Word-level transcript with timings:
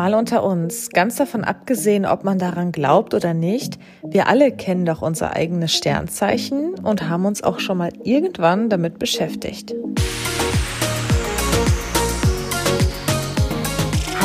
Mal 0.00 0.14
unter 0.14 0.44
uns, 0.44 0.88
ganz 0.88 1.16
davon 1.16 1.44
abgesehen, 1.44 2.06
ob 2.06 2.24
man 2.24 2.38
daran 2.38 2.72
glaubt 2.72 3.12
oder 3.12 3.34
nicht, 3.34 3.78
wir 4.02 4.28
alle 4.28 4.50
kennen 4.50 4.86
doch 4.86 5.02
unser 5.02 5.36
eigenes 5.36 5.74
Sternzeichen 5.74 6.72
und 6.82 7.10
haben 7.10 7.26
uns 7.26 7.42
auch 7.42 7.60
schon 7.60 7.76
mal 7.76 7.92
irgendwann 8.02 8.70
damit 8.70 8.98
beschäftigt. 8.98 9.74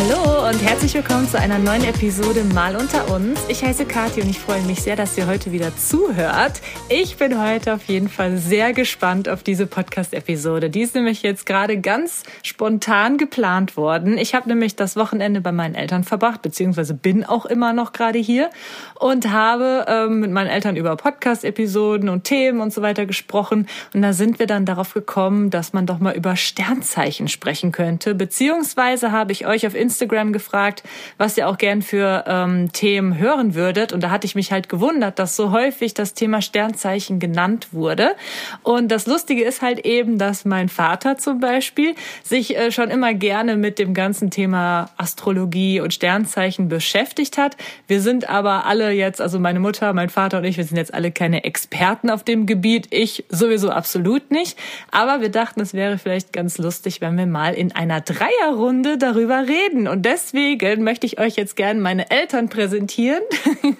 Hallo 0.07 0.47
und 0.49 0.61
herzlich 0.61 0.93
willkommen 0.93 1.27
zu 1.27 1.39
einer 1.39 1.57
neuen 1.57 1.83
Episode 1.83 2.43
Mal 2.43 2.75
unter 2.75 3.11
uns. 3.11 3.39
Ich 3.47 3.63
heiße 3.63 3.85
Kathi 3.85 4.21
und 4.21 4.29
ich 4.29 4.37
freue 4.37 4.61
mich 4.61 4.83
sehr, 4.83 4.95
dass 4.95 5.17
ihr 5.17 5.25
heute 5.25 5.51
wieder 5.51 5.75
zuhört. 5.75 6.61
Ich 6.89 7.17
bin 7.17 7.41
heute 7.41 7.73
auf 7.73 7.85
jeden 7.85 8.07
Fall 8.07 8.37
sehr 8.37 8.73
gespannt 8.73 9.27
auf 9.27 9.41
diese 9.41 9.65
Podcast-Episode. 9.65 10.69
Die 10.69 10.81
ist 10.81 10.93
nämlich 10.93 11.23
jetzt 11.23 11.47
gerade 11.47 11.81
ganz 11.81 12.21
spontan 12.43 13.17
geplant 13.17 13.77
worden. 13.77 14.19
Ich 14.19 14.35
habe 14.35 14.47
nämlich 14.47 14.75
das 14.75 14.95
Wochenende 14.95 15.41
bei 15.41 15.51
meinen 15.51 15.73
Eltern 15.73 16.03
verbracht, 16.03 16.43
beziehungsweise 16.43 16.93
bin 16.93 17.23
auch 17.23 17.47
immer 17.47 17.73
noch 17.73 17.91
gerade 17.91 18.19
hier 18.19 18.51
und 18.99 19.31
habe 19.31 19.85
ähm, 19.87 20.19
mit 20.19 20.29
meinen 20.29 20.49
Eltern 20.49 20.75
über 20.75 20.95
Podcast-Episoden 20.97 22.09
und 22.09 22.25
Themen 22.25 22.61
und 22.61 22.71
so 22.71 22.83
weiter 22.83 23.07
gesprochen. 23.07 23.67
Und 23.95 24.03
da 24.03 24.13
sind 24.13 24.37
wir 24.37 24.45
dann 24.45 24.65
darauf 24.65 24.93
gekommen, 24.93 25.49
dass 25.49 25.73
man 25.73 25.87
doch 25.87 25.97
mal 25.97 26.15
über 26.15 26.35
Sternzeichen 26.35 27.27
sprechen 27.27 27.71
könnte. 27.71 28.13
Beziehungsweise 28.13 29.11
habe 29.11 29.31
ich 29.31 29.47
euch 29.47 29.65
auf 29.65 29.73
Instagram 29.73 29.94
Instagram 29.95 30.33
gefragt, 30.33 30.83
was 31.17 31.37
ihr 31.37 31.47
auch 31.47 31.57
gern 31.57 31.81
für 31.81 32.25
ähm, 32.27 32.71
Themen 32.73 33.17
hören 33.17 33.55
würdet. 33.55 33.93
Und 33.93 34.03
da 34.03 34.09
hatte 34.09 34.25
ich 34.27 34.35
mich 34.35 34.51
halt 34.51 34.67
gewundert, 34.67 35.19
dass 35.19 35.37
so 35.37 35.51
häufig 35.51 35.93
das 35.93 36.13
Thema 36.13 36.41
Sternzeichen 36.41 37.19
genannt 37.19 37.69
wurde. 37.71 38.15
Und 38.61 38.89
das 38.91 39.07
Lustige 39.07 39.43
ist 39.43 39.61
halt 39.61 39.85
eben, 39.85 40.17
dass 40.17 40.43
mein 40.43 40.67
Vater 40.67 41.17
zum 41.17 41.39
Beispiel 41.39 41.95
sich 42.23 42.57
äh, 42.57 42.71
schon 42.71 42.89
immer 42.89 43.13
gerne 43.13 43.55
mit 43.55 43.79
dem 43.79 43.93
ganzen 43.93 44.31
Thema 44.31 44.89
Astrologie 44.97 45.79
und 45.79 45.93
Sternzeichen 45.93 46.67
beschäftigt 46.67 47.37
hat. 47.37 47.55
Wir 47.87 48.01
sind 48.01 48.29
aber 48.29 48.65
alle 48.65 48.91
jetzt, 48.91 49.21
also 49.21 49.39
meine 49.39 49.61
Mutter, 49.61 49.93
mein 49.93 50.09
Vater 50.09 50.39
und 50.39 50.43
ich, 50.43 50.57
wir 50.57 50.65
sind 50.65 50.75
jetzt 50.75 50.93
alle 50.93 51.11
keine 51.11 51.45
Experten 51.45 52.09
auf 52.09 52.25
dem 52.25 52.45
Gebiet. 52.45 52.87
Ich 52.89 53.23
sowieso 53.29 53.69
absolut 53.69 54.29
nicht. 54.29 54.57
Aber 54.91 55.21
wir 55.21 55.29
dachten, 55.29 55.61
es 55.61 55.73
wäre 55.73 55.97
vielleicht 55.97 56.33
ganz 56.33 56.57
lustig, 56.57 56.99
wenn 56.99 57.17
wir 57.17 57.27
mal 57.27 57.53
in 57.53 57.71
einer 57.71 58.01
Dreierrunde 58.01 58.97
darüber 58.97 59.45
reden. 59.47 59.84
Und 59.87 60.03
deswegen 60.03 60.83
möchte 60.83 61.05
ich 61.05 61.19
euch 61.19 61.35
jetzt 61.35 61.55
gerne 61.55 61.79
meine 61.79 62.09
Eltern 62.11 62.49
präsentieren. 62.49 63.21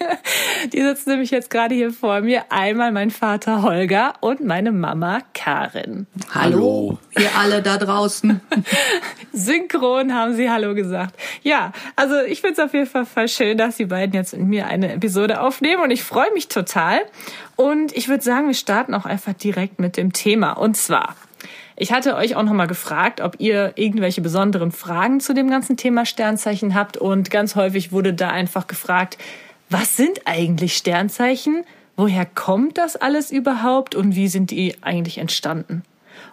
Die 0.74 0.82
sitzen 0.82 1.12
nämlich 1.12 1.32
jetzt 1.32 1.50
gerade 1.50 1.76
hier 1.76 1.92
vor 1.92 2.22
mir. 2.22 2.44
Einmal 2.50 2.92
mein 2.92 3.12
Vater 3.12 3.62
Holger 3.62 4.14
und 4.22 4.44
meine 4.44 4.72
Mama 4.72 5.20
Karin. 5.34 6.08
Hallo, 6.34 6.98
ihr 7.18 7.30
alle 7.38 7.62
da 7.62 7.78
draußen. 7.78 8.42
Synchron 9.34 10.14
haben 10.14 10.36
sie 10.36 10.50
Hallo 10.50 10.74
gesagt. 10.76 11.16
Ja, 11.44 11.72
also 11.96 12.20
ich 12.22 12.42
finde 12.42 12.54
es 12.54 12.60
auf 12.60 12.74
jeden 12.74 12.88
Fall 12.88 13.06
voll 13.06 13.28
schön, 13.28 13.58
dass 13.58 13.78
die 13.78 13.86
beiden 13.86 14.14
jetzt 14.16 14.36
mit 14.38 14.48
mir 14.48 14.68
eine 14.68 14.94
Episode 14.94 15.42
aufnehmen 15.42 15.84
und 15.84 15.92
ich 15.92 16.04
freue 16.04 16.32
mich 16.34 16.48
total. 16.48 17.00
Und 17.56 17.96
ich 17.96 18.10
würde 18.10 18.24
sagen, 18.24 18.48
wir 18.48 18.54
starten 18.54 18.94
auch 18.94 19.06
einfach 19.06 19.34
direkt 19.34 19.80
mit 19.80 19.98
dem 19.98 20.12
Thema. 20.12 20.54
Und 20.54 20.76
zwar, 20.76 21.16
ich 21.78 21.92
hatte 21.92 22.16
euch 22.16 22.36
auch 22.36 22.44
nochmal 22.44 22.68
gefragt, 22.68 23.20
ob 23.22 23.36
ihr 23.40 23.74
irgendwelche 23.76 24.22
besonderen 24.22 24.72
Fragen 24.72 25.20
zu 25.20 25.34
dem 25.34 25.50
ganzen 25.50 25.76
Thema 25.76 26.06
Sternzeichen 26.06 26.74
habt. 26.74 26.98
Und 26.98 27.32
ganz 27.32 27.56
häufig 27.56 27.92
wurde 27.92 28.14
da 28.14 28.30
einfach 28.30 28.68
gefragt, 28.68 29.18
was 29.70 29.98
sind 29.98 30.22
eigentlich 30.26 30.78
Sternzeichen? 30.78 31.66
Woher 31.98 32.26
kommt 32.26 32.78
das 32.78 32.96
alles 32.96 33.32
überhaupt? 33.32 33.96
Und 33.96 34.16
wie 34.16 34.28
sind 34.28 34.52
die 34.52 34.76
eigentlich 34.82 35.18
entstanden? 35.18 35.84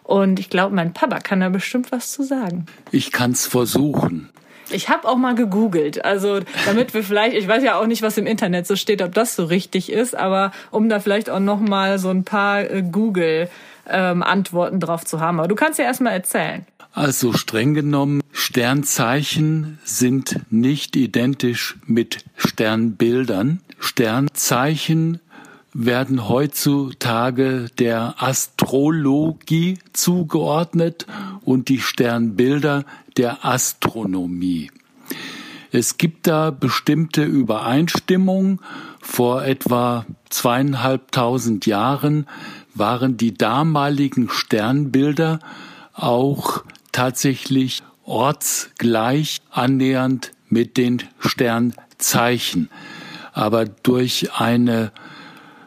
Und 0.05 0.39
ich 0.39 0.49
glaube, 0.49 0.75
mein 0.75 0.93
Papa 0.93 1.19
kann 1.19 1.41
da 1.41 1.49
bestimmt 1.49 1.91
was 1.91 2.13
zu 2.13 2.23
sagen. 2.23 2.67
Ich 2.93 3.11
kann 3.11 3.33
es 3.33 3.47
versuchen. 3.47 4.29
Ich 4.71 4.89
habe 4.89 5.07
auch 5.09 5.17
mal 5.17 5.35
gegoogelt, 5.35 6.05
also 6.05 6.41
damit 6.65 6.95
wir 6.95 7.03
vielleicht, 7.03 7.37
ich 7.37 7.47
weiß 7.47 7.63
ja 7.63 7.79
auch 7.79 7.87
nicht, 7.87 8.01
was 8.01 8.17
im 8.17 8.27
Internet 8.27 8.67
so 8.67 8.75
steht, 8.75 9.03
ob 9.03 9.13
das 9.13 9.37
so 9.37 9.45
richtig 9.45 9.93
ist, 9.93 10.17
aber 10.17 10.53
um 10.71 10.89
da 10.89 10.99
vielleicht 10.99 11.29
auch 11.29 11.41
noch 11.41 11.61
mal 11.61 11.99
so 11.99 12.09
ein 12.09 12.25
paar 12.25 12.63
äh, 12.63 12.83
Google 12.83 13.51
ähm, 13.89 14.23
Antworten 14.23 14.81
drauf 14.81 15.05
zu 15.05 15.21
haben. 15.21 15.39
Aber 15.39 15.49
du 15.49 15.55
kannst 15.55 15.79
ja 15.79 15.85
erstmal 15.85 16.13
erzählen. 16.13 16.67
Also 16.93 17.33
streng 17.33 17.73
genommen, 17.73 18.21
Sternzeichen 18.33 19.79
sind 19.85 20.41
nicht 20.51 20.95
identisch 20.95 21.77
mit 21.87 22.25
Sternbildern. 22.37 23.61
Sternzeichen 23.79 25.21
werden 25.73 26.29
heutzutage 26.29 27.69
der 27.79 28.17
Astrologie 28.19 29.79
zugeordnet 29.95 31.07
und 31.45 31.69
die 31.71 31.81
Sternbilder 31.81 32.85
der 33.17 33.45
Astronomie. 33.45 34.71
Es 35.71 35.97
gibt 35.97 36.27
da 36.27 36.51
bestimmte 36.51 37.25
Übereinstimmungen. 37.25 38.61
Vor 39.05 39.43
etwa 39.45 40.07
zweieinhalbtausend 40.31 41.67
Jahren 41.67 42.29
waren 42.73 43.17
die 43.17 43.35
damaligen 43.35 44.31
Sternbilder 44.31 45.41
auch 45.93 46.63
tatsächlich 46.93 47.83
ortsgleich 48.05 49.43
annähernd 49.51 50.31
mit 50.49 50.77
den 50.77 51.03
Sternzeichen. 51.19 52.71
Aber 53.33 53.65
durch 53.65 54.33
eine 54.35 54.93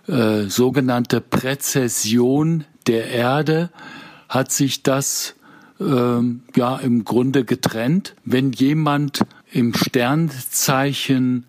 äh, 0.08 0.44
sogenannte 0.44 1.20
Präzession 1.20 2.64
der 2.88 3.10
Erde 3.10 3.70
hat 4.30 4.54
sich 4.54 4.82
das 4.82 5.36
äh, 5.82 5.84
ja 6.56 6.78
im 6.78 7.04
Grunde 7.04 7.44
getrennt. 7.44 8.16
Wenn 8.24 8.54
jemand 8.54 9.20
im 9.52 9.74
Sternzeichen 9.74 11.46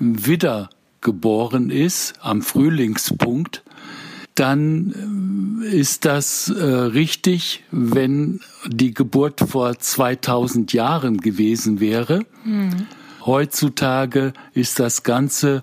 Widder 0.00 0.70
geboren 1.00 1.70
ist, 1.70 2.14
am 2.20 2.42
Frühlingspunkt, 2.42 3.62
dann 4.34 5.60
äh, 5.62 5.76
ist 5.76 6.04
das 6.04 6.48
äh, 6.48 6.62
richtig, 6.62 7.64
wenn 7.70 8.40
die 8.66 8.94
Geburt 8.94 9.40
vor 9.40 9.78
2000 9.78 10.72
Jahren 10.72 11.18
gewesen 11.18 11.80
wäre. 11.80 12.24
Mhm. 12.44 12.86
Heutzutage 13.26 14.32
ist 14.54 14.80
das 14.80 15.02
Ganze 15.02 15.62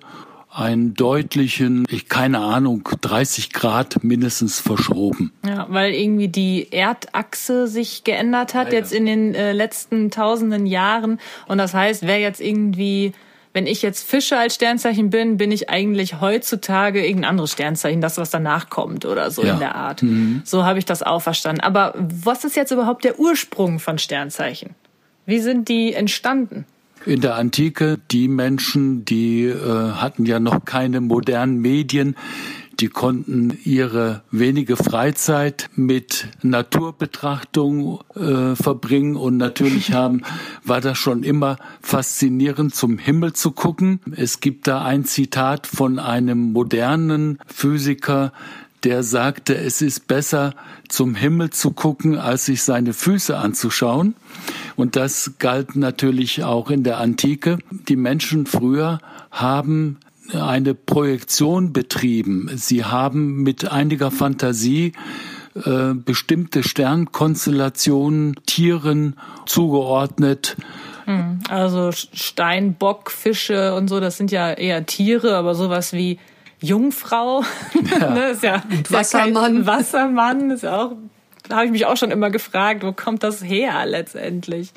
einen 0.58 0.96
deutlichen, 0.96 1.86
ich 1.90 2.10
keine 2.10 2.40
Ahnung, 2.40 2.90
30 3.02 3.54
Grad 3.54 4.04
mindestens 4.04 4.60
verschoben. 4.60 5.32
Ja, 5.46 5.68
weil 5.70 5.94
irgendwie 5.94 6.30
die 6.30 6.68
Erdachse 6.72 7.68
sich 7.68 8.04
geändert 8.04 8.56
hat 8.56 8.68
ja, 8.68 8.74
ja. 8.74 8.80
jetzt 8.80 8.92
in 8.92 9.06
den 9.06 9.36
äh, 9.36 9.54
letzten 9.54 10.10
tausenden 10.10 10.66
Jahren. 10.66 11.20
Und 11.48 11.60
das 11.60 11.76
heißt, 11.76 12.08
wer 12.08 12.20
jetzt 12.20 12.42
irgendwie 12.42 13.14
wenn 13.58 13.66
ich 13.66 13.82
jetzt 13.82 14.08
Fische 14.08 14.38
als 14.38 14.54
Sternzeichen 14.54 15.10
bin, 15.10 15.38
bin 15.38 15.52
ich 15.52 15.68
eigentlich 15.68 16.22
heutzutage 16.22 17.04
irgendein 17.04 17.32
anderes 17.32 17.54
Sternzeichen, 17.54 18.02
das 18.02 18.20
was 18.20 18.30
danach 18.30 18.70
kommt 18.70 19.04
oder 19.04 19.32
so 19.32 19.44
ja. 19.44 19.54
in 19.54 19.60
der 19.60 19.74
Art. 19.74 20.04
Mhm. 20.04 20.44
So 20.46 20.64
habe 20.64 20.78
ich 20.78 20.86
das 20.86 21.02
auch 21.02 21.24
verstanden. 21.24 21.62
Aber 21.62 21.96
was 21.98 22.44
ist 22.44 22.56
jetzt 22.56 22.70
überhaupt 22.70 23.04
der 23.04 23.20
Ursprung 23.20 23.80
von 23.80 23.98
Sternzeichen? 23.98 24.76
Wie 25.26 25.40
sind 25.40 25.70
die 25.70 25.96
entstanden? 25.96 26.66
In 27.08 27.20
der 27.20 27.34
Antike, 27.34 27.98
die 28.12 28.28
Menschen, 28.28 29.06
die 29.06 29.46
äh, 29.46 29.92
hatten 29.94 30.28
ja 30.28 30.40
noch 30.40 30.64
keine 30.64 31.02
modernen 31.02 31.60
Medien, 31.60 32.16
die 32.80 32.90
konnten 32.90 33.58
ihre 33.64 34.24
wenige 34.32 34.78
Freizeit 34.78 35.70
mit 35.76 36.28
Naturbetrachtung 36.42 38.00
äh, 38.16 38.56
verbringen 38.56 39.16
und 39.16 39.38
natürlich 39.38 39.94
haben, 39.94 40.22
war 40.64 40.82
das 40.82 40.98
schon 40.98 41.24
immer 41.24 41.58
faszinierend, 41.82 42.76
zum 42.76 42.98
Himmel 42.98 43.34
zu 43.34 43.52
gucken. 43.52 44.00
Es 44.16 44.40
gibt 44.40 44.68
da 44.68 44.84
ein 44.84 45.06
Zitat 45.06 45.68
von 45.68 46.00
einem 46.00 46.54
modernen 46.54 47.40
Physiker, 47.48 48.32
der 48.84 49.02
sagte, 49.02 49.58
es 49.58 49.82
ist 49.82 50.08
besser 50.08 50.54
zum 50.88 51.16
Himmel 51.16 51.50
zu 51.50 51.72
gucken, 51.72 52.18
als 52.18 52.46
sich 52.46 52.62
seine 52.62 52.94
Füße 52.94 53.36
anzuschauen. 53.36 54.16
Und 54.76 54.96
das 54.96 55.34
galt 55.40 55.76
natürlich 55.76 56.44
auch 56.44 56.70
in 56.70 56.84
der 56.84 57.00
Antike. 57.00 57.58
Die 57.90 57.96
Menschen 57.96 58.46
früher 58.46 59.00
haben 59.32 59.98
eine 60.34 60.74
Projektion 60.74 61.74
betrieben. 61.74 62.50
Sie 62.56 62.84
haben 62.84 63.44
mit 63.44 63.72
einiger 63.72 64.12
Fantasie 64.12 64.94
äh, 65.56 65.94
bestimmte 65.94 66.64
Sternkonstellationen 66.64 68.36
Tieren 68.46 69.16
zugeordnet. 69.46 70.58
Hm, 71.06 71.40
also 71.50 71.92
Steinbock, 71.92 73.12
Fische 73.12 73.74
und 73.74 73.88
so, 73.88 74.00
das 74.00 74.18
sind 74.18 74.32
ja 74.32 74.52
eher 74.52 74.86
Tiere, 74.86 75.36
aber 75.36 75.56
sowas 75.56 75.94
wie 75.94 76.20
Jungfrau, 76.60 77.44
ja. 78.00 78.10
ne, 78.14 78.30
ist 78.30 78.44
ja 78.44 78.62
Wassermann. 78.90 79.58
Ja 79.60 79.66
Wassermann 79.66 80.52
ist 80.52 80.64
ja 80.64 80.82
auch, 80.82 80.92
da 81.48 81.58
habe 81.58 81.66
ich 81.66 81.72
mich 81.72 81.86
auch 81.86 81.98
schon 81.98 82.12
immer 82.12 82.30
gefragt, 82.30 82.84
wo 82.84 82.92
kommt 82.92 83.24
das 83.24 83.44
her 83.44 83.86
letztendlich? 83.86 84.72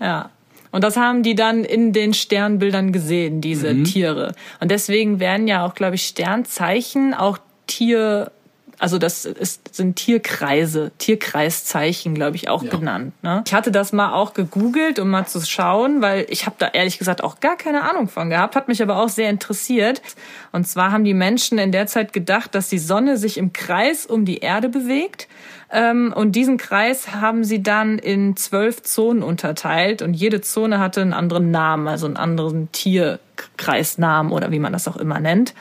Ja. 0.00 0.30
Und 0.70 0.84
das 0.84 0.96
haben 0.96 1.22
die 1.22 1.34
dann 1.34 1.64
in 1.64 1.92
den 1.92 2.14
Sternbildern 2.14 2.92
gesehen, 2.92 3.40
diese 3.40 3.74
mhm. 3.74 3.84
Tiere. 3.84 4.34
Und 4.60 4.70
deswegen 4.70 5.18
werden 5.20 5.48
ja 5.48 5.66
auch, 5.66 5.74
glaube 5.74 5.96
ich, 5.96 6.06
Sternzeichen 6.06 7.14
auch 7.14 7.38
Tier 7.66 8.30
Also 8.78 8.98
das 8.98 9.26
ist, 9.26 9.74
sind 9.74 9.96
Tierkreise, 9.96 10.90
Tierkreiszeichen, 10.96 12.14
glaube 12.14 12.36
ich, 12.36 12.48
auch 12.48 12.62
ja. 12.62 12.70
genannt. 12.70 13.12
Ne? 13.22 13.44
Ich 13.46 13.52
hatte 13.52 13.70
das 13.70 13.92
mal 13.92 14.14
auch 14.14 14.32
gegoogelt, 14.32 14.98
um 14.98 15.10
mal 15.10 15.26
zu 15.26 15.44
schauen, 15.44 16.00
weil 16.00 16.24
ich 16.30 16.46
habe 16.46 16.56
da 16.58 16.68
ehrlich 16.68 16.98
gesagt 16.98 17.22
auch 17.22 17.40
gar 17.40 17.56
keine 17.56 17.82
Ahnung 17.82 18.08
von 18.08 18.30
gehabt, 18.30 18.56
hat 18.56 18.68
mich 18.68 18.82
aber 18.82 19.02
auch 19.02 19.10
sehr 19.10 19.28
interessiert. 19.28 20.00
Und 20.52 20.66
zwar 20.66 20.92
haben 20.92 21.04
die 21.04 21.14
Menschen 21.14 21.58
in 21.58 21.72
der 21.72 21.88
Zeit 21.88 22.14
gedacht, 22.14 22.54
dass 22.54 22.70
die 22.70 22.78
Sonne 22.78 23.18
sich 23.18 23.36
im 23.36 23.52
Kreis 23.52 24.06
um 24.06 24.24
die 24.24 24.38
Erde 24.38 24.68
bewegt. 24.70 25.28
Ähm, 25.72 26.12
und 26.14 26.32
diesen 26.32 26.56
Kreis 26.56 27.14
haben 27.14 27.44
sie 27.44 27.62
dann 27.62 27.98
in 27.98 28.36
zwölf 28.36 28.82
Zonen 28.82 29.22
unterteilt 29.22 30.02
und 30.02 30.14
jede 30.14 30.40
Zone 30.40 30.80
hatte 30.80 31.00
einen 31.00 31.12
anderen 31.12 31.50
Namen, 31.50 31.86
also 31.86 32.06
einen 32.06 32.16
anderen 32.16 32.72
Tierkreisnamen 32.72 34.32
oder 34.32 34.50
wie 34.50 34.58
man 34.58 34.72
das 34.72 34.88
auch 34.88 34.96
immer 34.96 35.20
nennt. 35.20 35.54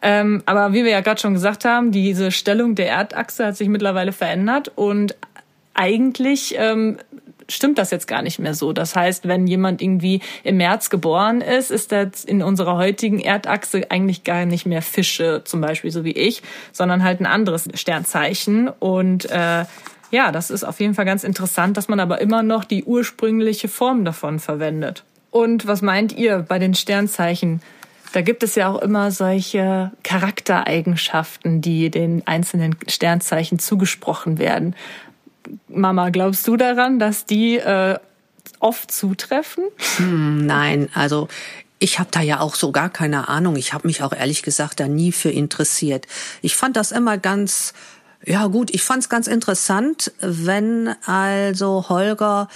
Ähm, 0.00 0.42
aber 0.46 0.72
wie 0.72 0.84
wir 0.84 0.90
ja 0.90 1.00
gerade 1.00 1.20
schon 1.20 1.34
gesagt 1.34 1.64
haben, 1.64 1.92
diese 1.92 2.32
Stellung 2.32 2.74
der 2.74 2.88
Erdachse 2.88 3.46
hat 3.46 3.56
sich 3.56 3.68
mittlerweile 3.68 4.12
verändert 4.12 4.72
und 4.74 5.14
eigentlich 5.74 6.54
ähm, 6.58 6.98
stimmt 7.52 7.78
das 7.78 7.90
jetzt 7.90 8.06
gar 8.06 8.22
nicht 8.22 8.38
mehr 8.38 8.54
so. 8.54 8.72
Das 8.72 8.96
heißt, 8.96 9.28
wenn 9.28 9.46
jemand 9.46 9.82
irgendwie 9.82 10.20
im 10.44 10.56
März 10.56 10.90
geboren 10.90 11.40
ist, 11.40 11.70
ist 11.70 11.92
das 11.92 12.24
in 12.24 12.42
unserer 12.42 12.76
heutigen 12.76 13.20
Erdachse 13.20 13.90
eigentlich 13.90 14.24
gar 14.24 14.44
nicht 14.46 14.66
mehr 14.66 14.82
Fische, 14.82 15.42
zum 15.44 15.60
Beispiel 15.60 15.90
so 15.90 16.04
wie 16.04 16.12
ich, 16.12 16.42
sondern 16.72 17.02
halt 17.02 17.20
ein 17.20 17.26
anderes 17.26 17.68
Sternzeichen. 17.74 18.68
Und 18.68 19.30
äh, 19.30 19.64
ja, 20.10 20.30
das 20.30 20.50
ist 20.50 20.64
auf 20.64 20.80
jeden 20.80 20.94
Fall 20.94 21.06
ganz 21.06 21.24
interessant, 21.24 21.76
dass 21.76 21.88
man 21.88 22.00
aber 22.00 22.20
immer 22.20 22.42
noch 22.42 22.64
die 22.64 22.84
ursprüngliche 22.84 23.68
Form 23.68 24.04
davon 24.04 24.38
verwendet. 24.38 25.04
Und 25.30 25.66
was 25.66 25.80
meint 25.80 26.12
ihr 26.12 26.44
bei 26.46 26.58
den 26.58 26.74
Sternzeichen? 26.74 27.62
Da 28.12 28.20
gibt 28.20 28.42
es 28.42 28.54
ja 28.54 28.68
auch 28.68 28.82
immer 28.82 29.10
solche 29.10 29.90
Charaktereigenschaften, 30.02 31.62
die 31.62 31.90
den 31.90 32.22
einzelnen 32.26 32.76
Sternzeichen 32.86 33.58
zugesprochen 33.58 34.38
werden. 34.38 34.76
Mama, 35.68 36.10
glaubst 36.10 36.46
du 36.48 36.56
daran, 36.56 36.98
dass 36.98 37.26
die 37.26 37.56
äh, 37.56 37.98
oft 38.60 38.90
zutreffen? 38.90 39.64
Hm, 39.96 40.46
nein, 40.46 40.88
also 40.94 41.28
ich 41.78 41.98
habe 41.98 42.10
da 42.12 42.20
ja 42.20 42.40
auch 42.40 42.54
so 42.54 42.70
gar 42.70 42.90
keine 42.90 43.28
Ahnung. 43.28 43.56
Ich 43.56 43.72
habe 43.72 43.88
mich 43.88 44.02
auch 44.02 44.12
ehrlich 44.12 44.42
gesagt 44.42 44.78
da 44.78 44.86
nie 44.86 45.10
für 45.10 45.30
interessiert. 45.30 46.06
Ich 46.40 46.54
fand 46.54 46.76
das 46.76 46.92
immer 46.92 47.18
ganz, 47.18 47.74
ja 48.24 48.46
gut, 48.46 48.72
ich 48.72 48.84
fand 48.84 49.02
es 49.02 49.08
ganz 49.08 49.26
interessant, 49.26 50.12
wenn 50.20 50.94
also 51.06 51.88
Holger 51.88 52.48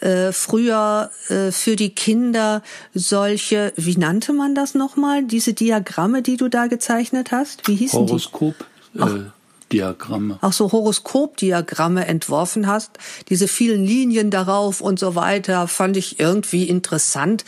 äh, 0.00 0.32
früher 0.32 1.10
äh, 1.28 1.50
für 1.50 1.76
die 1.76 1.94
Kinder 1.94 2.62
solche, 2.92 3.72
wie 3.76 3.96
nannte 3.96 4.34
man 4.34 4.54
das 4.54 4.74
nochmal, 4.74 5.24
diese 5.24 5.54
Diagramme, 5.54 6.20
die 6.20 6.36
du 6.36 6.48
da 6.48 6.66
gezeichnet 6.66 7.32
hast? 7.32 7.66
Wie 7.66 7.76
hießen 7.76 8.00
Horoskop. 8.00 8.54
die? 8.92 9.00
Horoskop. 9.00 9.33
Äh, 9.74 9.78
Diagramme. 9.78 10.38
Auch 10.40 10.52
so 10.52 10.72
Horoskopdiagramme 10.72 12.06
entworfen 12.06 12.66
hast. 12.66 12.92
Diese 13.28 13.48
vielen 13.48 13.84
Linien 13.84 14.30
darauf 14.30 14.80
und 14.80 14.98
so 14.98 15.14
weiter 15.14 15.68
fand 15.68 15.96
ich 15.96 16.20
irgendwie 16.20 16.68
interessant. 16.68 17.44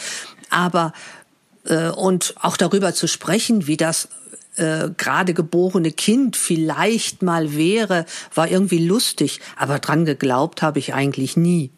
Aber 0.51 0.93
äh, 1.65 1.91
und 1.91 2.35
auch 2.41 2.57
darüber 2.57 2.95
zu 2.95 3.09
sprechen, 3.09 3.67
wie 3.67 3.77
das 3.77 4.09
äh, 4.57 4.91
gerade 4.97 5.35
geborene 5.35 5.93
Kind 5.93 6.37
vielleicht 6.37 7.23
mal 7.23 7.55
wäre, 7.55 8.07
war 8.35 8.51
irgendwie 8.51 8.85
lustig. 8.85 9.41
Aber 9.57 9.79
dran 9.79 10.05
geglaubt 10.05 10.63
habe 10.63 10.79
ich 10.79 10.95
eigentlich 10.95 11.37
nie. 11.37 11.71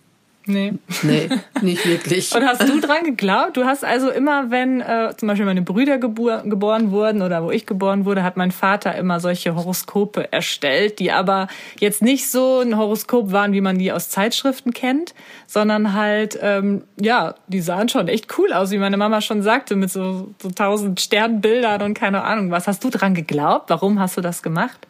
Nee. 0.49 0.75
Nee, 1.03 1.29
nicht 1.61 1.87
wirklich. 1.87 2.35
Und 2.35 2.45
hast 2.45 2.67
du 2.69 2.81
dran 2.81 3.05
geglaubt? 3.05 3.57
Du 3.57 3.65
hast 3.65 3.85
also 3.85 4.11
immer, 4.11 4.51
wenn 4.51 4.81
äh, 4.81 5.15
zum 5.17 5.29
Beispiel 5.29 5.47
meine 5.47 5.63
Brüder 5.63 5.99
gebor 5.99 6.43
geboren 6.43 6.91
wurden 6.91 7.23
oder 7.23 7.45
wo 7.45 7.51
ich 7.51 7.67
geboren 7.67 8.05
wurde, 8.05 8.23
hat 8.23 8.37
mein 8.37 8.51
Vater 8.51 8.95
immer 8.95 9.21
solche 9.21 9.55
Horoskope 9.55 10.33
erstellt, 10.33 10.99
die 10.99 11.13
aber 11.13 11.49
jetzt 11.79 12.03
nicht 12.03 12.31
so 12.31 12.61
ein 12.61 12.77
Horoskop 12.77 13.31
waren, 13.31 13.53
wie 13.53 13.61
man 13.61 13.79
die 13.79 13.93
aus 13.93 14.09
Zeitschriften 14.09 14.73
kennt, 14.73 15.15
sondern 15.47 15.93
halt, 15.93 16.39
ähm, 16.43 16.85
ja, 17.01 17.35
die 17.47 17.61
sahen 17.61 17.89
schon 17.89 18.09
echt 18.09 18.39
cool 18.39 18.53
aus, 18.53 18.71
wie 18.71 18.79
meine 18.79 18.97
Mama 18.97 19.21
schon 19.21 19.43
sagte, 19.43 19.77
mit 19.77 19.91
so, 19.91 20.31
so 20.43 20.51
tausend 20.51 21.01
Sternbildern 21.01 21.83
und 21.83 21.95
keine 21.95 22.25
Ahnung 22.25 22.51
was. 22.51 22.67
Hast 22.67 22.83
du 22.83 22.91
dran 22.91 23.15
geglaubt? 23.15 23.71
Warum 23.71 24.01
hast 24.01 24.17
du 24.17 24.21
das 24.21 24.43
gemacht? 24.43 24.87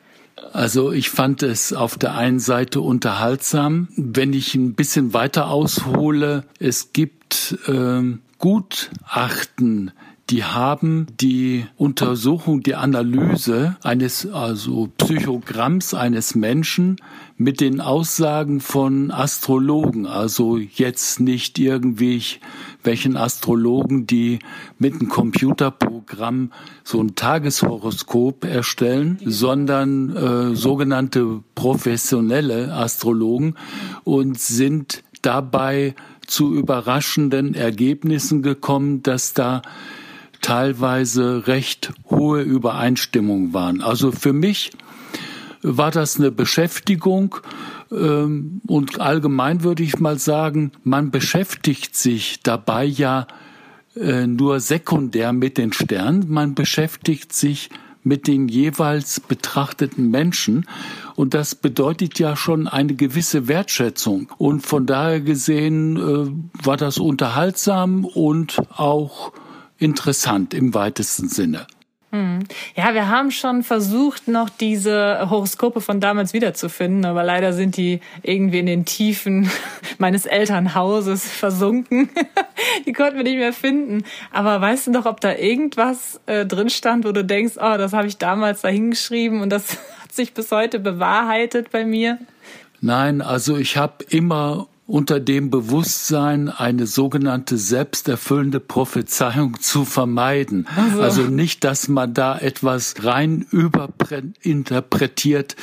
Also 0.52 0.92
ich 0.92 1.10
fand 1.10 1.42
es 1.42 1.72
auf 1.72 1.98
der 1.98 2.14
einen 2.14 2.40
Seite 2.40 2.80
unterhaltsam. 2.80 3.88
Wenn 3.96 4.32
ich 4.32 4.54
ein 4.54 4.74
bisschen 4.74 5.12
weiter 5.12 5.50
aushole, 5.50 6.44
es 6.58 6.92
gibt 6.92 7.58
äh, 7.66 8.02
Gutachten, 8.38 9.92
die 10.30 10.44
haben 10.44 11.06
die 11.20 11.64
Untersuchung, 11.76 12.62
die 12.62 12.74
Analyse 12.74 13.76
eines, 13.82 14.30
also 14.30 14.90
Psychogramms 14.98 15.94
eines 15.94 16.34
Menschen 16.34 16.96
mit 17.38 17.60
den 17.60 17.80
Aussagen 17.80 18.60
von 18.60 19.10
Astrologen, 19.10 20.06
also 20.06 20.58
jetzt 20.58 21.20
nicht 21.20 21.58
irgendwie 21.58 22.22
welchen 22.88 23.18
Astrologen, 23.18 24.06
die 24.06 24.38
mit 24.78 24.94
einem 24.94 25.10
Computerprogramm 25.10 26.52
so 26.84 27.02
ein 27.02 27.14
Tageshoroskop 27.14 28.44
erstellen, 28.44 29.18
sondern 29.22 30.16
äh, 30.16 30.56
sogenannte 30.56 31.42
professionelle 31.54 32.72
Astrologen 32.72 33.56
und 34.04 34.38
sind 34.40 35.02
dabei 35.20 35.94
zu 36.26 36.54
überraschenden 36.54 37.54
Ergebnissen 37.54 38.42
gekommen, 38.42 39.02
dass 39.02 39.34
da 39.34 39.60
teilweise 40.40 41.46
recht 41.46 41.92
hohe 42.08 42.40
Übereinstimmungen 42.40 43.52
waren. 43.52 43.82
Also 43.82 44.12
für 44.12 44.32
mich 44.32 44.70
war 45.60 45.90
das 45.90 46.18
eine 46.18 46.30
Beschäftigung 46.30 47.36
und 47.90 49.00
allgemein 49.00 49.62
würde 49.62 49.82
ich 49.82 49.98
mal 49.98 50.18
sagen, 50.18 50.72
man 50.84 51.10
beschäftigt 51.10 51.96
sich 51.96 52.42
dabei 52.42 52.84
ja 52.84 53.26
äh, 53.96 54.26
nur 54.26 54.60
sekundär 54.60 55.32
mit 55.32 55.56
den 55.58 55.72
Sternen, 55.72 56.26
man 56.28 56.54
beschäftigt 56.54 57.32
sich 57.32 57.70
mit 58.04 58.26
den 58.26 58.48
jeweils 58.48 59.20
betrachteten 59.20 60.10
Menschen. 60.10 60.66
Und 61.14 61.34
das 61.34 61.54
bedeutet 61.54 62.18
ja 62.18 62.36
schon 62.36 62.66
eine 62.66 62.94
gewisse 62.94 63.48
Wertschätzung. 63.48 64.30
Und 64.38 64.66
von 64.66 64.86
daher 64.86 65.20
gesehen 65.20 65.96
äh, 65.96 66.64
war 66.64 66.76
das 66.76 66.98
unterhaltsam 66.98 68.04
und 68.04 68.60
auch 68.76 69.32
interessant 69.78 70.54
im 70.54 70.74
weitesten 70.74 71.28
Sinne. 71.28 71.66
Hm. 72.10 72.38
Ja, 72.74 72.94
wir 72.94 73.08
haben 73.08 73.30
schon 73.30 73.62
versucht, 73.62 74.28
noch 74.28 74.48
diese 74.48 75.28
Horoskope 75.28 75.82
von 75.82 76.00
damals 76.00 76.32
wiederzufinden, 76.32 77.04
aber 77.04 77.22
leider 77.22 77.52
sind 77.52 77.76
die 77.76 78.00
irgendwie 78.22 78.60
in 78.60 78.66
den 78.66 78.84
Tiefen 78.86 79.50
meines 79.98 80.24
Elternhauses 80.24 81.30
versunken. 81.30 82.08
die 82.86 82.94
konnten 82.94 83.16
wir 83.16 83.24
nicht 83.24 83.36
mehr 83.36 83.52
finden. 83.52 84.04
Aber 84.32 84.58
weißt 84.58 84.86
du 84.86 84.90
noch, 84.92 85.04
ob 85.04 85.20
da 85.20 85.34
irgendwas 85.34 86.18
äh, 86.24 86.46
drin 86.46 86.70
stand, 86.70 87.04
wo 87.04 87.12
du 87.12 87.24
denkst, 87.24 87.54
oh, 87.56 87.76
das 87.76 87.92
habe 87.92 88.08
ich 88.08 88.16
damals 88.16 88.62
da 88.62 88.68
hingeschrieben 88.68 89.42
und 89.42 89.50
das 89.50 89.72
hat 90.02 90.12
sich 90.12 90.32
bis 90.32 90.50
heute 90.50 90.78
bewahrheitet 90.78 91.70
bei 91.70 91.84
mir? 91.84 92.18
Nein, 92.80 93.20
also 93.20 93.58
ich 93.58 93.76
habe 93.76 94.04
immer 94.08 94.66
unter 94.88 95.20
dem 95.20 95.50
Bewusstsein, 95.50 96.48
eine 96.48 96.86
sogenannte 96.86 97.58
selbsterfüllende 97.58 98.58
Prophezeiung 98.58 99.60
zu 99.60 99.84
vermeiden. 99.84 100.66
Also. 100.74 101.02
also 101.02 101.22
nicht, 101.24 101.62
dass 101.62 101.88
man 101.88 102.14
da 102.14 102.38
etwas 102.38 103.04
rein 103.04 103.46
überinterpretiert 103.50 105.56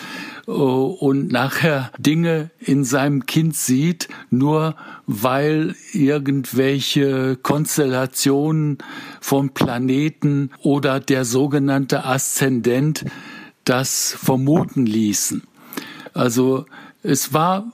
äh, 0.46 0.52
und 0.52 1.32
nachher 1.32 1.92
Dinge 1.98 2.52
in 2.60 2.84
seinem 2.84 3.26
Kind 3.26 3.56
sieht, 3.56 4.10
nur 4.30 4.76
weil 5.08 5.76
irgendwelche 5.92 7.36
Konstellationen 7.36 8.78
von 9.22 9.56
Planeten 9.56 10.52
oder 10.62 11.00
der 11.00 11.26
sogenannte 11.26 12.06
Aszendent 12.06 13.06
das 13.64 14.16
vermuten 14.22 14.86
ließen. 14.86 15.42
Also 16.14 16.68
es 17.02 17.34
war 17.34 17.72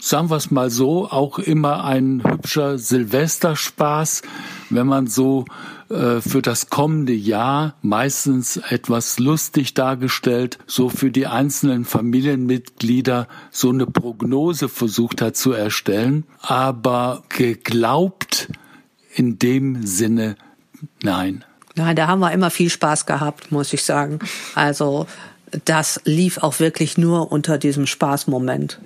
sagen 0.00 0.30
wir 0.30 0.36
es 0.36 0.50
mal 0.50 0.70
so, 0.70 1.08
auch 1.10 1.38
immer 1.38 1.84
ein 1.84 2.22
hübscher 2.24 2.78
Silvesterspaß, 2.78 4.22
wenn 4.70 4.86
man 4.86 5.06
so 5.06 5.44
äh, 5.88 6.20
für 6.20 6.42
das 6.42 6.68
kommende 6.68 7.12
Jahr 7.12 7.74
meistens 7.82 8.56
etwas 8.56 9.18
lustig 9.18 9.74
dargestellt, 9.74 10.58
so 10.66 10.88
für 10.88 11.10
die 11.10 11.26
einzelnen 11.26 11.84
Familienmitglieder 11.84 13.28
so 13.50 13.70
eine 13.70 13.86
Prognose 13.86 14.68
versucht 14.68 15.22
hat 15.22 15.36
zu 15.36 15.52
erstellen, 15.52 16.24
aber 16.40 17.22
geglaubt 17.28 18.48
in 19.14 19.38
dem 19.38 19.86
Sinne 19.86 20.36
nein. 21.02 21.44
Nein, 21.74 21.94
da 21.94 22.06
haben 22.06 22.20
wir 22.20 22.32
immer 22.32 22.50
viel 22.50 22.70
Spaß 22.70 23.06
gehabt, 23.06 23.52
muss 23.52 23.72
ich 23.72 23.84
sagen. 23.84 24.18
Also 24.54 25.06
das 25.64 26.00
lief 26.04 26.38
auch 26.38 26.58
wirklich 26.58 26.98
nur 26.98 27.30
unter 27.30 27.58
diesem 27.58 27.86
Spaßmoment. 27.86 28.80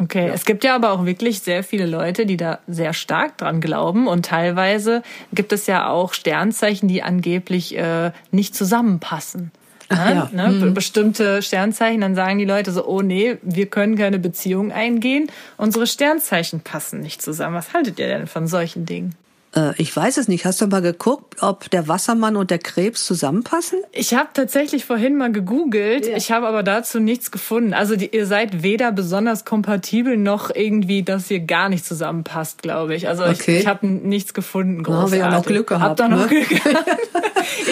Okay, 0.00 0.28
ja. 0.28 0.32
es 0.32 0.46
gibt 0.46 0.64
ja 0.64 0.74
aber 0.74 0.92
auch 0.92 1.04
wirklich 1.04 1.40
sehr 1.40 1.62
viele 1.62 1.84
Leute, 1.84 2.24
die 2.24 2.38
da 2.38 2.60
sehr 2.66 2.94
stark 2.94 3.36
dran 3.36 3.60
glauben 3.60 4.08
und 4.08 4.24
teilweise 4.24 5.02
gibt 5.32 5.52
es 5.52 5.66
ja 5.66 5.88
auch 5.90 6.14
Sternzeichen, 6.14 6.88
die 6.88 7.02
angeblich 7.02 7.76
äh, 7.76 8.12
nicht 8.30 8.54
zusammenpassen. 8.54 9.50
ja. 9.90 10.30
ne, 10.32 10.48
mhm. 10.48 10.72
bestimmte 10.72 11.42
Sternzeichen, 11.42 12.00
dann 12.00 12.14
sagen 12.14 12.38
die 12.38 12.44
Leute 12.44 12.72
so, 12.72 12.86
oh 12.86 13.02
nee, 13.02 13.36
wir 13.42 13.66
können 13.66 13.96
keine 13.96 14.18
Beziehung 14.18 14.72
eingehen, 14.72 15.26
unsere 15.56 15.86
Sternzeichen 15.86 16.60
passen 16.60 17.00
nicht 17.00 17.20
zusammen. 17.20 17.56
Was 17.56 17.74
haltet 17.74 17.98
ihr 17.98 18.06
denn 18.06 18.26
von 18.26 18.46
solchen 18.46 18.86
Dingen? 18.86 19.14
Äh, 19.54 19.72
ich 19.78 19.94
weiß 19.94 20.16
es 20.18 20.28
nicht. 20.28 20.44
Hast 20.44 20.60
du 20.60 20.66
mal 20.66 20.82
geguckt, 20.82 21.42
ob 21.42 21.70
der 21.70 21.88
Wassermann 21.88 22.36
und 22.36 22.50
der 22.50 22.58
Krebs 22.58 23.04
zusammenpassen? 23.04 23.80
Ich 23.92 24.14
habe 24.14 24.28
tatsächlich 24.32 24.84
vorhin 24.84 25.16
mal 25.16 25.32
gegoogelt. 25.32 26.06
Ja. 26.06 26.16
Ich 26.16 26.30
habe 26.30 26.46
aber 26.46 26.62
dazu 26.62 27.00
nichts 27.00 27.30
gefunden. 27.30 27.74
Also 27.74 27.96
die, 27.96 28.14
ihr 28.14 28.26
seid 28.26 28.62
weder 28.62 28.92
besonders 28.92 29.44
kompatibel 29.44 30.16
noch 30.16 30.54
irgendwie, 30.54 31.02
dass 31.02 31.30
ihr 31.30 31.40
gar 31.40 31.68
nicht 31.68 31.84
zusammenpasst, 31.84 32.62
glaube 32.62 32.94
ich. 32.94 33.08
Also 33.08 33.24
okay. 33.24 33.56
ich, 33.56 33.60
ich 33.60 33.66
habe 33.66 33.86
nichts 33.86 34.34
gefunden. 34.34 34.82
Großartig. 34.82 35.02
haben 35.02 35.12
wir 35.12 35.18
ja 35.18 35.30
noch 35.30 35.46
Glück 35.46 35.66
gehabt. 35.68 35.82
Hab 35.82 35.96
doch 35.96 36.08
noch 36.08 36.30
ne? 36.30 36.44
Glück 36.44 36.48
gehabt. 36.64 36.88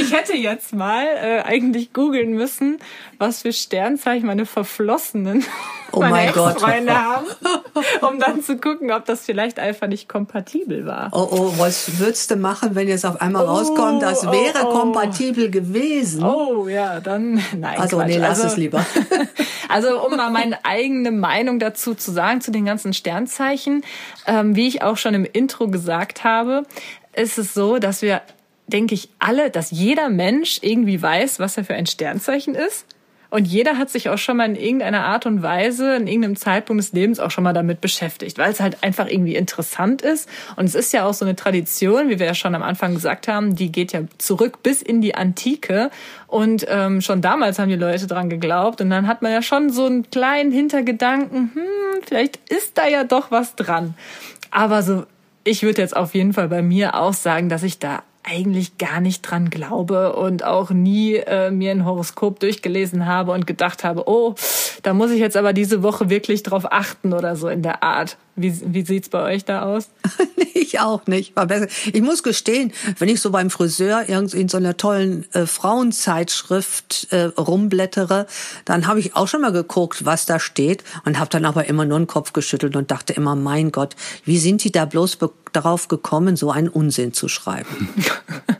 ich 0.00 0.12
hätte 0.12 0.36
jetzt 0.36 0.74
mal 0.74 1.04
äh, 1.04 1.40
eigentlich 1.42 1.92
googeln 1.92 2.32
müssen, 2.32 2.78
was 3.18 3.42
für 3.42 3.52
Sternzeichen 3.52 4.26
meine 4.26 4.46
Verflossenen 4.46 5.44
oh 5.92 6.00
meine 6.00 6.12
mein 6.12 6.32
Gott. 6.32 6.62
haben, 6.62 7.26
um 8.02 8.18
dann 8.18 8.42
zu 8.42 8.56
gucken, 8.56 8.90
ob 8.90 9.04
das 9.04 9.24
vielleicht 9.24 9.58
einfach 9.58 9.86
nicht 9.86 10.08
kompatibel 10.08 10.86
war. 10.86 11.10
Oh, 11.12 11.28
oh, 11.30 11.52
was 11.68 11.98
würdest 11.98 12.30
du 12.30 12.36
machen, 12.36 12.74
wenn 12.74 12.88
jetzt 12.88 13.04
auf 13.04 13.20
einmal 13.20 13.44
oh, 13.44 13.48
rauskommt, 13.48 14.02
das 14.02 14.26
oh, 14.26 14.32
wäre 14.32 14.66
oh, 14.66 14.72
kompatibel 14.72 15.50
gewesen? 15.50 16.24
Oh, 16.24 16.66
ja, 16.66 17.00
dann, 17.00 17.42
nein. 17.56 17.78
Also, 17.78 17.98
Quatsch. 17.98 18.06
nee, 18.06 18.16
lass 18.16 18.40
also, 18.40 18.46
es 18.46 18.56
lieber. 18.56 18.84
also, 19.68 20.02
um 20.04 20.16
mal 20.16 20.30
meine 20.30 20.64
eigene 20.64 21.10
Meinung 21.10 21.58
dazu 21.58 21.94
zu 21.94 22.10
sagen, 22.10 22.40
zu 22.40 22.50
den 22.50 22.64
ganzen 22.64 22.94
Sternzeichen, 22.94 23.84
ähm, 24.26 24.56
wie 24.56 24.66
ich 24.66 24.82
auch 24.82 24.96
schon 24.96 25.12
im 25.12 25.26
Intro 25.26 25.68
gesagt 25.68 26.24
habe, 26.24 26.62
ist 27.12 27.36
es 27.36 27.52
so, 27.52 27.78
dass 27.78 28.00
wir 28.00 28.22
denke 28.66 28.94
ich 28.94 29.10
alle, 29.18 29.50
dass 29.50 29.70
jeder 29.70 30.08
Mensch 30.08 30.58
irgendwie 30.62 31.00
weiß, 31.00 31.38
was 31.38 31.56
er 31.56 31.64
für 31.64 31.74
ein 31.74 31.86
Sternzeichen 31.86 32.54
ist. 32.54 32.84
Und 33.30 33.46
jeder 33.46 33.76
hat 33.76 33.90
sich 33.90 34.08
auch 34.08 34.16
schon 34.16 34.38
mal 34.38 34.48
in 34.48 34.56
irgendeiner 34.56 35.04
Art 35.04 35.26
und 35.26 35.42
Weise, 35.42 35.96
in 35.96 36.06
irgendeinem 36.06 36.36
Zeitpunkt 36.36 36.82
des 36.82 36.92
Lebens 36.92 37.20
auch 37.20 37.30
schon 37.30 37.44
mal 37.44 37.52
damit 37.52 37.80
beschäftigt, 37.80 38.38
weil 38.38 38.50
es 38.50 38.60
halt 38.60 38.82
einfach 38.82 39.06
irgendwie 39.06 39.36
interessant 39.36 40.00
ist. 40.00 40.28
Und 40.56 40.64
es 40.64 40.74
ist 40.74 40.92
ja 40.92 41.04
auch 41.04 41.12
so 41.12 41.24
eine 41.24 41.36
Tradition, 41.36 42.08
wie 42.08 42.18
wir 42.18 42.26
ja 42.26 42.34
schon 42.34 42.54
am 42.54 42.62
Anfang 42.62 42.94
gesagt 42.94 43.28
haben, 43.28 43.54
die 43.54 43.70
geht 43.70 43.92
ja 43.92 44.00
zurück 44.16 44.62
bis 44.62 44.80
in 44.80 45.02
die 45.02 45.14
Antike. 45.14 45.90
Und 46.26 46.64
ähm, 46.68 47.02
schon 47.02 47.20
damals 47.20 47.58
haben 47.58 47.68
die 47.68 47.76
Leute 47.76 48.06
dran 48.06 48.30
geglaubt. 48.30 48.80
Und 48.80 48.88
dann 48.88 49.06
hat 49.06 49.20
man 49.20 49.32
ja 49.32 49.42
schon 49.42 49.70
so 49.70 49.84
einen 49.84 50.10
kleinen 50.10 50.50
Hintergedanken, 50.50 51.50
hm, 51.54 52.02
vielleicht 52.06 52.38
ist 52.50 52.78
da 52.78 52.88
ja 52.88 53.04
doch 53.04 53.30
was 53.30 53.56
dran. 53.56 53.94
Aber 54.50 54.82
so, 54.82 55.04
ich 55.44 55.62
würde 55.62 55.82
jetzt 55.82 55.96
auf 55.96 56.14
jeden 56.14 56.32
Fall 56.32 56.48
bei 56.48 56.62
mir 56.62 56.94
auch 56.94 57.12
sagen, 57.12 57.48
dass 57.48 57.62
ich 57.62 57.78
da 57.78 58.02
eigentlich 58.30 58.78
gar 58.78 59.00
nicht 59.00 59.22
dran 59.22 59.50
glaube 59.50 60.14
und 60.14 60.44
auch 60.44 60.70
nie 60.70 61.14
äh, 61.14 61.50
mir 61.50 61.70
ein 61.70 61.84
Horoskop 61.84 62.40
durchgelesen 62.40 63.06
habe 63.06 63.32
und 63.32 63.46
gedacht 63.46 63.84
habe, 63.84 64.04
oh, 64.06 64.34
da 64.82 64.94
muss 64.94 65.10
ich 65.10 65.20
jetzt 65.20 65.36
aber 65.36 65.52
diese 65.52 65.82
Woche 65.82 66.10
wirklich 66.10 66.42
drauf 66.42 66.70
achten 66.70 67.12
oder 67.12 67.36
so 67.36 67.48
in 67.48 67.62
der 67.62 67.82
Art. 67.82 68.16
Wie, 68.38 68.54
wie 68.72 68.84
sieht's 68.84 69.08
bei 69.08 69.34
euch 69.34 69.44
da 69.44 69.62
aus? 69.62 69.88
ich 70.54 70.78
auch 70.78 71.06
nicht. 71.06 71.34
War 71.34 71.46
besser. 71.46 71.66
Ich 71.92 72.02
muss 72.02 72.22
gestehen, 72.22 72.72
wenn 72.98 73.08
ich 73.08 73.20
so 73.20 73.30
beim 73.30 73.50
Friseur 73.50 74.08
irgendwie 74.08 74.40
in 74.40 74.48
so 74.48 74.56
einer 74.56 74.76
tollen 74.76 75.26
äh, 75.34 75.46
Frauenzeitschrift 75.46 77.08
äh, 77.10 77.24
rumblättere, 77.24 78.26
dann 78.64 78.86
habe 78.86 79.00
ich 79.00 79.16
auch 79.16 79.26
schon 79.26 79.40
mal 79.40 79.52
geguckt, 79.52 80.04
was 80.04 80.26
da 80.26 80.38
steht 80.38 80.84
und 81.04 81.18
habe 81.18 81.30
dann 81.30 81.44
aber 81.44 81.66
immer 81.66 81.84
nur 81.84 81.98
den 81.98 82.06
Kopf 82.06 82.32
geschüttelt 82.32 82.76
und 82.76 82.90
dachte 82.90 83.12
immer, 83.12 83.34
mein 83.34 83.72
Gott, 83.72 83.96
wie 84.24 84.38
sind 84.38 84.62
die 84.62 84.72
da 84.72 84.84
bloß 84.84 85.18
darauf 85.52 85.88
gekommen, 85.88 86.36
so 86.36 86.50
einen 86.50 86.68
Unsinn 86.68 87.12
zu 87.12 87.28
schreiben? 87.28 87.88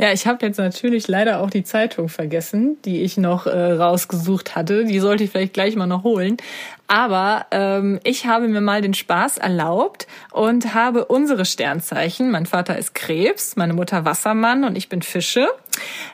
Ja, 0.00 0.14
ich 0.14 0.26
habe 0.26 0.46
jetzt 0.46 0.56
natürlich 0.56 1.08
leider 1.08 1.40
auch 1.42 1.50
die 1.50 1.62
Zeitung 1.62 2.08
vergessen, 2.08 2.78
die 2.86 3.02
ich 3.02 3.18
noch 3.18 3.46
äh, 3.46 3.72
rausgesucht 3.72 4.56
hatte. 4.56 4.86
Die 4.86 4.98
sollte 4.98 5.24
ich 5.24 5.30
vielleicht 5.30 5.52
gleich 5.52 5.76
mal 5.76 5.86
noch 5.86 6.04
holen. 6.04 6.38
Aber 6.86 7.44
ähm, 7.50 8.00
ich 8.02 8.24
habe 8.24 8.48
mir 8.48 8.62
mal 8.62 8.80
den 8.80 8.94
Spaß 8.94 9.36
erlaubt 9.36 10.06
und 10.32 10.72
habe 10.72 11.04
unsere 11.04 11.44
Sternzeichen, 11.44 12.30
mein 12.30 12.46
Vater 12.46 12.78
ist 12.78 12.94
Krebs, 12.94 13.56
meine 13.56 13.74
Mutter 13.74 14.06
Wassermann 14.06 14.64
und 14.64 14.74
ich 14.74 14.88
bin 14.88 15.02
Fische, 15.02 15.48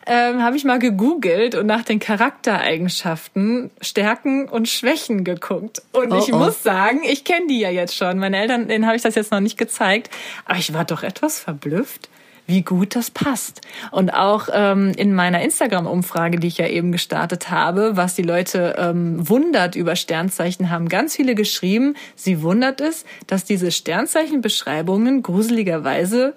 ähm, 0.05 0.43
habe 0.43 0.57
ich 0.57 0.65
mal 0.65 0.81
gegoogelt 0.81 1.55
und 1.55 1.67
nach 1.67 1.85
den 1.85 2.01
Charaktereigenschaften, 2.01 3.71
Stärken 3.81 4.49
und 4.49 4.69
Schwächen 4.69 5.23
geguckt. 5.23 5.81
Und 5.93 6.13
oh, 6.13 6.19
ich 6.19 6.33
oh. 6.33 6.39
muss 6.39 6.65
sagen, 6.65 7.03
ich 7.05 7.23
kenne 7.23 7.47
die 7.47 7.61
ja 7.61 7.71
jetzt 7.71 7.95
schon. 7.95 8.19
Meine 8.19 8.39
Eltern, 8.39 8.67
denen 8.67 8.85
habe 8.85 8.97
ich 8.97 9.03
das 9.03 9.15
jetzt 9.15 9.31
noch 9.31 9.39
nicht 9.41 9.57
gezeigt. 9.57 10.11
Aber 10.45 10.59
ich 10.59 10.75
war 10.75 10.85
doch 10.85 11.05
etwas 11.05 11.39
verblüfft 11.39 12.09
wie 12.47 12.63
gut 12.63 12.95
das 12.95 13.11
passt. 13.11 13.61
Und 13.91 14.11
auch 14.11 14.49
ähm, 14.53 14.93
in 14.97 15.15
meiner 15.15 15.43
Instagram-Umfrage, 15.43 16.39
die 16.39 16.49
ich 16.49 16.59
ja 16.59 16.67
eben 16.67 16.93
gestartet 16.93 17.51
habe, 17.51 17.97
was 17.97 18.15
die 18.15 18.23
Leute 18.23 18.77
ähm, 18.79 19.29
wundert 19.29 19.75
über 19.75 19.97
Sternzeichen, 19.97 20.71
haben 20.71 20.89
ganz 20.89 21.17
viele 21.17 21.35
geschrieben, 21.35 21.95
sie 22.15 22.43
wundert 22.43 22.81
es, 22.81 23.05
dass 23.27 23.45
diese 23.45 23.71
Sternzeichenbeschreibungen 23.71 25.23
gruseligerweise 25.23 26.35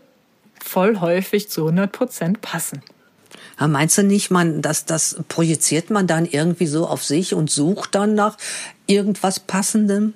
voll 0.64 1.00
häufig 1.00 1.50
zu 1.50 1.62
100 1.62 1.92
Prozent 1.92 2.42
passen. 2.42 2.82
meinst 3.68 3.98
du 3.98 4.04
nicht, 4.04 4.32
man, 4.32 4.62
dass 4.62 4.86
das 4.86 5.22
projiziert 5.28 5.90
man 5.90 6.08
dann 6.08 6.26
irgendwie 6.26 6.68
so 6.68 6.88
auf 6.88 7.04
sich 7.04 7.34
und 7.34 7.50
sucht 7.50 7.96
dann 7.96 8.16
nach 8.16 8.38
irgendwas 8.88 9.40
Passendem? 9.40 10.14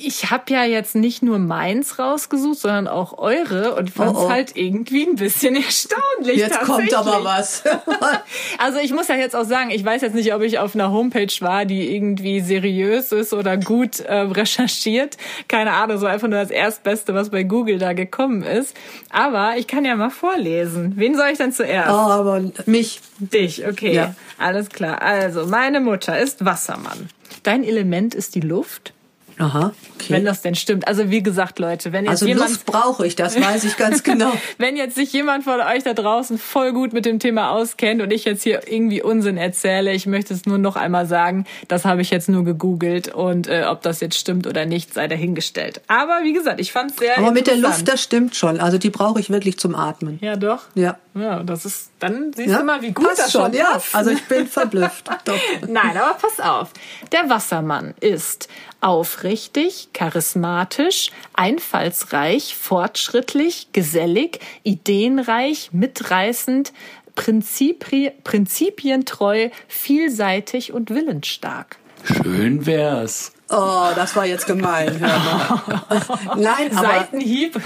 Ich 0.00 0.30
habe 0.30 0.44
ja 0.52 0.64
jetzt 0.64 0.94
nicht 0.94 1.22
nur 1.22 1.38
meins 1.38 1.98
rausgesucht, 1.98 2.58
sondern 2.60 2.86
auch 2.86 3.18
eure 3.18 3.74
und 3.74 3.90
fand 3.90 4.12
es 4.12 4.22
oh, 4.22 4.26
oh. 4.26 4.30
halt 4.30 4.56
irgendwie 4.56 5.04
ein 5.06 5.16
bisschen 5.16 5.56
erstaunlich. 5.62 6.36
Jetzt 6.36 6.60
kommt 6.60 6.94
aber 6.94 7.24
was. 7.24 7.64
also 8.58 8.78
ich 8.78 8.92
muss 8.92 9.08
ja 9.08 9.16
jetzt 9.16 9.34
auch 9.34 9.44
sagen, 9.44 9.70
ich 9.70 9.84
weiß 9.84 10.02
jetzt 10.02 10.14
nicht, 10.14 10.32
ob 10.34 10.42
ich 10.42 10.58
auf 10.58 10.74
einer 10.74 10.92
Homepage 10.92 11.32
war, 11.40 11.64
die 11.64 11.94
irgendwie 11.94 12.40
seriös 12.40 13.12
ist 13.12 13.32
oder 13.32 13.56
gut 13.56 14.00
äh, 14.00 14.14
recherchiert. 14.14 15.16
Keine 15.48 15.72
Ahnung, 15.72 15.98
so 15.98 16.06
einfach 16.06 16.28
nur 16.28 16.38
das 16.38 16.50
Erstbeste, 16.50 17.14
was 17.14 17.30
bei 17.30 17.42
Google 17.42 17.78
da 17.78 17.92
gekommen 17.92 18.42
ist. 18.42 18.76
Aber 19.10 19.56
ich 19.56 19.66
kann 19.66 19.84
ja 19.84 19.96
mal 19.96 20.10
vorlesen. 20.10 20.92
Wen 20.96 21.16
soll 21.16 21.28
ich 21.32 21.38
denn 21.38 21.52
zuerst? 21.52 21.90
Oh, 21.90 21.92
aber 21.92 22.42
mich. 22.66 23.00
Dich, 23.18 23.66
okay. 23.66 23.94
Ja. 23.94 24.14
Alles 24.38 24.68
klar. 24.68 25.02
Also, 25.02 25.46
meine 25.46 25.80
Mutter 25.80 26.18
ist 26.18 26.44
Wassermann. 26.44 27.08
Dein 27.42 27.64
Element 27.64 28.14
ist 28.14 28.36
die 28.36 28.40
Luft. 28.40 28.92
Aha, 29.38 29.72
okay. 29.94 30.12
Wenn 30.12 30.24
das 30.24 30.42
denn 30.42 30.54
stimmt. 30.54 30.88
Also 30.88 31.10
wie 31.10 31.22
gesagt, 31.22 31.58
Leute, 31.58 31.92
wenn 31.92 32.04
jetzt 32.04 32.10
also 32.10 32.26
jemand 32.26 32.50
Luft 32.50 32.66
brauche 32.66 33.06
ich, 33.06 33.14
das 33.14 33.40
weiß 33.40 33.64
ich 33.64 33.76
ganz 33.76 34.02
genau. 34.02 34.32
wenn 34.58 34.76
jetzt 34.76 34.96
sich 34.96 35.12
jemand 35.12 35.44
von 35.44 35.60
euch 35.60 35.84
da 35.84 35.94
draußen 35.94 36.38
voll 36.38 36.72
gut 36.72 36.92
mit 36.92 37.04
dem 37.04 37.18
Thema 37.18 37.50
auskennt 37.50 38.02
und 38.02 38.12
ich 38.12 38.24
jetzt 38.24 38.42
hier 38.42 38.62
irgendwie 38.66 39.02
Unsinn 39.02 39.36
erzähle, 39.36 39.92
ich 39.92 40.06
möchte 40.06 40.34
es 40.34 40.46
nur 40.46 40.58
noch 40.58 40.76
einmal 40.76 41.06
sagen, 41.06 41.46
das 41.68 41.84
habe 41.84 42.02
ich 42.02 42.10
jetzt 42.10 42.28
nur 42.28 42.44
gegoogelt 42.44 43.14
und 43.14 43.46
äh, 43.46 43.64
ob 43.68 43.82
das 43.82 44.00
jetzt 44.00 44.18
stimmt 44.18 44.46
oder 44.46 44.66
nicht, 44.66 44.92
sei 44.92 45.06
dahingestellt. 45.06 45.80
Aber 45.86 46.20
wie 46.24 46.32
gesagt, 46.32 46.60
ich 46.60 46.72
fand 46.72 46.90
es 46.90 46.96
sehr 46.96 47.18
Aber 47.18 47.30
mit 47.30 47.46
der 47.46 47.56
Luft, 47.56 47.86
das 47.86 48.02
stimmt 48.02 48.34
schon. 48.34 48.60
Also 48.60 48.78
die 48.78 48.90
brauche 48.90 49.20
ich 49.20 49.30
wirklich 49.30 49.58
zum 49.58 49.74
Atmen. 49.74 50.18
Ja, 50.20 50.36
doch. 50.36 50.62
Ja. 50.74 50.98
Ja, 51.14 51.42
das 51.42 51.64
ist 51.64 51.90
dann 51.98 52.32
siehst 52.32 52.50
ja, 52.50 52.58
du 52.58 52.64
mal, 52.64 52.80
wie 52.82 52.92
gut 52.92 53.10
das 53.16 53.32
schon 53.32 53.52
passt. 53.52 53.54
Ja, 53.54 53.80
also 53.92 54.10
ich 54.10 54.22
bin 54.24 54.46
verblüfft. 54.46 55.10
Nein, 55.68 55.96
aber 55.96 56.14
pass 56.14 56.38
auf. 56.40 56.70
Der 57.12 57.28
Wassermann 57.28 57.94
ist 58.00 58.48
aufrichtig, 58.80 59.88
charismatisch, 59.92 61.10
einfallsreich, 61.34 62.54
fortschrittlich, 62.54 63.68
gesellig, 63.72 64.40
ideenreich, 64.62 65.70
mitreißend, 65.72 66.72
prinzipri 67.14 68.12
prinzipientreu, 68.22 69.50
vielseitig 69.66 70.72
und 70.72 70.90
willensstark. 70.90 71.78
Schön 72.04 72.64
wär's. 72.64 73.32
Oh, 73.50 73.88
das 73.94 74.14
war 74.14 74.26
jetzt 74.26 74.46
gemein. 74.46 75.00
Nein, 76.36 76.76
aber, 76.76 76.86
Seitenhieb 76.86 77.58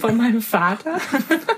von 0.00 0.16
meinem 0.16 0.40
Vater. 0.40 0.98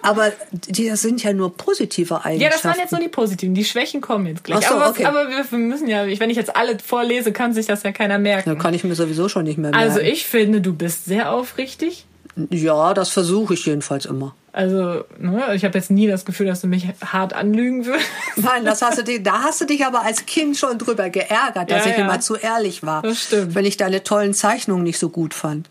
aber 0.03 0.33
die 0.51 0.89
das 0.89 1.03
sind 1.03 1.23
ja 1.23 1.33
nur 1.33 1.57
positive 1.57 2.25
Eigenschaften. 2.25 2.41
Ja, 2.41 2.51
das 2.51 2.65
waren 2.65 2.79
jetzt 2.79 2.91
nur 2.91 3.01
die 3.01 3.09
positiven. 3.09 3.55
Die 3.55 3.65
Schwächen 3.65 4.01
kommen 4.01 4.27
jetzt 4.27 4.43
gleich. 4.43 4.65
Ach 4.65 4.69
so, 4.69 4.75
aber, 4.75 4.89
okay. 4.89 5.05
aber 5.05 5.29
wir 5.29 5.59
müssen 5.59 5.87
ja, 5.87 6.07
wenn 6.07 6.31
ich 6.31 6.37
jetzt 6.37 6.57
alle 6.57 6.77
vorlese, 6.85 7.31
kann 7.31 7.53
sich 7.53 7.67
das 7.67 7.85
ja 7.85 7.93
keiner 7.93 8.19
merken. 8.19 8.51
Dann 8.51 8.59
kann 8.59 8.75
ich 8.75 8.83
mir 8.83 8.97
sowieso 8.97 9.29
schon 9.29 9.45
nicht 9.45 9.59
mehr 9.59 9.71
merken. 9.71 9.89
Also 9.89 10.01
ich 10.01 10.27
finde, 10.27 10.61
du 10.61 10.73
bist 10.73 11.05
sehr 11.05 11.33
aufrichtig. 11.33 12.05
Ja, 12.51 12.95
das 12.95 13.11
versuche 13.11 13.55
ich 13.55 13.65
jedenfalls 13.65 14.07
immer. 14.07 14.35
Also, 14.53 15.05
ne, 15.19 15.55
ich 15.55 15.65
habe 15.65 15.77
jetzt 15.77 15.91
nie 15.91 16.07
das 16.07 16.25
Gefühl, 16.25 16.47
dass 16.47 16.61
du 16.61 16.67
mich 16.67 16.87
hart 17.05 17.33
anlügen 17.33 17.85
würdest. 17.85 18.09
Nein, 18.37 18.65
das 18.65 18.83
hast 18.83 18.99
du 18.99 19.05
dich, 19.05 19.23
da 19.23 19.43
hast 19.43 19.61
du 19.61 19.67
dich 19.67 19.85
aber 19.85 20.03
als 20.03 20.27
Kind 20.27 20.57
schon 20.57 20.79
drüber 20.79 21.11
geärgert, 21.11 21.71
dass 21.71 21.85
ja, 21.85 21.93
ich 21.93 21.99
ja. 21.99 22.05
immer 22.05 22.21
zu 22.21 22.37
ehrlich 22.37 22.83
war. 22.83 23.03
Das 23.03 23.25
stimmt. 23.25 23.55
Wenn 23.55 23.65
ich 23.65 23.77
deine 23.77 24.03
tollen 24.03 24.35
Zeichnungen 24.35 24.85
nicht 24.85 24.99
so 24.99 25.11
gut 25.11 25.35
fand. 25.35 25.69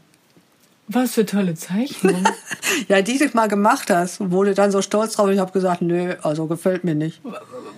Was 0.90 1.16
für 1.16 1.26
tolle 1.26 1.54
Zeichnungen. 1.56 2.28
ja, 2.88 3.02
die 3.02 3.18
du 3.18 3.30
mal 3.34 3.48
gemacht 3.48 3.90
hast. 3.90 4.32
Wurde 4.32 4.54
dann 4.54 4.72
so 4.72 4.82
stolz 4.82 5.16
drauf. 5.16 5.30
Ich 5.30 5.40
habe 5.40 5.52
gesagt, 5.52 5.82
nö, 5.82 6.16
also 6.22 6.48
gefällt 6.48 6.86
mir 6.86 6.96
nicht. 6.96 7.22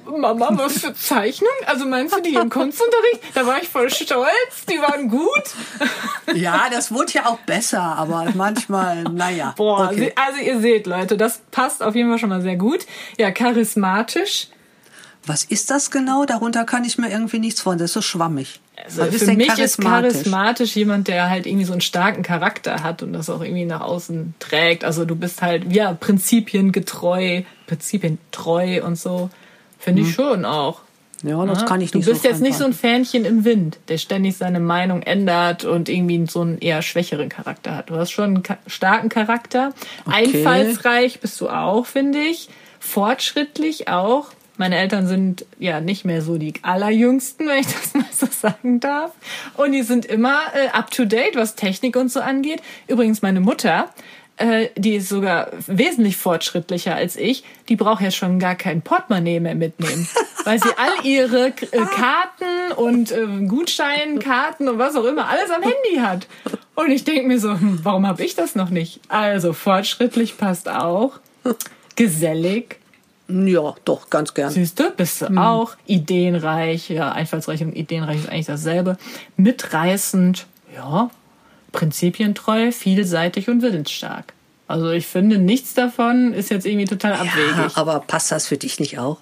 Mama, 0.05 0.49
was 0.51 0.79
für 0.79 0.93
Zeichnungen? 0.93 1.65
Also 1.65 1.87
meinst 1.87 2.15
du 2.15 2.21
die 2.21 2.35
im 2.35 2.49
Kunstunterricht? 2.49 3.21
Da 3.33 3.47
war 3.47 3.59
ich 3.61 3.67
voll 3.67 3.89
stolz. 3.89 4.65
Die 4.69 4.79
waren 4.79 5.09
gut. 5.09 5.43
ja, 6.35 6.67
das 6.71 6.91
wurde 6.91 7.13
ja 7.13 7.25
auch 7.25 7.39
besser, 7.39 7.81
aber 7.81 8.27
manchmal, 8.35 9.03
naja. 9.03 9.55
Boah, 9.57 9.89
okay. 9.91 10.13
also 10.15 10.39
ihr 10.39 10.59
seht, 10.59 10.85
Leute, 10.85 11.17
das 11.17 11.41
passt 11.49 11.81
auf 11.81 11.95
jeden 11.95 12.09
Fall 12.09 12.19
schon 12.19 12.29
mal 12.29 12.41
sehr 12.41 12.57
gut. 12.57 12.85
Ja, 13.17 13.31
charismatisch. 13.31 14.49
Was 15.25 15.43
ist 15.43 15.71
das 15.71 15.89
genau? 15.89 16.25
Darunter 16.25 16.63
kann 16.63 16.85
ich 16.85 16.97
mir 16.97 17.09
irgendwie 17.09 17.39
nichts 17.39 17.61
vorstellen. 17.61 17.79
Das 17.79 17.89
ist 17.89 17.93
so 17.93 18.01
schwammig. 18.01 18.59
Also 18.83 19.03
für 19.05 19.33
mich 19.33 19.57
ist 19.57 19.81
charismatisch 19.81 20.75
jemand, 20.75 21.07
der 21.07 21.29
halt 21.29 21.45
irgendwie 21.45 21.65
so 21.65 21.73
einen 21.73 21.81
starken 21.81 22.23
Charakter 22.23 22.83
hat 22.83 23.03
und 23.03 23.13
das 23.13 23.29
auch 23.29 23.41
irgendwie 23.41 23.65
nach 23.65 23.81
außen 23.81 24.33
trägt. 24.39 24.83
Also 24.83 25.05
du 25.05 25.15
bist 25.15 25.41
halt, 25.41 25.71
ja, 25.71 25.93
prinzipiengetreu, 25.93 27.43
prinzipientreu 27.67 28.83
und 28.83 28.97
so. 28.97 29.29
Finde 29.77 30.01
ich 30.01 30.13
schon 30.13 30.45
auch. 30.45 30.81
Ja, 31.23 31.45
das 31.45 31.65
kann 31.65 31.81
ich 31.81 31.93
nicht 31.93 32.07
Du 32.07 32.11
bist 32.11 32.23
so 32.23 32.29
jetzt 32.29 32.41
nicht 32.41 32.57
so 32.57 32.65
ein. 32.65 32.73
Fähnchen 32.73 33.25
im 33.25 33.43
Wind, 33.43 33.77
der 33.89 33.97
ständig 33.97 34.37
seine 34.37 34.59
Meinung 34.59 35.01
ändert 35.01 35.65
und 35.65 35.89
irgendwie 35.89 36.25
so 36.27 36.41
einen 36.41 36.59
eher 36.59 36.81
schwächeren 36.81 37.27
Charakter 37.27 37.75
hat. 37.75 37.89
Du 37.89 37.95
hast 37.95 38.11
schon 38.11 38.35
einen 38.35 38.43
starken 38.67 39.09
Charakter. 39.09 39.73
Einfallsreich 40.05 41.19
bist 41.19 41.39
du 41.41 41.49
auch, 41.49 41.85
finde 41.85 42.19
ich. 42.19 42.49
Fortschrittlich 42.79 43.89
auch. 43.89 44.27
Meine 44.59 44.77
Eltern 44.77 45.07
sind 45.07 45.45
ja 45.57 45.79
nicht 45.79 46.03
mehr 46.03 46.21
so 46.21 46.37
die 46.37 46.53
allerjüngsten, 46.63 47.47
wenn 47.47 47.59
ich 47.59 47.67
das 47.81 47.93
mal 47.93 48.03
so 48.11 48.27
sagen 48.29 48.81
darf. 48.81 49.13
Und 49.55 49.71
die 49.71 49.83
sind 49.83 50.05
immer 50.05 50.37
äh, 50.53 50.67
up 50.77 50.91
to 50.91 51.05
date, 51.05 51.37
was 51.37 51.55
Technik 51.55 51.95
und 51.95 52.11
so 52.11 52.19
angeht. 52.19 52.61
Übrigens 52.89 53.21
meine 53.21 53.39
Mutter, 53.39 53.89
äh, 54.35 54.67
die 54.75 54.95
ist 54.95 55.07
sogar 55.07 55.51
wesentlich 55.67 56.17
fortschrittlicher 56.17 56.93
als 56.93 57.15
ich. 57.15 57.45
Die 57.69 57.77
braucht 57.77 58.01
ja 58.01 58.11
schon 58.11 58.37
gar 58.37 58.55
kein 58.55 58.81
Portemonnaie 58.81 59.39
mehr 59.39 59.55
mitnehmen, 59.55 60.09
weil 60.43 60.61
sie 60.61 60.69
all 60.75 61.05
ihre 61.05 61.47
äh, 61.47 61.85
Karten 61.95 62.73
und 62.75 63.13
äh, 63.13 63.27
Gutscheinkarten 63.47 64.67
und 64.67 64.77
was 64.77 64.97
auch 64.97 65.05
immer 65.05 65.29
alles 65.29 65.51
am 65.51 65.61
Handy 65.61 66.01
hat. 66.01 66.27
Und 66.75 66.91
ich 66.91 67.05
denke 67.05 67.29
mir 67.29 67.39
so, 67.39 67.51
hm, 67.51 67.79
warum 67.83 68.05
habe 68.05 68.25
ich 68.25 68.35
das 68.35 68.55
noch 68.55 68.71
nicht? 68.71 68.99
Also 69.07 69.53
fortschrittlich 69.53 70.37
passt 70.37 70.67
auch. 70.67 71.21
Gesellig, 71.95 72.79
Ja, 73.29 73.75
doch, 73.85 74.09
ganz 74.09 74.33
gern. 74.33 74.49
Siehst 74.49 74.79
du, 74.79 74.89
bist 74.91 75.21
du 75.21 75.27
auch. 75.37 75.75
Ideenreich, 75.85 76.89
ja, 76.89 77.11
einfallsreich 77.11 77.61
und 77.61 77.75
ideenreich 77.75 78.17
ist 78.21 78.29
eigentlich 78.29 78.47
dasselbe. 78.47 78.97
Mitreißend, 79.37 80.47
ja. 80.75 81.11
Prinzipientreu, 81.71 82.71
vielseitig 82.71 83.47
und 83.47 83.61
willensstark. 83.61 84.33
Also 84.67 84.89
ich 84.89 85.05
finde, 85.05 85.37
nichts 85.37 85.73
davon 85.75 86.33
ist 86.33 86.49
jetzt 86.49 86.65
irgendwie 86.65 86.85
total 86.85 87.11
Ja, 87.13 87.19
abwegig. 87.21 87.77
aber 87.77 87.99
passt 87.99 88.31
das 88.31 88.47
für 88.47 88.57
dich 88.57 88.79
nicht 88.79 88.97
auch? 88.97 89.17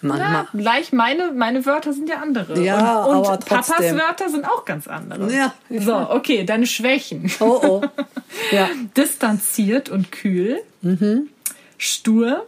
Manchmal. 0.00 0.32
Ja, 0.32 0.46
gleich 0.52 0.92
meine, 0.92 1.32
meine 1.32 1.64
Wörter 1.64 1.92
sind 1.94 2.08
ja 2.10 2.16
andere. 2.20 2.60
Ja, 2.62 3.04
und, 3.04 3.16
und 3.16 3.26
aber 3.26 3.36
Papas 3.38 3.68
trotzdem. 3.68 3.96
Wörter 3.96 4.28
sind 4.28 4.44
auch 4.46 4.64
ganz 4.66 4.86
andere. 4.86 5.32
Ja. 5.32 5.54
So, 5.70 5.94
okay, 6.10 6.44
deine 6.44 6.66
Schwächen. 6.66 7.30
Oh, 7.40 7.60
oh. 7.62 7.82
Ja. 8.50 8.68
Distanziert 8.96 9.88
und 9.88 10.12
kühl. 10.12 10.60
Stur. 11.78 12.46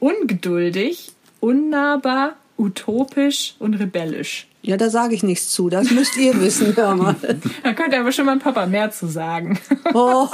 Ungeduldig. 0.00 1.12
Unnahbar. 1.40 2.36
Utopisch 2.56 3.54
und 3.60 3.74
rebellisch. 3.74 4.48
Ja, 4.62 4.76
da 4.76 4.90
sage 4.90 5.14
ich 5.14 5.22
nichts 5.22 5.50
zu. 5.52 5.68
Das 5.68 5.90
müsst 5.92 6.16
ihr 6.16 6.38
wissen, 6.40 6.74
hör 6.76 6.96
mal. 6.96 7.14
Da 7.62 7.72
könnte 7.72 7.98
aber 7.98 8.10
schon 8.10 8.26
mein 8.26 8.40
Papa 8.40 8.66
mehr 8.66 8.90
zu 8.90 9.06
sagen. 9.06 9.58
Oh, 9.94 10.28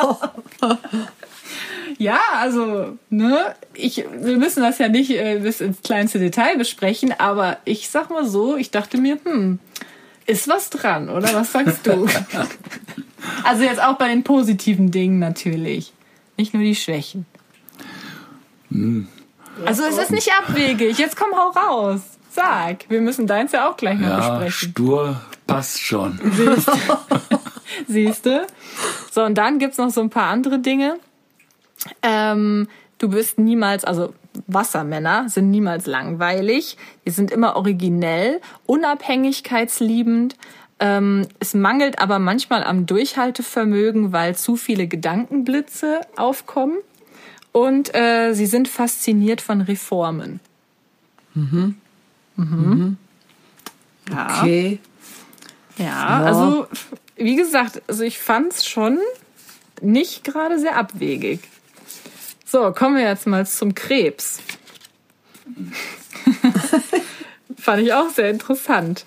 Ja, 1.98 2.18
also, 2.36 2.98
ne, 3.10 3.54
ich, 3.74 4.04
wir 4.20 4.36
müssen 4.38 4.62
das 4.62 4.78
ja 4.78 4.88
nicht 4.88 5.10
äh, 5.10 5.38
bis 5.40 5.60
ins 5.60 5.82
kleinste 5.82 6.18
Detail 6.18 6.56
besprechen, 6.56 7.14
aber 7.16 7.58
ich 7.64 7.88
sag 7.88 8.10
mal 8.10 8.26
so, 8.26 8.56
ich 8.56 8.70
dachte 8.70 8.96
mir, 8.98 9.18
hm, 9.24 9.58
ist 10.26 10.48
was 10.48 10.70
dran, 10.70 11.10
oder? 11.10 11.32
Was 11.34 11.52
sagst 11.52 11.86
du? 11.86 12.08
also 13.44 13.62
jetzt 13.62 13.82
auch 13.82 13.98
bei 13.98 14.08
den 14.08 14.24
positiven 14.24 14.90
Dingen 14.90 15.18
natürlich. 15.18 15.92
Nicht 16.36 16.54
nur 16.54 16.62
die 16.62 16.74
Schwächen. 16.74 17.26
Also 19.64 19.84
es 19.84 19.98
ist 19.98 20.10
nicht 20.10 20.30
abwegig. 20.32 20.98
Jetzt 20.98 21.16
komm, 21.16 21.30
hau 21.36 21.50
raus. 21.50 22.00
Sag. 22.30 22.88
Wir 22.88 23.00
müssen 23.00 23.26
deins 23.26 23.52
ja 23.52 23.68
auch 23.70 23.76
gleich 23.76 23.98
noch 23.98 24.08
Ja, 24.08 24.38
besprechen. 24.38 24.70
stur 24.70 25.20
passt 25.46 25.80
schon. 25.80 26.18
Siehst 27.86 28.26
du? 28.26 28.46
So, 29.10 29.22
und 29.24 29.36
dann 29.36 29.58
gibt's 29.58 29.78
noch 29.78 29.90
so 29.90 30.00
ein 30.00 30.10
paar 30.10 30.26
andere 30.26 30.58
Dinge. 30.58 30.96
Ähm, 32.02 32.68
du 32.98 33.08
bist 33.08 33.38
niemals, 33.38 33.84
also 33.84 34.14
Wassermänner 34.48 35.28
sind 35.28 35.50
niemals 35.50 35.86
langweilig. 35.86 36.76
Die 37.06 37.10
sind 37.10 37.30
immer 37.30 37.56
originell, 37.56 38.40
unabhängigkeitsliebend. 38.66 40.36
Ähm, 40.80 41.26
es 41.38 41.54
mangelt 41.54 42.00
aber 42.00 42.18
manchmal 42.18 42.64
am 42.64 42.86
Durchhaltevermögen, 42.86 44.12
weil 44.12 44.34
zu 44.34 44.56
viele 44.56 44.86
Gedankenblitze 44.88 46.00
aufkommen. 46.16 46.78
Und 47.54 47.94
äh, 47.94 48.34
sie 48.34 48.46
sind 48.46 48.66
fasziniert 48.66 49.40
von 49.40 49.60
Reformen. 49.60 50.40
Mhm. 51.34 51.76
Ja. 54.10 54.40
okay. 54.40 54.80
Ja, 55.78 56.20
also 56.24 56.66
wie 57.14 57.36
gesagt, 57.36 57.80
also 57.86 58.02
ich 58.02 58.18
fand's 58.18 58.66
schon 58.66 58.98
nicht 59.80 60.24
gerade 60.24 60.58
sehr 60.58 60.76
abwegig. 60.76 61.48
So, 62.44 62.72
kommen 62.72 62.96
wir 62.96 63.04
jetzt 63.04 63.28
mal 63.28 63.46
zum 63.46 63.72
Krebs. 63.72 64.40
Fand 67.56 67.82
ich 67.84 67.92
auch 67.92 68.10
sehr 68.10 68.30
interessant. 68.30 69.04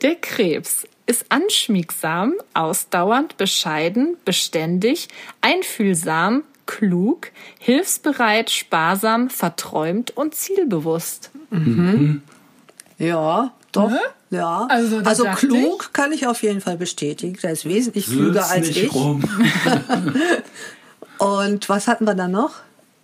Der 0.00 0.14
Krebs 0.14 0.88
ist 1.04 1.26
anschmiegsam, 1.28 2.32
ausdauernd, 2.54 3.36
bescheiden, 3.36 4.16
beständig, 4.24 5.08
einfühlsam, 5.42 6.44
klug, 6.66 7.30
hilfsbereit, 7.58 8.50
sparsam, 8.50 9.30
verträumt 9.30 10.16
und 10.16 10.34
zielbewusst. 10.34 11.30
Ja, 12.98 13.52
doch. 13.72 13.90
Ne? 13.90 14.00
Ja. 14.30 14.66
Also, 14.68 15.00
da 15.00 15.10
Also, 15.10 15.24
klug 15.36 15.92
kann 15.92 16.12
ich 16.12 16.26
auf 16.26 16.42
jeden 16.42 16.60
Fall 16.60 16.76
bestätigen. 16.76 17.38
Der 17.42 17.52
ist 17.52 17.64
wesentlich 17.64 18.06
klüger 18.06 18.48
als 18.50 18.68
nicht 18.68 18.84
ich. 18.84 18.94
rum. 18.94 19.22
Und 21.18 21.68
was 21.68 21.86
hatten 21.86 22.04
wir 22.06 22.14
dann 22.14 22.32
noch? 22.32 22.54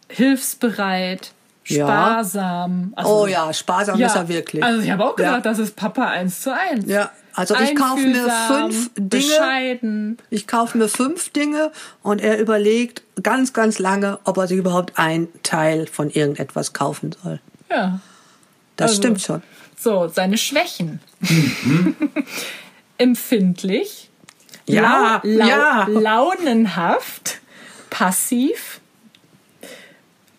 Hilfsbereit. 0.08 1.32
Sparsam. 1.74 2.92
Also, 2.96 3.10
Oh 3.22 3.26
ja, 3.26 3.52
sparsam 3.52 4.00
ist 4.00 4.14
er 4.16 4.28
wirklich. 4.28 4.62
Also 4.64 4.80
ich 4.80 4.90
habe 4.90 5.04
auch 5.04 5.16
gedacht, 5.16 5.34
Ja. 5.36 5.40
das 5.40 5.58
ist 5.58 5.76
Papa 5.76 6.06
eins 6.08 6.40
zu 6.42 6.54
eins. 6.54 6.86
Ja, 6.86 7.10
also 7.34 7.54
ich 7.56 7.74
kaufe 7.76 8.00
mir 8.06 8.28
fünf 8.48 8.90
Dinge. 8.96 9.08
Bescheiden. 9.24 10.18
Ich 10.30 10.46
kaufe 10.46 10.76
mir 10.78 10.88
fünf 10.88 11.30
Dinge 11.30 11.70
und 12.02 12.20
er 12.20 12.38
überlegt 12.40 13.02
ganz, 13.22 13.52
ganz 13.52 13.78
lange, 13.78 14.18
ob 14.24 14.36
er 14.38 14.46
sich 14.48 14.58
überhaupt 14.58 14.92
ein 14.98 15.28
Teil 15.42 15.86
von 15.86 16.10
irgendetwas 16.10 16.72
kaufen 16.72 17.14
soll. 17.22 17.40
Ja. 17.70 18.00
Das 18.76 18.90
Also- 18.90 19.02
stimmt 19.02 19.20
schon. 19.20 19.42
So, 19.78 20.08
seine 20.08 20.36
Schwächen. 20.36 21.00
Empfindlich. 22.98 24.10
Ja, 24.66 25.20
lau, 25.24 25.30
lau, 25.38 25.46
ja. 25.46 25.86
Launenhaft. 25.88 27.38
Passiv. 27.88 28.79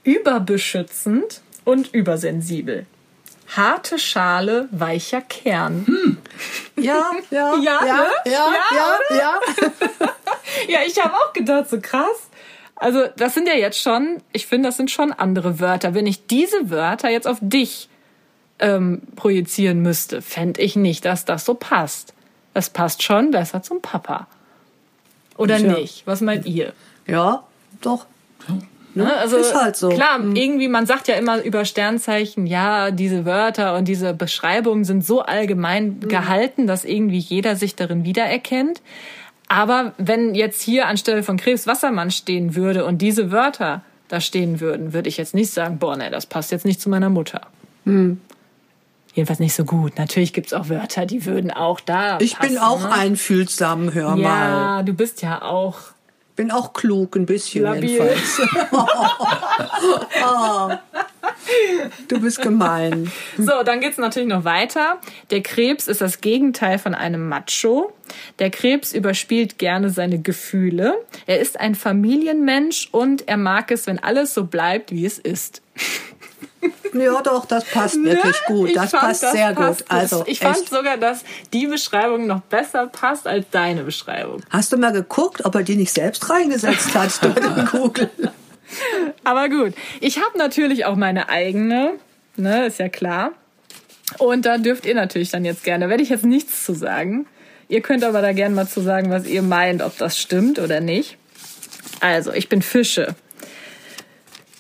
Überbeschützend 0.04 1.42
und 1.66 1.94
übersensibel. 1.94 2.86
Harte 3.56 4.00
Schale, 4.00 4.70
weicher 4.72 5.22
Kern. 5.22 6.18
Ja, 6.78 7.12
ja, 7.30 7.54
Ja, 7.62 7.86
ja, 7.86 7.96
ne? 7.96 8.08
ja, 8.26 8.32
Ja, 8.32 8.54
ja, 9.10 9.18
ja. 9.18 9.40
Ja, 10.68 10.80
ich 10.86 11.02
habe 11.04 11.14
auch 11.16 11.34
gedacht, 11.34 11.70
so 11.70 11.80
krass. 11.82 12.30
Also, 12.76 13.06
das 13.18 13.34
sind 13.34 13.48
ja 13.48 13.54
jetzt 13.54 13.80
schon, 13.80 14.22
ich 14.32 14.48
finde, 14.48 14.70
das 14.70 14.78
sind 14.78 14.90
schon 14.90 15.12
andere 15.14 15.60
Wörter. 15.60 15.94
Wenn 15.94 16.08
ich 16.08 16.28
diese 16.28 16.70
Wörter 16.70 17.10
jetzt 17.10 17.28
auf 17.28 17.38
dich 17.42 17.90
ähm, 18.60 19.02
projizieren 19.16 19.82
müsste, 19.82 20.22
fände 20.22 20.62
ich 20.62 20.76
nicht, 20.76 21.06
dass 21.06 21.26
das 21.26 21.46
so 21.46 21.54
passt. 21.54 22.14
Das 22.54 22.70
passt 22.70 23.04
schon 23.04 23.32
besser 23.32 23.62
zum 23.62 23.82
Papa. 23.82 24.28
Oder 25.38 25.58
Tja. 25.58 25.74
nicht? 25.74 26.06
Was 26.06 26.22
meint 26.22 26.46
ihr? 26.46 26.74
Ja, 27.06 27.44
doch. 27.82 28.06
Ne? 28.94 29.14
Also 29.18 29.38
Ist 29.38 29.56
halt 29.56 29.76
so. 29.78 29.90
klar, 29.90 30.20
irgendwie, 30.20 30.68
man 30.68 30.86
sagt 30.86 31.08
ja 31.08 31.16
immer 31.16 31.42
über 31.44 31.64
Sternzeichen, 31.66 32.46
ja, 32.46 32.92
diese 32.92 33.26
Wörter 33.26 33.76
und 33.76 33.88
diese 33.88 34.14
Beschreibungen 34.14 34.84
sind 34.84 35.06
so 35.06 35.22
allgemein 35.22 36.00
Mhm. 36.04 36.08
gehalten, 36.10 36.68
dass 36.68 36.84
irgendwie 36.84 37.20
jeder 37.20 37.56
sich 37.56 37.76
darin 37.76 38.04
wiedererkennt. 38.04 38.82
Aber 39.48 39.94
wenn 39.98 40.36
jetzt 40.36 40.62
hier 40.62 40.88
anstelle 40.88 41.24
von 41.24 41.38
Krebs 41.38 41.68
Wassermann 41.68 42.12
stehen 42.12 42.56
würde 42.56 42.86
und 42.86 43.02
diese 43.02 43.32
Wörter 43.32 43.82
da 44.10 44.20
stehen 44.20 44.60
würden, 44.60 44.94
würde 44.94 45.08
ich 45.10 45.18
jetzt 45.18 45.34
nicht 45.34 45.52
sagen, 45.52 45.78
boah, 45.80 45.96
ne, 45.96 46.10
das 46.10 46.26
passt 46.26 46.52
jetzt 46.52 46.66
nicht 46.66 46.82
zu 46.82 46.90
meiner 46.90 47.10
Mutter. 47.10 47.42
Hm. 47.86 48.20
Jedenfalls 49.14 49.40
nicht 49.40 49.54
so 49.56 49.66
gut. 49.66 49.98
Natürlich 49.98 50.32
gibt's 50.32 50.54
auch 50.54 50.70
Wörter, 50.70 51.06
die 51.06 51.26
würden 51.26 51.52
auch 51.52 51.80
da 51.82 52.18
Ich 52.22 52.38
bin 52.38 52.56
passen, 52.56 52.58
auch 52.60 52.82
ne? 52.84 52.92
einfühlsam, 52.94 53.94
hör 53.94 54.12
mal. 54.16 54.20
Ja, 54.22 54.84
du 54.84 54.94
bist 54.94 55.22
ja 55.22 55.42
auch 55.42 55.80
Bin 56.42 56.50
auch 56.50 56.74
klug, 56.74 57.16
ein 57.18 57.28
bisschen 57.28 57.66
labil. 57.66 57.88
jedenfalls. 57.88 58.42
Du 62.08 62.20
bist 62.20 62.42
gemein. 62.42 63.12
So, 63.38 63.62
dann 63.64 63.80
geht's 63.80 64.00
natürlich 64.00 64.28
noch 64.28 64.44
weiter. 64.44 65.00
Der 65.30 65.42
Krebs 65.42 65.88
ist 65.88 66.02
das 66.02 66.20
Gegenteil 66.20 66.80
von 66.80 66.96
einem 66.96 67.30
Macho. 67.30 67.94
Der 68.40 68.50
Krebs 68.50 68.94
überspielt 68.94 69.60
gerne 69.60 69.92
seine 69.92 70.20
Gefühle. 70.20 70.96
Er 71.28 71.40
ist 71.40 71.60
ein 71.60 71.76
Familienmensch 71.76 72.90
und 72.92 73.28
er 73.28 73.38
mag 73.38 73.70
es, 73.70 73.86
wenn 73.86 74.00
alles 74.00 74.34
so 74.34 74.46
bleibt, 74.46 74.92
wie 74.92 75.06
es 75.06 75.20
ist. 75.20 75.62
Ja, 76.94 77.22
doch, 77.22 77.46
das 77.46 77.66
passt 77.66 78.04
wirklich 78.04 78.36
gut. 78.46 78.76
Das 78.76 78.92
fand, 78.92 79.04
passt 79.04 79.24
das 79.24 79.32
sehr 79.32 79.54
passt 79.54 79.80
gut. 79.80 79.92
Also, 79.92 80.24
ich 80.28 80.40
fand 80.40 80.58
echt. 80.58 80.70
sogar, 80.70 80.98
dass 80.98 81.24
die 81.54 81.68
Beschreibung 81.68 82.28
noch 82.28 82.42
besser 82.42 82.88
passt 82.88 83.28
als 83.28 83.46
deine 83.52 83.84
Beschreibung. 83.84 84.42
Hast 84.50 84.74
du 84.74 84.78
mal 84.78 84.92
geguckt, 84.92 85.46
ob 85.46 85.56
er 85.56 85.64
die 85.64 85.76
nicht 85.76 85.94
selbst 85.94 86.30
reingesetzt 86.30 86.94
hat 86.96 87.12
dort 87.22 87.40
in 87.40 87.66
Google? 87.68 88.10
Aber 89.24 89.50
gut, 89.50 89.74
ich 90.00 90.18
habe 90.18 90.38
natürlich 90.38 90.86
auch 90.86 90.96
meine 90.96 91.30
eigene, 91.30 91.94
ne, 92.36 92.66
ist 92.66 92.80
ja 92.80 92.90
klar. 92.90 93.32
Und 94.18 94.46
da 94.46 94.58
dürft 94.58 94.86
ihr 94.86 94.96
natürlich 94.96 95.30
dann 95.30 95.46
jetzt 95.46 95.64
gerne, 95.64 95.90
werde 95.90 96.04
ich 96.04 96.10
jetzt 96.10 96.26
nichts 96.26 96.66
zu 96.66 96.74
sagen. 96.74 97.28
Ihr 97.70 97.82
könnt 97.82 98.04
aber 98.04 98.22
da 98.22 98.34
gerne 98.34 98.54
mal 98.54 98.68
zu 98.68 98.82
sagen, 98.82 99.12
was 99.12 99.26
ihr 99.26 99.42
meint, 99.42 99.82
ob 99.82 99.98
das 99.98 100.18
stimmt 100.18 100.60
oder 100.60 100.82
nicht. 100.82 101.18
Also, 102.02 102.34
ich 102.34 102.50
bin 102.50 102.62
Fische. 102.62 103.16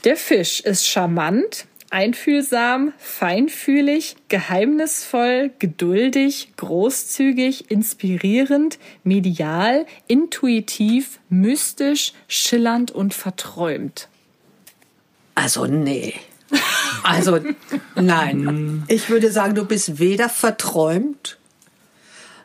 Der 0.03 0.15
Fisch 0.15 0.61
ist 0.61 0.87
charmant, 0.87 1.65
einfühlsam, 1.91 2.93
feinfühlig, 2.97 4.15
geheimnisvoll, 4.29 5.51
geduldig, 5.59 6.53
großzügig, 6.57 7.69
inspirierend, 7.69 8.79
medial, 9.03 9.85
intuitiv, 10.07 11.19
mystisch, 11.29 12.13
schillernd 12.27 12.91
und 12.91 13.13
verträumt. 13.13 14.07
Also, 15.35 15.65
nee. 15.65 16.15
Also, 17.03 17.39
nein. 17.95 18.83
Ich 18.87 19.09
würde 19.09 19.31
sagen, 19.31 19.55
du 19.55 19.65
bist 19.65 19.99
weder 19.99 20.29
verträumt, 20.29 21.37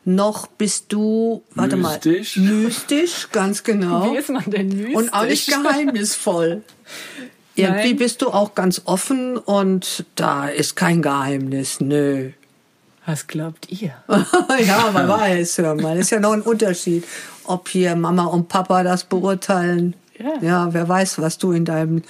noch 0.04 0.46
bist 0.46 0.92
du, 0.92 1.42
warte 1.54 1.76
Mystisch. 1.76 2.37
mal, 2.37 2.44
mystisch, 2.44 3.28
ganz 3.32 3.64
genau. 3.64 4.12
Wie 4.12 4.18
ist 4.18 4.30
man 4.30 4.44
denn 4.46 4.68
mystisch? 4.68 4.94
Und 4.94 5.12
auch 5.12 5.24
nicht 5.24 5.48
geheimnisvoll. 5.48 6.62
Irgendwie 7.56 7.88
Nein. 7.88 7.96
bist 7.96 8.22
du 8.22 8.28
auch 8.28 8.54
ganz 8.54 8.82
offen 8.84 9.38
und 9.38 10.04
da 10.14 10.46
ist 10.46 10.76
kein 10.76 11.00
Geheimnis, 11.00 11.80
nö. 11.80 12.30
Was 13.06 13.26
glaubt 13.26 13.70
ihr? 13.70 13.94
ja, 14.66 14.90
man 14.92 15.08
weiß, 15.08 15.58
hör 15.58 15.74
mal. 15.74 15.96
Ist 15.96 16.10
ja 16.10 16.20
noch 16.20 16.32
ein 16.32 16.42
Unterschied, 16.42 17.04
ob 17.44 17.68
hier 17.68 17.96
Mama 17.96 18.26
und 18.26 18.48
Papa 18.48 18.82
das 18.82 19.04
beurteilen. 19.04 19.94
Ja. 20.18 20.42
ja 20.42 20.74
wer 20.74 20.88
weiß, 20.88 21.20
was 21.20 21.38
du 21.38 21.52
in 21.52 21.64
deinem 21.64 22.02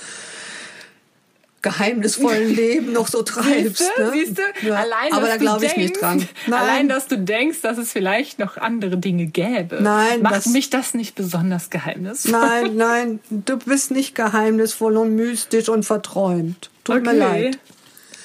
geheimnisvollen 1.70 2.55
Leben 2.55 2.92
noch 2.92 3.09
so 3.09 3.22
treibst. 3.22 3.79
Siehst 3.79 3.92
du? 3.96 4.02
ne? 4.02 4.11
Siehst 4.12 4.38
du? 4.38 4.66
Ja. 4.68 4.74
Allein, 4.76 5.12
Aber 5.12 5.20
dass 5.22 5.31
da 5.31 5.35
du 5.37 5.40
glaube 5.44 5.64
ich 5.66 5.72
denkst, 5.72 5.90
nicht 5.92 6.00
dran. 6.02 6.29
Allein, 6.50 6.88
dass 6.88 7.07
du 7.09 7.18
denkst, 7.18 7.61
dass 7.62 7.79
es 7.79 7.92
vielleicht 7.92 8.38
noch 8.38 8.57
andere 8.57 8.96
Dinge 8.98 9.26
gäbe. 9.26 9.79
Nein, 9.81 10.22
Macht 10.22 10.35
das- 10.37 10.46
mich 10.46 10.70
das 10.70 10.94
nicht 10.94 11.14
besonders 11.14 11.70
geheimnisvoll? 11.70 12.33
Nein, 12.33 12.76
nein, 12.76 13.20
du 13.31 13.57
bist 13.59 13.90
nicht 13.90 14.14
geheimnisvoll 14.14 14.96
und 14.96 15.14
mystisch 15.16 15.68
und 15.68 15.85
verträumt. 15.85 16.70
Tut 16.85 17.02
mir 17.02 17.11
Okay. 17.11 17.18
leid. 17.18 17.59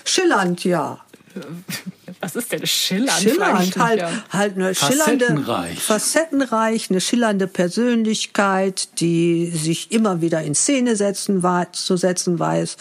Schillernd, 0.06 0.63
ja. 0.63 0.99
Was 2.21 2.36
ist 2.36 2.51
denn 2.51 2.65
schillernd? 2.65 3.19
Schillernd, 3.19 3.77
halt, 3.77 3.99
ja. 3.99 4.12
halt 4.29 4.55
eine 4.55 4.75
schillernde, 4.75 5.25
Facettenreich. 5.25 5.79
facettenreich, 5.79 6.89
eine 6.89 7.01
schillernde 7.01 7.47
Persönlichkeit, 7.47 8.99
die 8.99 9.47
sich 9.47 9.91
immer 9.91 10.21
wieder 10.21 10.41
in 10.43 10.53
Szene 10.53 10.95
setzen, 10.95 11.43
zu 11.73 11.97
setzen 11.97 12.39
weiß, 12.39 12.77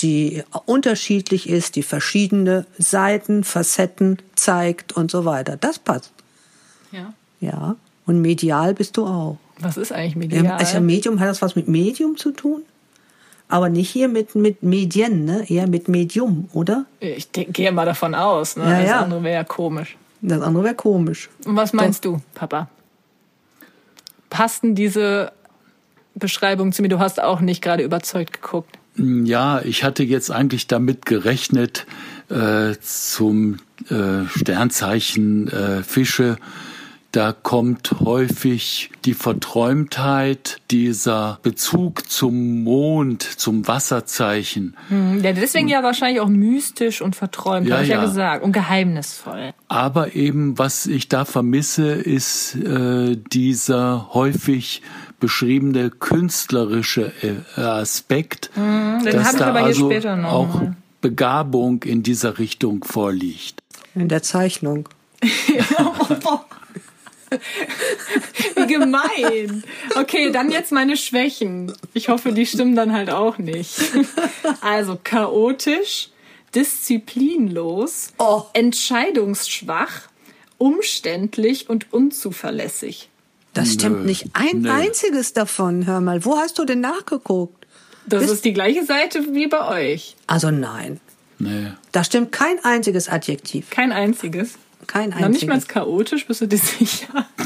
die 0.00 0.44
unterschiedlich 0.66 1.48
ist, 1.48 1.74
die 1.74 1.82
verschiedene 1.82 2.66
Seiten, 2.78 3.42
Facetten 3.42 4.18
zeigt 4.36 4.92
und 4.92 5.10
so 5.10 5.24
weiter. 5.24 5.56
Das 5.56 5.78
passt. 5.78 6.12
Ja. 6.92 7.12
Ja. 7.40 7.76
Und 8.06 8.20
medial 8.20 8.74
bist 8.74 8.96
du 8.96 9.06
auch. 9.06 9.38
Was 9.58 9.76
ist 9.76 9.92
eigentlich 9.92 10.14
Ja. 10.14 10.38
medial? 10.38 10.58
Also 10.58 10.80
Medium 10.80 11.20
hat 11.20 11.28
das 11.28 11.42
was 11.42 11.56
mit 11.56 11.68
Medium 11.68 12.16
zu 12.16 12.30
tun? 12.30 12.62
Aber 13.48 13.68
nicht 13.68 13.90
hier 13.90 14.08
mit, 14.08 14.34
mit 14.34 14.62
Medien, 14.62 15.24
ne? 15.24 15.44
Eher 15.48 15.68
mit 15.68 15.88
Medium, 15.88 16.48
oder? 16.52 16.86
ich 17.00 17.30
gehe 17.32 17.72
mal 17.72 17.84
davon 17.84 18.14
aus. 18.14 18.56
Ne? 18.56 18.64
Ja, 18.64 18.80
das 18.80 18.90
ja. 18.90 19.00
andere 19.00 19.22
wäre 19.22 19.34
ja 19.34 19.44
komisch. 19.44 19.96
Das 20.22 20.40
andere 20.40 20.64
wäre 20.64 20.74
komisch. 20.74 21.28
Und 21.44 21.56
was 21.56 21.72
meinst 21.72 22.04
du, 22.04 22.20
Papa? 22.34 22.68
Passt 24.30 24.62
denn 24.62 24.74
diese 24.74 25.32
Beschreibung 26.14 26.72
zu 26.72 26.82
mir? 26.82 26.88
Du 26.88 26.98
hast 26.98 27.22
auch 27.22 27.40
nicht 27.40 27.62
gerade 27.62 27.82
überzeugt 27.82 28.32
geguckt. 28.32 28.78
Ja, 28.96 29.60
ich 29.60 29.84
hatte 29.84 30.02
jetzt 30.02 30.30
eigentlich 30.30 30.66
damit 30.66 31.04
gerechnet, 31.04 31.86
äh, 32.30 32.74
zum 32.80 33.58
äh, 33.90 34.26
Sternzeichen 34.28 35.48
äh, 35.48 35.82
Fische, 35.82 36.36
da 37.14 37.32
kommt 37.32 38.00
häufig 38.00 38.90
die 39.04 39.14
Verträumtheit, 39.14 40.58
dieser 40.72 41.38
Bezug 41.44 42.10
zum 42.10 42.64
Mond, 42.64 43.22
zum 43.22 43.68
Wasserzeichen. 43.68 44.76
Ja, 45.22 45.32
deswegen 45.32 45.68
ja 45.68 45.84
wahrscheinlich 45.84 46.20
auch 46.20 46.28
mystisch 46.28 47.00
und 47.00 47.14
verträumt, 47.14 47.68
Ja, 47.68 47.74
habe 47.74 47.84
ich 47.84 47.90
ja 47.90 47.98
ja. 47.98 48.04
gesagt. 48.04 48.42
Und 48.42 48.50
geheimnisvoll. 48.50 49.52
Aber 49.68 50.16
eben, 50.16 50.58
was 50.58 50.86
ich 50.86 51.08
da 51.08 51.24
vermisse, 51.24 51.92
ist 51.92 52.56
äh, 52.56 53.16
dieser 53.32 54.12
häufig 54.12 54.82
beschriebene 55.20 55.90
künstlerische 55.90 57.12
äh, 57.22 57.60
Aspekt, 57.60 58.50
Den 58.56 59.04
dass 59.04 59.14
habe 59.26 59.32
ich 59.34 59.38
da 59.38 59.46
aber 59.46 59.58
hier 59.60 59.66
also 59.68 59.90
später 59.90 60.16
noch. 60.16 60.32
auch 60.32 60.54
mal. 60.54 60.76
Begabung 61.00 61.84
in 61.84 62.02
dieser 62.02 62.38
Richtung 62.38 62.82
vorliegt. 62.82 63.62
In 63.94 64.08
der 64.08 64.24
Zeichnung. 64.24 64.88
Wie 68.56 68.66
gemein. 68.66 69.64
Okay, 69.96 70.30
dann 70.30 70.50
jetzt 70.50 70.72
meine 70.72 70.96
Schwächen. 70.96 71.72
Ich 71.92 72.08
hoffe, 72.08 72.32
die 72.32 72.46
stimmen 72.46 72.76
dann 72.76 72.92
halt 72.92 73.10
auch 73.10 73.38
nicht. 73.38 73.74
Also 74.60 74.98
chaotisch, 75.02 76.10
disziplinlos, 76.54 78.08
Oh. 78.18 78.42
entscheidungsschwach, 78.52 80.02
umständlich 80.58 81.68
und 81.68 81.92
unzuverlässig. 81.92 83.08
Das 83.52 83.72
stimmt 83.74 84.04
nicht 84.04 84.26
ein 84.32 84.62
Nö. 84.62 84.70
einziges 84.70 85.32
davon. 85.32 85.86
Hör 85.86 86.00
mal, 86.00 86.24
wo 86.24 86.36
hast 86.36 86.58
du 86.58 86.64
denn 86.64 86.80
nachgeguckt? 86.80 87.66
Das 88.06 88.20
Bist- 88.22 88.34
ist 88.34 88.44
die 88.44 88.52
gleiche 88.52 88.84
Seite 88.84 89.34
wie 89.34 89.46
bei 89.46 89.68
euch. 89.92 90.16
Also 90.26 90.50
nein, 90.50 91.00
Nee. 91.38 91.72
da 91.92 92.04
stimmt 92.04 92.32
kein 92.32 92.62
einziges 92.64 93.08
Adjektiv. 93.08 93.70
Kein 93.70 93.92
einziges. 93.92 94.54
Kein 94.86 95.10
Noch 95.10 95.28
nicht 95.28 95.46
mal 95.46 95.54
einziges. 95.54 95.68
chaotisch, 95.68 96.26
bist 96.26 96.40
du 96.40 96.46
dir 96.46 96.58
sicher? 96.58 97.26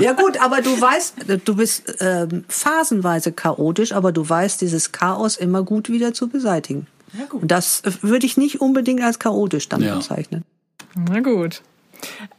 Ja 0.00 0.12
gut, 0.12 0.40
aber 0.42 0.60
du 0.60 0.80
weißt, 0.80 1.14
du 1.44 1.54
bist 1.56 1.96
ähm, 2.00 2.44
phasenweise 2.48 3.30
chaotisch, 3.32 3.92
aber 3.92 4.10
du 4.10 4.28
weißt, 4.28 4.60
dieses 4.60 4.90
Chaos 4.90 5.36
immer 5.36 5.62
gut 5.62 5.88
wieder 5.88 6.12
zu 6.12 6.28
beseitigen. 6.28 6.86
Ja, 7.16 7.26
gut. 7.26 7.42
Und 7.42 7.50
das 7.50 7.80
äh, 7.82 7.92
würde 8.02 8.26
ich 8.26 8.36
nicht 8.36 8.60
unbedingt 8.60 9.02
als 9.02 9.18
chaotisch 9.20 9.68
dann 9.68 9.82
Ja. 9.82 9.94
bezeichnen. 9.94 10.44
Na 10.96 11.20
gut. 11.20 11.62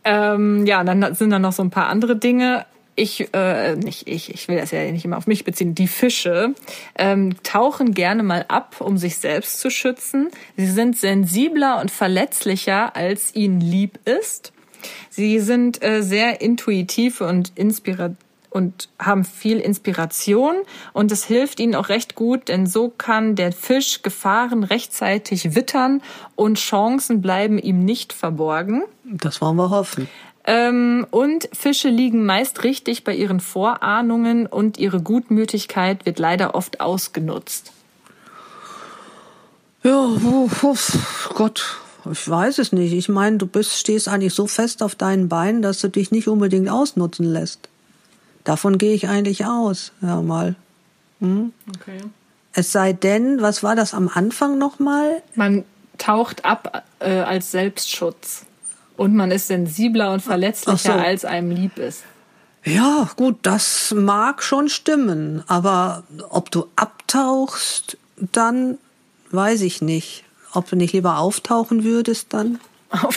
Ähm, 0.03 0.65
ja, 0.65 0.83
dann 0.83 1.15
sind 1.15 1.29
da 1.29 1.39
noch 1.39 1.53
so 1.53 1.63
ein 1.63 1.69
paar 1.69 1.87
andere 1.87 2.15
Dinge. 2.17 2.65
Ich, 2.99 3.33
äh, 3.33 3.77
nicht 3.77 4.09
ich, 4.09 4.33
ich 4.33 4.49
will 4.49 4.57
das 4.57 4.71
ja 4.71 4.91
nicht 4.91 5.05
immer 5.05 5.17
auf 5.17 5.25
mich 5.25 5.45
beziehen. 5.45 5.73
Die 5.73 5.87
Fische 5.87 6.53
ähm, 6.95 7.35
tauchen 7.43 7.93
gerne 7.93 8.23
mal 8.23 8.43
ab, 8.49 8.75
um 8.79 8.97
sich 8.97 9.17
selbst 9.17 9.61
zu 9.61 9.69
schützen. 9.69 10.29
Sie 10.57 10.67
sind 10.67 10.97
sensibler 10.97 11.79
und 11.79 11.91
verletzlicher, 11.91 12.97
als 12.97 13.33
ihnen 13.35 13.61
lieb 13.61 13.99
ist. 14.03 14.51
Sie 15.09 15.39
sind 15.39 15.81
äh, 15.81 16.03
sehr 16.03 16.41
intuitiv 16.41 17.21
und 17.21 17.53
inspira 17.55 18.11
und 18.49 18.89
haben 18.97 19.23
viel 19.23 19.59
Inspiration 19.59 20.55
und 20.91 21.11
es 21.11 21.23
hilft 21.23 21.59
ihnen 21.59 21.75
auch 21.75 21.89
recht 21.89 22.15
gut, 22.15 22.47
denn 22.47 22.65
so 22.65 22.89
kann 22.89 23.35
der 23.35 23.51
Fisch 23.51 24.01
Gefahren 24.01 24.63
rechtzeitig 24.63 25.55
wittern 25.55 26.01
und 26.35 26.57
Chancen 26.57 27.21
bleiben 27.21 27.59
ihm 27.59 27.85
nicht 27.85 28.11
verborgen. 28.11 28.83
Das 29.03 29.39
wollen 29.39 29.55
wir 29.55 29.69
hoffen. 29.69 30.09
Ähm, 30.45 31.05
und 31.11 31.49
Fische 31.53 31.89
liegen 31.89 32.25
meist 32.25 32.63
richtig 32.63 33.03
bei 33.03 33.13
ihren 33.13 33.39
Vorahnungen 33.39 34.47
und 34.47 34.77
ihre 34.77 35.01
Gutmütigkeit 35.01 36.05
wird 36.05 36.19
leider 36.19 36.55
oft 36.55 36.81
ausgenutzt. 36.81 37.71
Ja, 39.83 39.97
oh, 39.99 40.49
oh, 40.61 40.75
Gott, 41.35 41.77
ich 42.11 42.29
weiß 42.29 42.59
es 42.59 42.71
nicht. 42.71 42.93
Ich 42.93 43.09
meine, 43.09 43.37
du 43.37 43.45
bist, 43.45 43.77
stehst 43.77 44.07
eigentlich 44.07 44.33
so 44.33 44.47
fest 44.47 44.83
auf 44.83 44.95
deinen 44.95 45.29
Beinen, 45.29 45.61
dass 45.61 45.79
du 45.79 45.89
dich 45.89 46.11
nicht 46.11 46.27
unbedingt 46.27 46.69
ausnutzen 46.69 47.25
lässt. 47.25 47.69
Davon 48.43 48.77
gehe 48.77 48.93
ich 48.93 49.07
eigentlich 49.07 49.45
aus. 49.45 49.91
Ja, 50.01 50.21
mal. 50.21 50.55
Okay. 51.21 51.99
Es 52.53 52.71
sei 52.71 52.93
denn, 52.93 53.41
was 53.41 53.63
war 53.63 53.75
das 53.75 53.93
am 53.93 54.09
Anfang 54.09 54.57
nochmal? 54.57 55.21
Man 55.35 55.63
taucht 55.97 56.45
ab 56.45 56.83
äh, 56.99 57.19
als 57.19 57.51
Selbstschutz 57.51 58.45
und 58.99 59.15
man 59.15 59.31
ist 59.31 59.47
sensibler 59.47 60.11
und 60.11 60.21
verletzlicher, 60.21 60.93
so. 60.93 60.99
als 60.99 61.25
einem 61.25 61.51
lieb 61.51 61.77
ist. 61.77 62.03
Ja, 62.65 63.09
gut, 63.15 63.37
das 63.43 63.93
mag 63.95 64.43
schon 64.43 64.67
stimmen, 64.67 65.43
aber 65.47 66.03
ob 66.29 66.51
du 66.51 66.67
abtauchst, 66.75 67.97
dann 68.17 68.77
weiß 69.31 69.61
ich 69.61 69.81
nicht. 69.81 70.25
Ob 70.53 70.69
du 70.69 70.75
nicht 70.75 70.93
lieber 70.93 71.19
auftauchen 71.19 71.83
würdest 71.83 72.33
dann? 72.33 72.59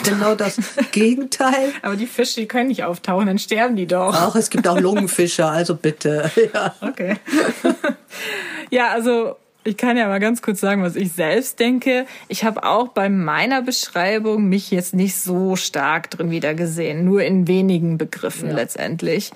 Genau 0.03 0.35
das 0.35 0.57
Gegenteil. 0.91 1.73
Aber 1.81 1.95
die 1.95 2.05
Fische, 2.05 2.41
die 2.41 2.47
können 2.47 2.67
nicht 2.67 2.83
auftauchen, 2.83 3.25
dann 3.25 3.39
sterben 3.39 3.75
die 3.75 3.87
doch. 3.87 4.13
Ach, 4.15 4.35
es 4.35 4.49
gibt 4.49 4.67
auch 4.67 4.79
Lungenfische, 4.79 5.45
also 5.45 5.75
bitte. 5.75 6.31
Ja. 6.53 6.75
Okay. 6.81 7.17
ja, 8.69 8.89
also 8.89 9.35
Ich 9.65 9.77
kann 9.77 9.95
ja 9.95 10.07
mal 10.07 10.19
ganz 10.19 10.41
kurz 10.41 10.59
sagen, 10.59 10.83
was 10.83 10.95
ich 10.95 11.13
selbst 11.13 11.59
denke. 11.59 12.05
Ich 12.27 12.43
habe 12.43 12.63
auch 12.63 12.89
bei 12.89 13.09
meiner 13.09 13.61
Beschreibung 13.61 14.49
mich 14.49 14.71
jetzt 14.71 14.93
nicht 14.93 15.15
so 15.15 15.55
stark 15.55 16.09
drin 16.09 16.31
wiedergesehen, 16.31 17.05
nur 17.05 17.23
in 17.23 17.47
wenigen 17.47 17.97
Begriffen 17.97 18.49
ja. 18.49 18.55
letztendlich. 18.55 19.31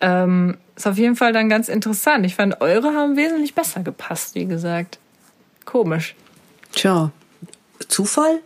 Ähm, 0.00 0.56
ist 0.76 0.86
auf 0.86 0.98
jeden 0.98 1.16
Fall 1.16 1.32
dann 1.32 1.48
ganz 1.48 1.68
interessant. 1.68 2.24
Ich 2.26 2.36
fand, 2.36 2.60
eure 2.60 2.94
haben 2.94 3.16
wesentlich 3.16 3.54
besser 3.54 3.82
gepasst, 3.82 4.34
wie 4.34 4.44
gesagt. 4.44 4.98
Komisch. 5.64 6.14
Tja, 6.72 7.10
Zufall? 7.88 8.40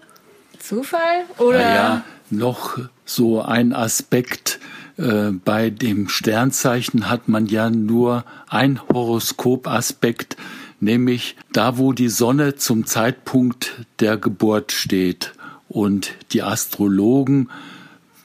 Zufall? 0.59 1.24
Oder? 1.38 1.61
Ja, 1.61 2.04
noch 2.30 2.78
so 3.04 3.42
ein 3.42 3.72
Aspekt. 3.72 4.61
Äh, 4.96 5.30
bei 5.33 5.70
dem 5.70 6.09
Sternzeichen 6.09 7.09
hat 7.09 7.28
man 7.28 7.46
ja 7.46 7.70
nur 7.70 8.24
ein 8.48 8.80
Horoskopaspekt, 8.88 10.37
nämlich 10.81 11.37
da, 11.53 11.79
wo 11.79 11.93
die 11.93 12.09
Sonne 12.09 12.57
zum 12.57 12.87
Zeitpunkt 12.87 13.87
der 14.01 14.16
Geburt 14.16 14.73
steht. 14.73 15.33
Und 15.69 16.12
die 16.33 16.43
Astrologen, 16.43 17.49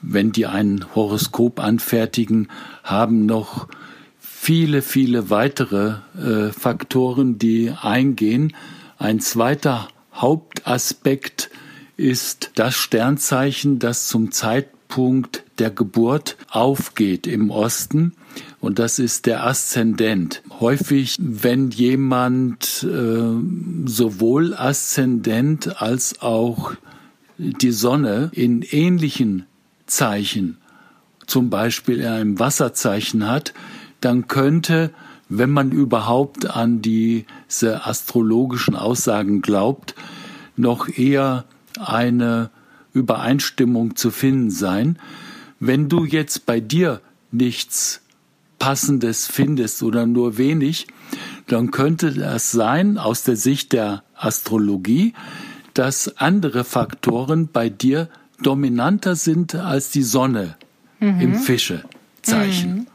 wenn 0.02 0.32
die 0.32 0.46
ein 0.46 0.84
Horoskop 0.94 1.60
anfertigen, 1.60 2.48
haben 2.82 3.26
noch 3.26 3.68
viele, 4.18 4.82
viele 4.82 5.30
weitere 5.30 5.96
äh, 6.18 6.52
Faktoren, 6.52 7.38
die 7.38 7.72
eingehen. 7.80 8.54
Ein 8.98 9.20
zweiter 9.20 9.88
Hauptaspekt 10.14 11.50
ist 11.96 12.50
das 12.54 12.74
Sternzeichen, 12.74 13.78
das 13.78 14.08
zum 14.08 14.32
Zeitpunkt 14.32 15.44
der 15.58 15.70
Geburt 15.70 16.36
aufgeht 16.50 17.26
im 17.26 17.50
Osten 17.50 18.12
und 18.60 18.78
das 18.78 18.98
ist 18.98 19.26
der 19.26 19.46
Aszendent. 19.46 20.42
Häufig, 20.60 21.16
wenn 21.18 21.70
jemand 21.70 22.84
äh, 22.84 23.86
sowohl 23.86 24.54
Aszendent 24.54 25.80
als 25.80 26.20
auch 26.20 26.72
die 27.38 27.72
Sonne 27.72 28.30
in 28.32 28.62
ähnlichen 28.62 29.46
Zeichen, 29.86 30.58
zum 31.26 31.50
Beispiel 31.50 32.00
in 32.00 32.06
einem 32.06 32.38
Wasserzeichen 32.38 33.28
hat, 33.28 33.52
dann 34.00 34.28
könnte, 34.28 34.90
wenn 35.28 35.50
man 35.50 35.72
überhaupt 35.72 36.46
an 36.48 36.82
diese 36.82 37.86
astrologischen 37.86 38.76
Aussagen 38.76 39.42
glaubt, 39.42 39.94
noch 40.56 40.88
eher 40.88 41.44
eine 41.78 42.50
Übereinstimmung 42.92 43.96
zu 43.96 44.10
finden 44.10 44.50
sein. 44.50 44.98
Wenn 45.60 45.88
du 45.88 46.04
jetzt 46.04 46.46
bei 46.46 46.60
dir 46.60 47.00
nichts 47.30 48.00
Passendes 48.58 49.26
findest 49.26 49.82
oder 49.82 50.06
nur 50.06 50.38
wenig, 50.38 50.86
dann 51.46 51.70
könnte 51.70 52.12
das 52.12 52.50
sein 52.50 52.98
aus 52.98 53.22
der 53.22 53.36
Sicht 53.36 53.72
der 53.72 54.02
Astrologie, 54.14 55.14
dass 55.74 56.16
andere 56.16 56.64
Faktoren 56.64 57.48
bei 57.52 57.68
dir 57.68 58.08
dominanter 58.42 59.16
sind 59.16 59.54
als 59.54 59.90
die 59.90 60.02
Sonne 60.02 60.56
mhm. 61.00 61.20
im 61.20 61.34
Fischezeichen. 61.34 62.74
Mhm. 62.74 62.86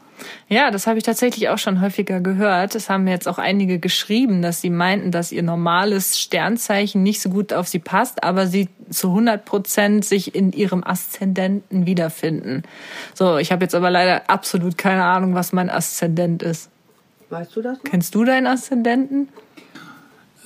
Ja, 0.48 0.72
das 0.72 0.88
habe 0.88 0.98
ich 0.98 1.04
tatsächlich 1.04 1.50
auch 1.50 1.58
schon 1.58 1.82
häufiger 1.82 2.20
gehört. 2.20 2.76
Es 2.76 2.90
haben 2.90 3.08
jetzt 3.08 3.28
auch 3.28 3.38
einige 3.38 3.80
geschrieben, 3.80 4.42
dass 4.42 4.62
sie 4.62 4.70
meinten, 4.70 5.12
dass 5.12 5.32
ihr 5.32 5.44
normales 5.44 6.20
Sternzeichen 6.20 7.04
nicht 7.04 7.22
so 7.22 7.30
gut 7.30 7.54
auf 7.54 7.68
sie 7.68 7.80
passt, 7.80 8.24
aber 8.24 8.48
sie 8.48 8.70
zu 8.90 9.10
100 9.10 9.46
Prozent 9.46 10.06
sich 10.06 10.36
in 10.36 10.52
ihrem 10.52 10.84
Aszendenten 10.84 11.86
wiederfinden. 11.86 12.64
So, 13.14 13.38
ich 13.38 13.52
habe 13.52 13.64
jetzt 13.64 13.76
aber 13.76 13.90
leider 13.90 14.30
absolut 14.30 14.78
keine 14.78 15.06
Ahnung, 15.06 15.36
was 15.36 15.54
mein 15.54 15.70
Aszendent 15.70 16.44
ist. 16.44 16.70
Weißt 17.30 17.56
du 17.56 17.62
das? 17.62 17.78
Noch? 17.78 17.84
Kennst 17.86 18.14
du 18.16 18.26
deinen 18.26 18.48
Aszendenten? 18.48 19.30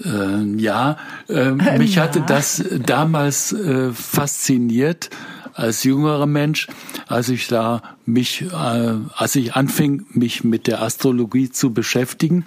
Äh, 0.04 0.44
ja, 0.58 0.98
äh, 1.30 1.52
mich 1.78 1.96
ja. 1.96 2.04
hatte 2.04 2.22
das 2.22 2.64
damals 2.86 3.54
äh, 3.54 3.92
fasziniert 3.92 5.10
als 5.56 5.84
jüngerer 5.84 6.26
Mensch, 6.26 6.68
als 7.08 7.30
ich 7.30 7.48
da 7.48 7.82
mich, 8.06 8.44
äh, 8.44 8.94
als 9.16 9.36
ich 9.36 9.56
anfing, 9.56 10.06
mich 10.12 10.44
mit 10.44 10.68
der 10.68 10.82
Astrologie 10.82 11.50
zu 11.50 11.74
beschäftigen, 11.74 12.46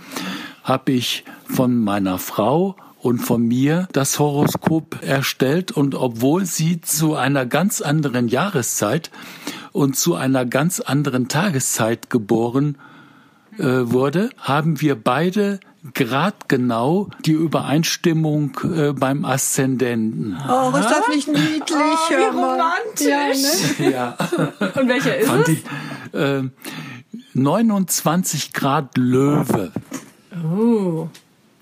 habe 0.63 0.93
ich 0.93 1.25
von 1.47 1.83
meiner 1.83 2.19
Frau 2.19 2.77
und 3.01 3.19
von 3.19 3.43
mir 3.43 3.89
das 3.93 4.19
Horoskop 4.19 4.99
erstellt. 5.03 5.73
Und 5.73 5.95
obwohl 5.95 6.45
sie 6.45 6.81
zu 6.81 7.15
einer 7.15 7.47
ganz 7.47 7.81
anderen 7.81 8.29
Jahreszeit 8.29 9.11
und 9.73 9.97
zu 9.97 10.15
einer 10.15 10.45
ganz 10.45 10.81
anderen 10.81 11.29
Tageszeit 11.29 12.11
geboren 12.11 12.77
äh, 13.59 13.91
wurde, 13.91 14.31
haben 14.39 14.81
wir 14.81 14.95
beide 14.95 15.61
gradgenau 15.95 17.09
die 17.25 17.33
Übereinstimmung 17.33 18.59
äh, 18.65 18.93
beim 18.93 19.25
Aszendenten. 19.25 20.37
Oh, 20.49 20.77
ist 20.77 20.91
das 20.91 21.09
nicht 21.09 21.29
niedlich? 21.29 21.69
Oh, 21.71 22.11
wie 22.11 22.25
romantisch. 22.25 23.79
Ja, 23.79 23.85
ne? 23.85 23.93
ja. 23.93 24.17
Und 24.81 24.89
welcher 24.89 25.17
ist 25.17 25.29
Fand 25.29 25.49
es? 25.49 25.55
Ich, 25.55 25.65
äh, 26.15 26.43
29 27.35 28.53
Grad 28.53 28.97
Löwe. 28.97 29.73
Oh. 30.53 31.09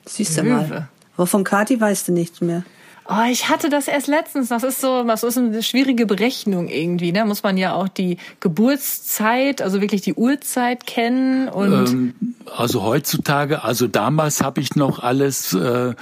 Siehst 0.04 0.38
du 0.38 0.44
mal. 0.44 0.88
Wovon 1.16 1.44
Kati 1.44 1.80
weißt 1.80 2.08
du 2.08 2.12
nichts 2.12 2.40
mehr. 2.40 2.64
Oh, 3.08 3.30
ich 3.30 3.48
hatte 3.48 3.68
das 3.68 3.86
erst 3.86 4.08
letztens. 4.08 4.48
Das 4.48 4.64
ist 4.64 4.80
so, 4.80 5.02
was 5.06 5.22
ist 5.22 5.38
eine 5.38 5.62
schwierige 5.62 6.06
Berechnung 6.06 6.68
irgendwie. 6.68 7.12
Da 7.12 7.22
ne? 7.22 7.26
muss 7.26 7.42
man 7.44 7.56
ja 7.56 7.74
auch 7.74 7.88
die 7.88 8.16
Geburtszeit, 8.40 9.62
also 9.62 9.80
wirklich 9.80 10.00
die 10.02 10.14
Uhrzeit 10.14 10.86
kennen 10.86 11.48
und. 11.48 11.72
Ähm, 11.72 12.14
also 12.56 12.82
heutzutage, 12.82 13.62
also 13.62 13.86
damals 13.86 14.42
habe 14.42 14.60
ich 14.60 14.74
noch 14.74 15.00
alles 15.00 15.52
äh, 15.52 15.94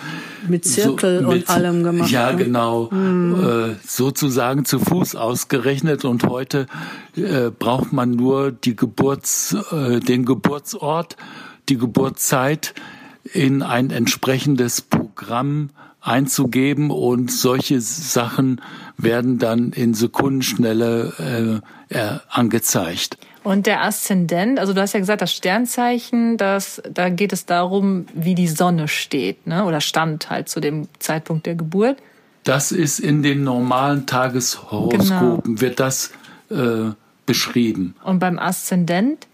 mit 0.48 0.64
Zirkel 0.64 1.22
so, 1.22 1.28
mit, 1.28 1.42
und 1.42 1.50
allem 1.50 1.82
gemacht. 1.82 2.10
Ja, 2.10 2.32
ne? 2.32 2.44
genau, 2.44 2.88
mhm. 2.90 3.74
äh, 3.74 3.74
sozusagen 3.86 4.64
zu 4.64 4.78
Fuß 4.78 5.14
ausgerechnet. 5.14 6.06
Und 6.06 6.24
heute 6.24 6.66
äh, 7.16 7.50
braucht 7.50 7.92
man 7.92 8.12
nur 8.12 8.50
die 8.50 8.76
Geburts, 8.76 9.54
äh, 9.72 10.00
den 10.00 10.24
Geburtsort, 10.24 11.16
die 11.68 11.76
Geburtszeit 11.76 12.74
in 13.32 13.62
ein 13.62 13.90
entsprechendes 13.90 14.80
Programm 14.80 15.70
einzugeben 16.04 16.90
und 16.90 17.32
solche 17.32 17.80
Sachen 17.80 18.60
werden 18.98 19.38
dann 19.38 19.72
in 19.72 19.94
Sekundenschnelle 19.94 21.62
äh, 21.88 22.18
angezeigt. 22.28 23.18
Und 23.42 23.66
der 23.66 23.82
Aszendent, 23.82 24.58
also 24.58 24.72
du 24.72 24.80
hast 24.80 24.94
ja 24.94 25.00
gesagt, 25.00 25.22
das 25.22 25.32
Sternzeichen, 25.32 26.36
das, 26.36 26.82
da 26.90 27.08
geht 27.08 27.32
es 27.32 27.46
darum, 27.46 28.06
wie 28.14 28.34
die 28.34 28.48
Sonne 28.48 28.88
steht, 28.88 29.46
ne? 29.46 29.64
oder 29.64 29.80
stand 29.80 30.30
halt 30.30 30.48
zu 30.48 30.60
dem 30.60 30.88
Zeitpunkt 30.98 31.46
der 31.46 31.54
Geburt. 31.54 31.98
Das 32.44 32.72
ist 32.72 33.00
in 33.00 33.22
den 33.22 33.42
normalen 33.42 34.06
Tageshoroskopen, 34.06 35.08
genau. 35.10 35.60
wird 35.60 35.80
das 35.80 36.12
äh, 36.50 36.90
beschrieben. 37.26 37.96
Und 38.04 38.18
beim 38.18 38.38
Aszendent? 38.38 39.26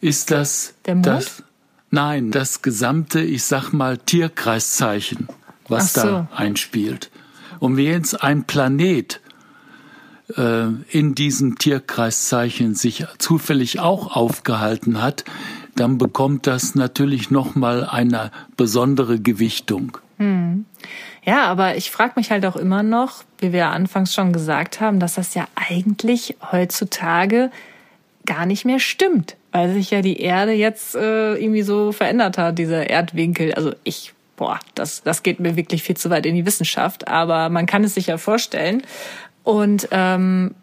Ist 0.00 0.30
das, 0.30 0.74
der 0.86 0.94
Mond? 0.94 1.06
das 1.06 1.42
Nein, 1.90 2.30
das 2.30 2.60
gesamte, 2.60 3.20
ich 3.20 3.44
sag 3.44 3.72
mal, 3.72 3.96
Tierkreiszeichen 3.96 5.28
was 5.68 5.92
so. 5.92 6.02
da 6.02 6.28
einspielt. 6.34 7.10
Und 7.58 7.76
wenn 7.76 7.84
jetzt 7.84 8.22
ein 8.22 8.44
Planet 8.44 9.20
äh, 10.36 10.66
in 10.90 11.14
diesem 11.14 11.58
Tierkreiszeichen 11.58 12.74
sich 12.74 13.06
zufällig 13.18 13.80
auch 13.80 14.14
aufgehalten 14.14 15.02
hat, 15.02 15.24
dann 15.74 15.98
bekommt 15.98 16.46
das 16.46 16.74
natürlich 16.74 17.30
nochmal 17.30 17.84
eine 17.84 18.30
besondere 18.56 19.20
Gewichtung. 19.20 19.98
Hm. 20.18 20.64
Ja, 21.24 21.44
aber 21.46 21.76
ich 21.76 21.90
frage 21.90 22.14
mich 22.16 22.30
halt 22.30 22.44
auch 22.46 22.56
immer 22.56 22.82
noch, 22.82 23.22
wie 23.38 23.52
wir 23.52 23.68
anfangs 23.68 24.14
schon 24.14 24.32
gesagt 24.32 24.80
haben, 24.80 24.98
dass 24.98 25.14
das 25.14 25.34
ja 25.34 25.46
eigentlich 25.54 26.36
heutzutage 26.50 27.50
gar 28.26 28.44
nicht 28.44 28.64
mehr 28.64 28.80
stimmt, 28.80 29.36
weil 29.52 29.72
sich 29.72 29.90
ja 29.90 30.02
die 30.02 30.20
Erde 30.20 30.52
jetzt 30.52 30.94
äh, 30.94 31.34
irgendwie 31.34 31.62
so 31.62 31.92
verändert 31.92 32.38
hat, 32.38 32.58
dieser 32.58 32.90
Erdwinkel. 32.90 33.54
Also 33.54 33.72
ich 33.84 34.14
boah, 34.38 34.58
das, 34.74 35.02
das 35.02 35.22
geht 35.22 35.40
mir 35.40 35.56
wirklich 35.56 35.82
viel 35.82 35.96
zu 35.96 36.08
weit 36.08 36.24
in 36.24 36.34
die 36.34 36.46
Wissenschaft, 36.46 37.08
aber 37.08 37.50
man 37.50 37.66
kann 37.66 37.84
es 37.84 37.94
sich 37.94 38.06
ja 38.06 38.16
vorstellen. 38.16 38.82
Und 39.42 39.88
ähm, 39.90 40.54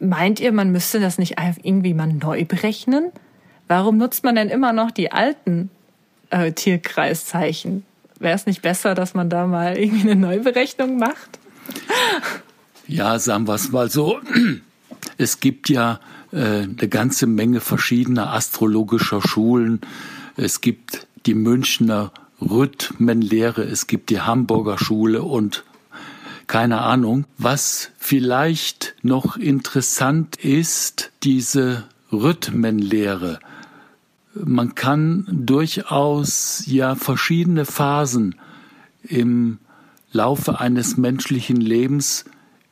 meint 0.00 0.40
ihr, 0.40 0.52
man 0.52 0.72
müsste 0.72 1.00
das 1.00 1.16
nicht 1.16 1.36
irgendwie 1.62 1.94
mal 1.94 2.08
neu 2.08 2.44
berechnen? 2.44 3.12
Warum 3.68 3.96
nutzt 3.96 4.24
man 4.24 4.34
denn 4.34 4.48
immer 4.48 4.72
noch 4.72 4.90
die 4.90 5.12
alten 5.12 5.70
äh, 6.30 6.52
Tierkreiszeichen? 6.52 7.84
Wäre 8.18 8.34
es 8.34 8.46
nicht 8.46 8.62
besser, 8.62 8.94
dass 8.94 9.14
man 9.14 9.30
da 9.30 9.46
mal 9.46 9.78
irgendwie 9.78 10.10
eine 10.10 10.20
Neuberechnung 10.20 10.98
macht? 10.98 11.38
Ja, 12.86 13.18
sagen 13.18 13.46
wir 13.46 13.54
es 13.54 13.70
mal 13.70 13.90
so. 13.90 14.20
Es 15.18 15.40
gibt 15.40 15.68
ja 15.68 16.00
äh, 16.32 16.62
eine 16.62 16.88
ganze 16.88 17.26
Menge 17.26 17.60
verschiedener 17.60 18.32
astrologischer 18.32 19.20
Schulen. 19.20 19.80
Es 20.36 20.60
gibt 20.60 21.06
die 21.26 21.34
Münchner 21.34 22.12
Rhythmenlehre, 22.40 23.62
es 23.62 23.86
gibt 23.86 24.10
die 24.10 24.20
Hamburger 24.20 24.78
Schule 24.78 25.22
und 25.22 25.64
keine 26.46 26.82
Ahnung. 26.82 27.24
Was 27.38 27.90
vielleicht 27.98 28.94
noch 29.02 29.36
interessant 29.36 30.36
ist, 30.36 31.12
diese 31.22 31.84
Rhythmenlehre 32.12 33.40
man 34.44 34.74
kann 34.74 35.26
durchaus 35.30 36.64
ja 36.66 36.94
verschiedene 36.94 37.64
Phasen 37.64 38.36
im 39.02 39.58
Laufe 40.12 40.60
eines 40.60 40.96
menschlichen 40.96 41.56
Lebens 41.56 42.24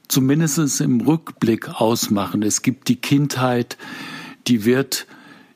zumindest 0.09 0.81
im 0.81 1.01
Rückblick 1.01 1.69
ausmachen. 1.81 2.43
Es 2.43 2.63
gibt 2.63 2.89
die 2.89 2.97
Kindheit, 2.97 3.79
die 4.47 4.65
wird 4.65 5.07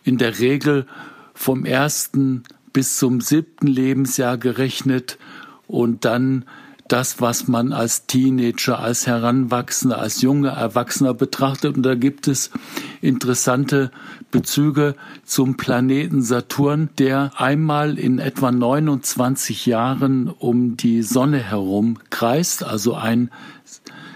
in 0.05 0.18
der 0.18 0.38
Regel 0.38 0.87
vom 1.35 1.64
ersten 1.64 2.44
bis 2.79 2.97
zum 2.97 3.21
siebten 3.21 3.67
Lebensjahr 3.67 4.38
gerechnet 4.38 5.19
und 5.67 6.05
dann 6.05 6.45
das, 6.87 7.21
was 7.21 7.49
man 7.49 7.73
als 7.73 8.07
Teenager, 8.07 8.79
als 8.79 9.05
Heranwachsender, 9.05 9.99
als 9.99 10.23
junger 10.23 10.51
Erwachsener 10.51 11.12
betrachtet. 11.12 11.77
Und 11.77 11.83
da 11.83 11.97
gibt 11.97 12.29
es 12.29 12.53
interessante 13.01 13.91
Bezüge 14.31 14.95
zum 15.25 15.57
Planeten 15.57 16.23
Saturn, 16.23 16.91
der 16.99 17.33
einmal 17.35 17.99
in 17.99 18.21
etwa 18.21 18.53
29 18.53 19.67
Jahren 19.67 20.29
um 20.29 20.77
die 20.77 21.03
Sonne 21.03 21.38
herum 21.38 21.99
kreist. 22.11 22.62
Also 22.62 22.95
ein 22.95 23.33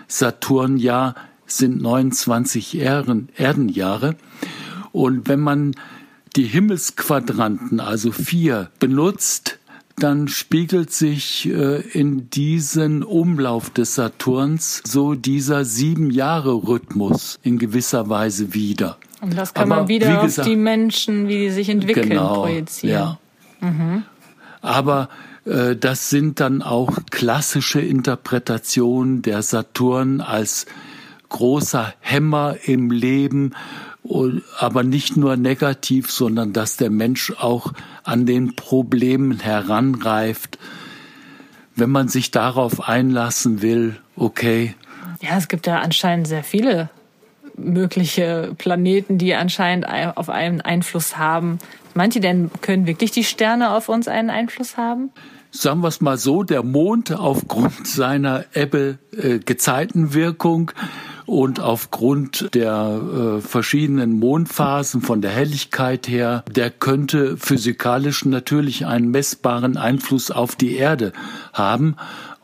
Saturnjahr 0.07 1.17
sind 1.47 1.83
29 1.83 2.79
Erden, 2.79 3.29
Erdenjahre. 3.35 4.15
Und 4.93 5.27
wenn 5.27 5.41
man 5.41 5.75
die 6.37 6.45
Himmelsquadranten, 6.45 7.81
also 7.81 8.13
vier, 8.13 8.71
benutzt, 8.79 9.59
dann 9.97 10.29
spiegelt 10.29 10.93
sich 10.93 11.49
äh, 11.49 11.81
in 11.81 12.31
diesen 12.31 13.03
Umlauf 13.03 13.71
des 13.71 13.95
Saturns 13.95 14.83
so 14.85 15.15
dieser 15.15 15.65
sieben 15.65 16.11
Jahre 16.11 16.53
Rhythmus 16.53 17.39
in 17.43 17.59
gewisser 17.59 18.09
Weise 18.09 18.55
wieder. 18.55 18.99
Und 19.21 19.37
das 19.37 19.55
kann 19.55 19.71
Aber, 19.71 19.83
man 19.83 19.89
wieder 19.89 20.23
gesagt, 20.23 20.47
auf 20.47 20.51
die 20.51 20.57
Menschen, 20.57 21.29
wie 21.29 21.39
die 21.39 21.51
sich 21.51 21.69
entwickeln, 21.69 22.09
genau, 22.09 22.43
projizieren. 22.43 22.95
Ja. 22.95 23.19
Mhm. 23.61 24.03
Aber 24.63 25.09
äh, 25.45 25.77
das 25.77 26.11
sind 26.11 26.41
dann 26.41 26.63
auch 26.63 26.91
klassische 27.11 27.81
Interpretationen 27.81 29.23
der 29.23 29.43
Saturn 29.43 30.21
als 30.21 30.67
großer 31.29 31.95
Hämmer 32.01 32.57
im 32.65 32.91
Leben, 32.91 33.55
aber 34.59 34.83
nicht 34.83 35.17
nur 35.17 35.37
negativ, 35.37 36.11
sondern 36.11 36.53
dass 36.53 36.77
der 36.77 36.91
Mensch 36.91 37.33
auch 37.39 37.73
an 38.05 38.27
den 38.27 38.57
Problemen 38.57 39.41
heranreift. 39.41 40.59
Wenn 41.75 41.91
man 41.91 42.09
sich 42.09 42.31
darauf 42.31 42.87
einlassen 42.87 43.63
will, 43.63 43.97
okay. 44.17 44.75
Ja, 45.21 45.39
es 45.39 45.49
gibt 45.49 45.67
ja 45.67 45.81
anscheinend 45.81 46.27
sehr 46.27 46.45
viele 46.45 46.91
mögliche 47.57 48.55
Planeten, 48.59 49.17
die 49.19 49.35
anscheinend 49.35 49.87
auf 49.89 50.31
einen 50.31 50.61
Einfluss 50.61 51.19
haben. 51.19 51.59
Manche 51.95 52.21
denn 52.21 52.51
können 52.61 52.87
wirklich 52.87 53.11
die 53.11 53.25
Sterne 53.25 53.71
auf 53.71 53.89
uns 53.89 54.07
einen 54.09 54.29
Einfluss 54.31 54.77
haben? 54.77 55.11
Sagen 55.51 55.81
wir 55.83 55.89
es 55.89 56.01
mal 56.01 56.17
so, 56.17 56.45
der 56.45 56.63
Mond 56.63 57.13
aufgrund 57.13 57.87
seiner 57.87 58.47
Ebbe-Gezeitenwirkung 58.55 60.71
äh, 60.71 60.75
und 61.27 61.61
aufgrund 61.61 62.49
der 62.55 63.39
äh, 63.39 63.41
verschiedenen 63.41 64.19
Mondphasen 64.19 65.01
von 65.03 65.21
der 65.21 65.31
Helligkeit 65.31 66.09
her, 66.09 66.45
der 66.55 66.71
könnte 66.71 67.37
physikalisch 67.37 68.25
natürlich 68.25 68.87
einen 68.87 69.11
messbaren 69.11 69.77
Einfluss 69.77 70.31
auf 70.31 70.57
die 70.57 70.77
Erde 70.77 71.13
haben. 71.53 71.97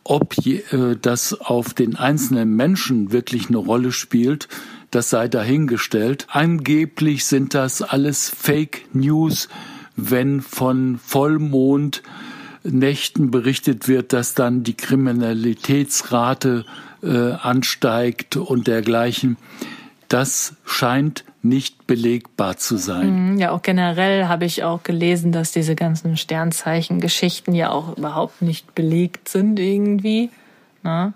Ob 0.05 0.35
je, 0.35 0.63
äh, 0.71 0.97
das 1.01 1.39
auf 1.39 1.75
den 1.75 1.97
einzelnen 1.97 2.55
Menschen 2.55 3.13
wirklich 3.13 3.49
eine 3.49 3.59
Rolle 3.59 3.93
spielt, 3.93 4.49
das 4.91 5.11
sei 5.11 5.29
dahingestellt. 5.29 6.27
Angeblich 6.31 7.27
sind 7.27 7.55
das 7.55 7.83
alles 7.83 8.31
Fake 8.31 8.87
News, 8.95 9.49
wenn 9.97 10.41
von 10.41 10.99
Vollmond 10.99 12.03
Nächten 12.65 13.31
berichtet 13.31 13.89
wird, 13.89 14.13
dass 14.13 14.35
dann 14.35 14.63
die 14.63 14.77
Kriminalitätsrate 14.77 16.65
äh, 17.03 17.33
ansteigt 17.33 18.37
und 18.37 18.67
dergleichen. 18.67 19.37
Das 20.09 20.55
scheint 20.65 21.25
nicht 21.43 21.87
belegbar 21.87 22.57
zu 22.57 22.77
sein. 22.77 23.33
Mhm, 23.33 23.39
ja, 23.39 23.51
auch 23.53 23.63
generell 23.63 24.27
habe 24.27 24.45
ich 24.45 24.65
auch 24.65 24.83
gelesen, 24.83 25.33
dass 25.33 25.53
diese 25.53 25.75
ganzen 25.75 26.17
Sternzeichen-Geschichten 26.17 27.55
ja 27.55 27.71
auch 27.71 27.97
überhaupt 27.97 28.43
nicht 28.43 28.75
belegt 28.75 29.29
sind 29.29 29.59
irgendwie. 29.61 30.31
Ne? 30.83 31.13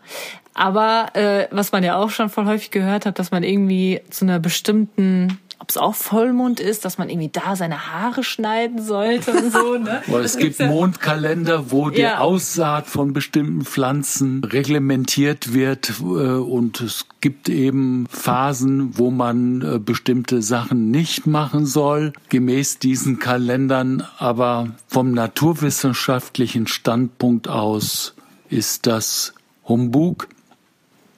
Aber 0.55 1.07
äh, 1.15 1.47
was 1.51 1.73
man 1.73 1.83
ja 1.83 1.97
auch 1.97 2.11
schon 2.11 2.29
voll 2.29 2.47
häufig 2.47 2.71
gehört 2.71 3.07
hat, 3.07 3.19
dass 3.19 3.31
man 3.31 3.43
irgendwie 3.43 4.01
zu 4.11 4.25
einer 4.25 4.39
bestimmten 4.39 5.39
ob 5.63 5.71
es 5.71 5.77
auch 5.77 5.95
Vollmond 5.95 6.59
ist, 6.59 6.85
dass 6.85 6.99
man 6.99 7.09
irgendwie 7.09 7.29
da 7.29 7.55
seine 7.55 7.93
Haare 7.93 8.25
schneiden 8.25 8.83
sollte 8.83 9.31
und 9.31 9.53
so. 9.53 9.79
Ne? 9.79 10.03
Weil 10.09 10.25
es 10.25 10.37
gibt 10.37 10.59
Mondkalender, 10.59 11.71
wo 11.71 11.89
die 11.89 12.01
ja. 12.01 12.19
Aussaat 12.19 12.89
von 12.89 13.13
bestimmten 13.13 13.65
Pflanzen 13.65 14.43
reglementiert 14.43 15.55
wird 15.55 16.01
äh, 16.01 16.03
und 16.03 16.81
es 16.81 17.07
gibt 17.21 17.49
eben 17.49 18.09
Phasen, 18.11 18.99
wo 18.99 19.13
man 19.13 19.63
äh, 19.63 19.79
bestimmte 19.79 20.43
Sachen 20.43 20.91
nicht 20.91 21.29
machen 21.29 21.65
soll, 21.65 22.13
gemäß 22.29 22.81
diesen 22.81 23.21
Kalendern. 23.21 24.03
Aber 24.19 24.73
vom 24.89 25.13
naturwissenschaftlichen 25.13 26.67
Standpunkt 26.67 27.47
aus 27.47 28.17
ist 28.51 28.89
das 28.89 29.33
Humbug, 29.69 30.27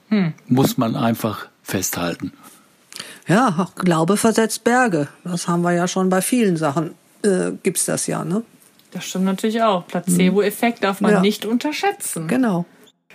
hm. 0.09 0.35
muss 0.47 0.77
man 0.77 0.95
einfach 0.95 1.47
festhalten. 1.63 2.31
Ja, 3.27 3.69
Glaube 3.75 4.17
versetzt 4.17 4.63
Berge. 4.63 5.07
Das 5.23 5.47
haben 5.47 5.63
wir 5.63 5.73
ja 5.73 5.87
schon 5.87 6.09
bei 6.09 6.21
vielen 6.21 6.57
Sachen. 6.57 6.93
Äh, 7.23 7.51
gibt's 7.63 7.85
das 7.85 8.07
ja, 8.07 8.23
ne? 8.23 8.43
Das 8.91 9.05
stimmt 9.05 9.25
natürlich 9.25 9.61
auch. 9.61 9.85
Placebo-Effekt 9.87 10.83
darf 10.83 11.01
man 11.01 11.11
ja. 11.11 11.21
nicht 11.21 11.45
unterschätzen. 11.45 12.27
Genau. 12.27 12.65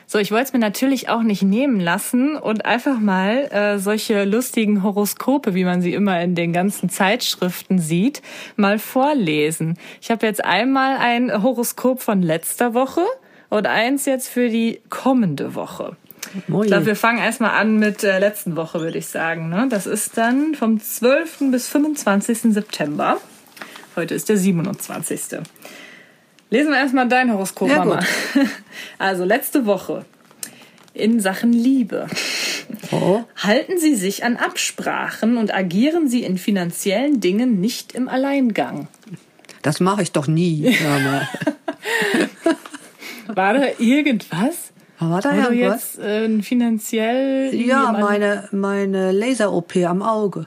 So, 0.06 0.18
ich 0.18 0.32
wollte 0.32 0.46
es 0.46 0.52
mir 0.52 0.58
natürlich 0.58 1.08
auch 1.08 1.22
nicht 1.22 1.42
nehmen 1.42 1.78
lassen 1.78 2.36
und 2.36 2.64
einfach 2.64 2.98
mal 2.98 3.44
äh, 3.52 3.78
solche 3.78 4.24
lustigen 4.24 4.82
Horoskope, 4.82 5.54
wie 5.54 5.64
man 5.64 5.82
sie 5.82 5.94
immer 5.94 6.20
in 6.20 6.34
den 6.34 6.52
ganzen 6.52 6.90
Zeitschriften 6.90 7.78
sieht, 7.78 8.20
mal 8.56 8.80
vorlesen. 8.80 9.78
Ich 10.02 10.10
habe 10.10 10.26
jetzt 10.26 10.44
einmal 10.44 10.96
ein 10.96 11.44
Horoskop 11.44 12.02
von 12.02 12.22
letzter 12.22 12.74
Woche 12.74 13.04
und 13.50 13.68
eins 13.68 14.04
jetzt 14.04 14.28
für 14.28 14.48
die 14.48 14.80
kommende 14.90 15.54
Woche. 15.54 15.96
Ich 16.34 16.46
glaube, 16.46 16.86
wir 16.86 16.96
fangen 16.96 17.18
erstmal 17.18 17.58
an 17.58 17.78
mit 17.78 18.02
der 18.02 18.20
letzten 18.20 18.56
Woche, 18.56 18.80
würde 18.80 18.98
ich 18.98 19.06
sagen. 19.06 19.48
Ne? 19.48 19.66
Das 19.68 19.86
ist 19.86 20.16
dann 20.16 20.54
vom 20.54 20.80
12. 20.80 21.50
bis 21.50 21.68
25. 21.68 22.52
September. 22.52 23.18
Heute 23.96 24.14
ist 24.14 24.28
der 24.28 24.36
27. 24.36 25.40
Lesen 26.50 26.70
wir 26.70 26.78
erstmal 26.78 27.08
dein 27.08 27.32
Horoskop, 27.32 27.68
ja, 27.68 27.78
Mama. 27.78 28.00
Also 28.98 29.24
letzte 29.24 29.66
Woche 29.66 30.04
in 30.94 31.20
Sachen 31.20 31.52
Liebe. 31.52 32.06
Oh. 32.90 33.22
Halten 33.36 33.78
Sie 33.78 33.94
sich 33.94 34.24
an 34.24 34.36
Absprachen 34.36 35.36
und 35.36 35.54
agieren 35.54 36.08
Sie 36.08 36.22
in 36.22 36.38
finanziellen 36.38 37.20
Dingen 37.20 37.60
nicht 37.60 37.92
im 37.92 38.08
Alleingang. 38.08 38.88
Das 39.62 39.80
mache 39.80 40.02
ich 40.02 40.12
doch 40.12 40.26
nie. 40.26 40.76
War 43.26 43.54
da 43.54 43.66
irgendwas? 43.78 44.69
War 45.00 45.20
da 45.22 45.34
ja 45.34 45.48
du 45.48 45.54
jetzt 45.54 45.98
äh, 45.98 46.42
finanziell? 46.42 47.54
Ja, 47.54 47.92
meine, 47.92 48.48
meine 48.52 49.12
Laser-OP 49.12 49.76
am 49.76 50.02
Auge. 50.02 50.46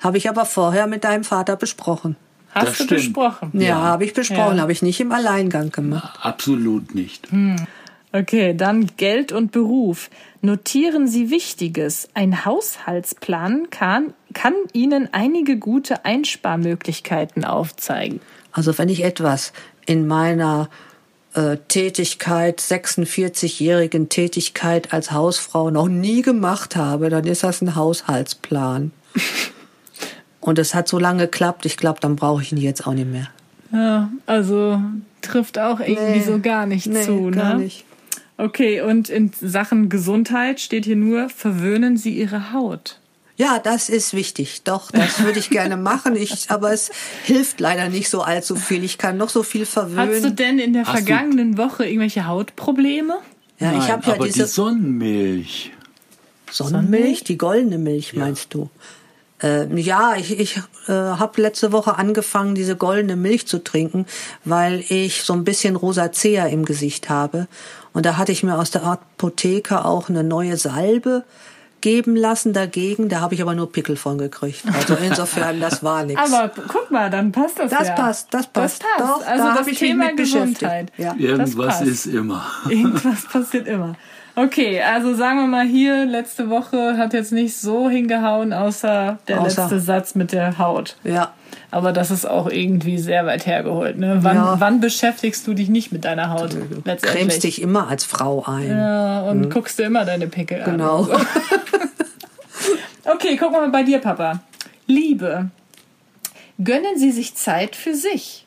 Habe 0.00 0.18
ich 0.18 0.28
aber 0.28 0.44
vorher 0.44 0.86
mit 0.86 1.04
deinem 1.04 1.24
Vater 1.24 1.56
besprochen. 1.56 2.16
Hast 2.50 2.66
das 2.66 2.78
du 2.78 2.84
stimmt. 2.84 3.00
besprochen? 3.00 3.50
Ja, 3.54 3.60
ja. 3.60 3.76
habe 3.76 4.04
ich 4.04 4.14
besprochen, 4.14 4.56
ja. 4.56 4.62
habe 4.62 4.72
ich 4.72 4.82
nicht 4.82 5.00
im 5.00 5.12
Alleingang 5.12 5.70
gemacht. 5.70 6.18
absolut 6.22 6.94
nicht. 6.94 7.30
Hm. 7.30 7.56
Okay, 8.12 8.54
dann 8.56 8.88
Geld 8.96 9.30
und 9.32 9.52
Beruf. 9.52 10.10
Notieren 10.40 11.06
Sie 11.06 11.30
Wichtiges. 11.30 12.08
Ein 12.14 12.44
Haushaltsplan 12.44 13.68
kann, 13.70 14.14
kann 14.32 14.54
Ihnen 14.72 15.08
einige 15.12 15.58
gute 15.58 16.04
Einsparmöglichkeiten 16.04 17.44
aufzeigen. 17.44 18.20
Also 18.52 18.78
wenn 18.78 18.88
ich 18.88 19.04
etwas 19.04 19.52
in 19.86 20.06
meiner 20.06 20.70
äh, 21.36 21.58
Tätigkeit, 21.68 22.60
46-jährigen 22.60 24.08
Tätigkeit 24.08 24.92
als 24.92 25.12
Hausfrau 25.12 25.70
noch 25.70 25.88
nie 25.88 26.22
gemacht 26.22 26.76
habe, 26.76 27.10
dann 27.10 27.24
ist 27.24 27.44
das 27.44 27.60
ein 27.60 27.76
Haushaltsplan. 27.76 28.90
Und 30.40 30.58
es 30.58 30.74
hat 30.74 30.88
so 30.88 30.98
lange 30.98 31.24
geklappt, 31.24 31.66
ich 31.66 31.76
glaube, 31.76 32.00
dann 32.00 32.16
brauche 32.16 32.40
ich 32.40 32.52
ihn 32.52 32.58
jetzt 32.58 32.86
auch 32.86 32.94
nicht 32.94 33.10
mehr. 33.10 33.28
Ja, 33.72 34.10
also 34.26 34.80
trifft 35.20 35.58
auch 35.58 35.80
irgendwie 35.80 36.18
nee, 36.18 36.24
so 36.24 36.38
gar 36.38 36.66
nicht 36.66 36.86
nee, 36.86 37.02
zu, 37.02 37.30
ne? 37.30 37.36
Gar 37.36 37.54
nicht. 37.56 37.84
Okay, 38.38 38.80
und 38.80 39.08
in 39.08 39.32
Sachen 39.40 39.88
Gesundheit 39.88 40.60
steht 40.60 40.84
hier 40.84 40.96
nur, 40.96 41.30
verwöhnen 41.30 41.96
Sie 41.96 42.16
Ihre 42.16 42.52
Haut. 42.52 42.98
Ja, 43.36 43.58
das 43.58 43.90
ist 43.90 44.14
wichtig. 44.14 44.62
Doch, 44.64 44.90
das 44.90 45.22
würde 45.22 45.38
ich 45.38 45.50
gerne 45.50 45.76
machen. 45.76 46.16
Ich, 46.16 46.50
aber 46.50 46.72
es 46.72 46.90
hilft 47.24 47.60
leider 47.60 47.88
nicht 47.88 48.08
so 48.08 48.22
allzu 48.22 48.56
viel. 48.56 48.82
Ich 48.82 48.96
kann 48.96 49.18
noch 49.18 49.28
so 49.28 49.42
viel 49.42 49.66
verwöhnen. 49.66 50.14
Hast 50.14 50.24
du 50.24 50.30
denn 50.32 50.58
in 50.58 50.72
der 50.72 50.86
Hast 50.86 50.92
vergangenen 50.92 51.58
Woche 51.58 51.84
irgendwelche 51.84 52.26
Hautprobleme? 52.26 53.18
Ja, 53.58 53.72
Nein, 53.72 53.80
ich 53.80 53.90
habe 53.90 54.06
ja 54.06 54.14
aber 54.14 54.26
diese 54.26 54.44
die 54.44 54.48
Sonnenmilch. 54.48 55.72
Sonnenmilch, 56.50 57.24
die 57.24 57.36
goldene 57.36 57.78
Milch, 57.78 58.12
ja. 58.12 58.20
meinst 58.20 58.54
du? 58.54 58.70
Äh, 59.42 59.66
ja, 59.80 60.16
ich, 60.16 60.38
ich 60.38 60.56
äh, 60.88 60.92
habe 60.92 61.42
letzte 61.42 61.72
Woche 61.72 61.98
angefangen, 61.98 62.54
diese 62.54 62.74
goldene 62.74 63.16
Milch 63.16 63.46
zu 63.46 63.62
trinken, 63.62 64.06
weil 64.44 64.82
ich 64.88 65.24
so 65.24 65.34
ein 65.34 65.44
bisschen 65.44 65.76
Rosacea 65.76 66.46
im 66.46 66.64
Gesicht 66.64 67.10
habe. 67.10 67.48
Und 67.92 68.06
da 68.06 68.16
hatte 68.16 68.32
ich 68.32 68.42
mir 68.42 68.58
aus 68.58 68.70
der 68.70 68.84
Apotheke 68.84 69.84
auch 69.84 70.08
eine 70.08 70.24
neue 70.24 70.56
Salbe 70.56 71.24
geben 71.80 72.16
lassen 72.16 72.52
dagegen. 72.52 73.08
Da 73.08 73.20
habe 73.20 73.34
ich 73.34 73.42
aber 73.42 73.54
nur 73.54 73.70
Pickel 73.70 73.96
von 73.96 74.18
gekriegt. 74.18 74.62
Also 74.72 74.94
insofern, 75.02 75.60
das 75.60 75.82
war 75.82 76.04
nichts. 76.04 76.32
Aber 76.32 76.52
guck 76.68 76.90
mal, 76.90 77.10
dann 77.10 77.32
passt 77.32 77.58
das 77.58 77.70
Das 77.70 77.88
ja. 77.88 77.94
passt, 77.94 78.32
das 78.32 78.46
passt. 78.46 78.82
Das 78.82 78.90
passt. 78.96 79.22
Doch, 79.22 79.26
also 79.26 79.44
da 79.44 79.50
das 79.50 79.58
hab 79.60 79.60
ich 79.62 79.66
mich 79.66 79.78
Thema 79.78 80.06
mit. 80.06 80.16
Gesundheit. 80.16 80.92
Ja. 80.96 81.14
Irgendwas 81.16 81.54
passt. 81.54 81.82
ist 81.82 82.06
immer. 82.06 82.46
Irgendwas 82.68 83.24
passiert 83.32 83.66
immer. 83.66 83.94
Okay, 84.38 84.82
also 84.82 85.14
sagen 85.14 85.38
wir 85.40 85.46
mal 85.46 85.66
hier, 85.66 86.04
letzte 86.04 86.50
Woche 86.50 86.98
hat 86.98 87.14
jetzt 87.14 87.32
nicht 87.32 87.56
so 87.56 87.88
hingehauen, 87.88 88.52
außer 88.52 89.18
der 89.28 89.40
Außer- 89.40 89.62
letzte 89.62 89.80
Satz 89.80 90.14
mit 90.14 90.32
der 90.32 90.58
Haut. 90.58 90.96
Ja. 91.04 91.32
Aber 91.70 91.92
das 91.92 92.10
ist 92.10 92.26
auch 92.26 92.48
irgendwie 92.50 92.98
sehr 92.98 93.24
weit 93.26 93.46
hergeholt. 93.46 93.98
Ne? 93.98 94.18
Wann, 94.20 94.36
Ja. 94.36 94.56
wann 94.58 94.80
beschäftigst 94.80 95.46
du 95.46 95.54
dich 95.54 95.68
nicht 95.70 95.90
mit 95.90 96.04
deiner 96.04 96.30
Haut? 96.30 96.52
Du 96.52 96.58
Letztendlich. 96.84 97.00
cremst 97.12 97.44
dich 97.44 97.62
immer 97.62 97.88
als 97.88 98.04
Frau 98.04 98.44
ein. 98.46 98.68
Ja, 98.70 99.22
und 99.22 99.50
guckst 99.50 99.78
dir 99.78 99.84
immer 99.84 100.04
deine 100.04 100.26
Pickel 100.28 100.62
an. 100.62 100.72
Genau. 100.72 101.08
Okay, 103.04 103.36
gucken 103.36 103.54
wir 103.54 103.60
mal 103.62 103.70
bei 103.70 103.82
dir, 103.84 103.98
Papa. 104.00 104.40
Liebe. 104.86 105.50
Gönnen 106.62 106.96
Sie 106.98 107.12
sich 107.12 107.34
Zeit 107.36 107.76
für 107.76 107.94
sich. 107.94 108.45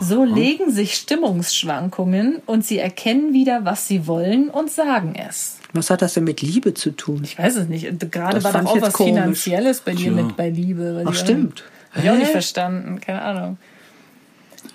So 0.00 0.24
legen 0.24 0.70
sich 0.72 0.94
Stimmungsschwankungen 0.94 2.36
und 2.46 2.64
Sie 2.64 2.78
erkennen 2.78 3.32
wieder, 3.32 3.64
was 3.64 3.86
Sie 3.86 4.06
wollen 4.06 4.50
und 4.50 4.70
sagen 4.70 5.14
es. 5.14 5.58
Was 5.72 5.90
hat 5.90 6.02
das 6.02 6.14
denn 6.14 6.24
mit 6.24 6.40
Liebe 6.40 6.74
zu 6.74 6.90
tun? 6.90 7.20
Ich 7.24 7.38
weiß 7.38 7.56
es 7.56 7.68
nicht. 7.68 7.84
Gerade 8.10 8.40
Das 8.40 8.44
war 8.44 8.62
doch 8.62 8.70
auch 8.70 8.80
was 8.80 8.92
komisch. 8.94 9.14
Finanzielles 9.14 9.80
bei 9.80 9.92
dir 9.92 10.12
Tja. 10.12 10.22
mit 10.22 10.36
bei 10.36 10.48
Liebe. 10.50 11.04
Ach, 11.06 11.14
stimmt. 11.14 11.64
Hab 11.92 12.04
ich 12.04 12.10
auch 12.10 12.16
nicht 12.16 12.30
verstanden. 12.30 13.00
Keine 13.00 13.22
Ahnung. 13.22 13.58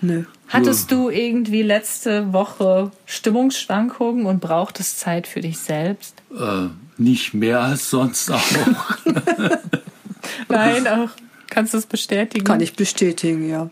Nö. 0.02 0.24
Hattest 0.50 0.92
du 0.92 1.10
irgendwie 1.10 1.64
letzte 1.64 2.32
Woche 2.34 2.92
Stimmungsschwankungen 3.06 4.26
und 4.26 4.40
brauchtest 4.40 5.00
Zeit 5.00 5.28
für 5.28 5.42
dich 5.42 5.58
selbst? 5.58 6.22
Äh, 6.32 6.68
nicht 6.98 7.34
mehr 7.34 7.62
als 7.62 7.90
sonst 7.90 8.30
auch. 8.30 8.42
Nein, 10.50 10.88
auch. 10.88 11.10
Kannst 11.50 11.74
du 11.74 11.78
es 11.78 11.86
bestätigen? 11.86 12.44
Kann 12.44 12.62
ich 12.62 12.76
bestätigen, 12.76 13.50
ja. 13.50 13.70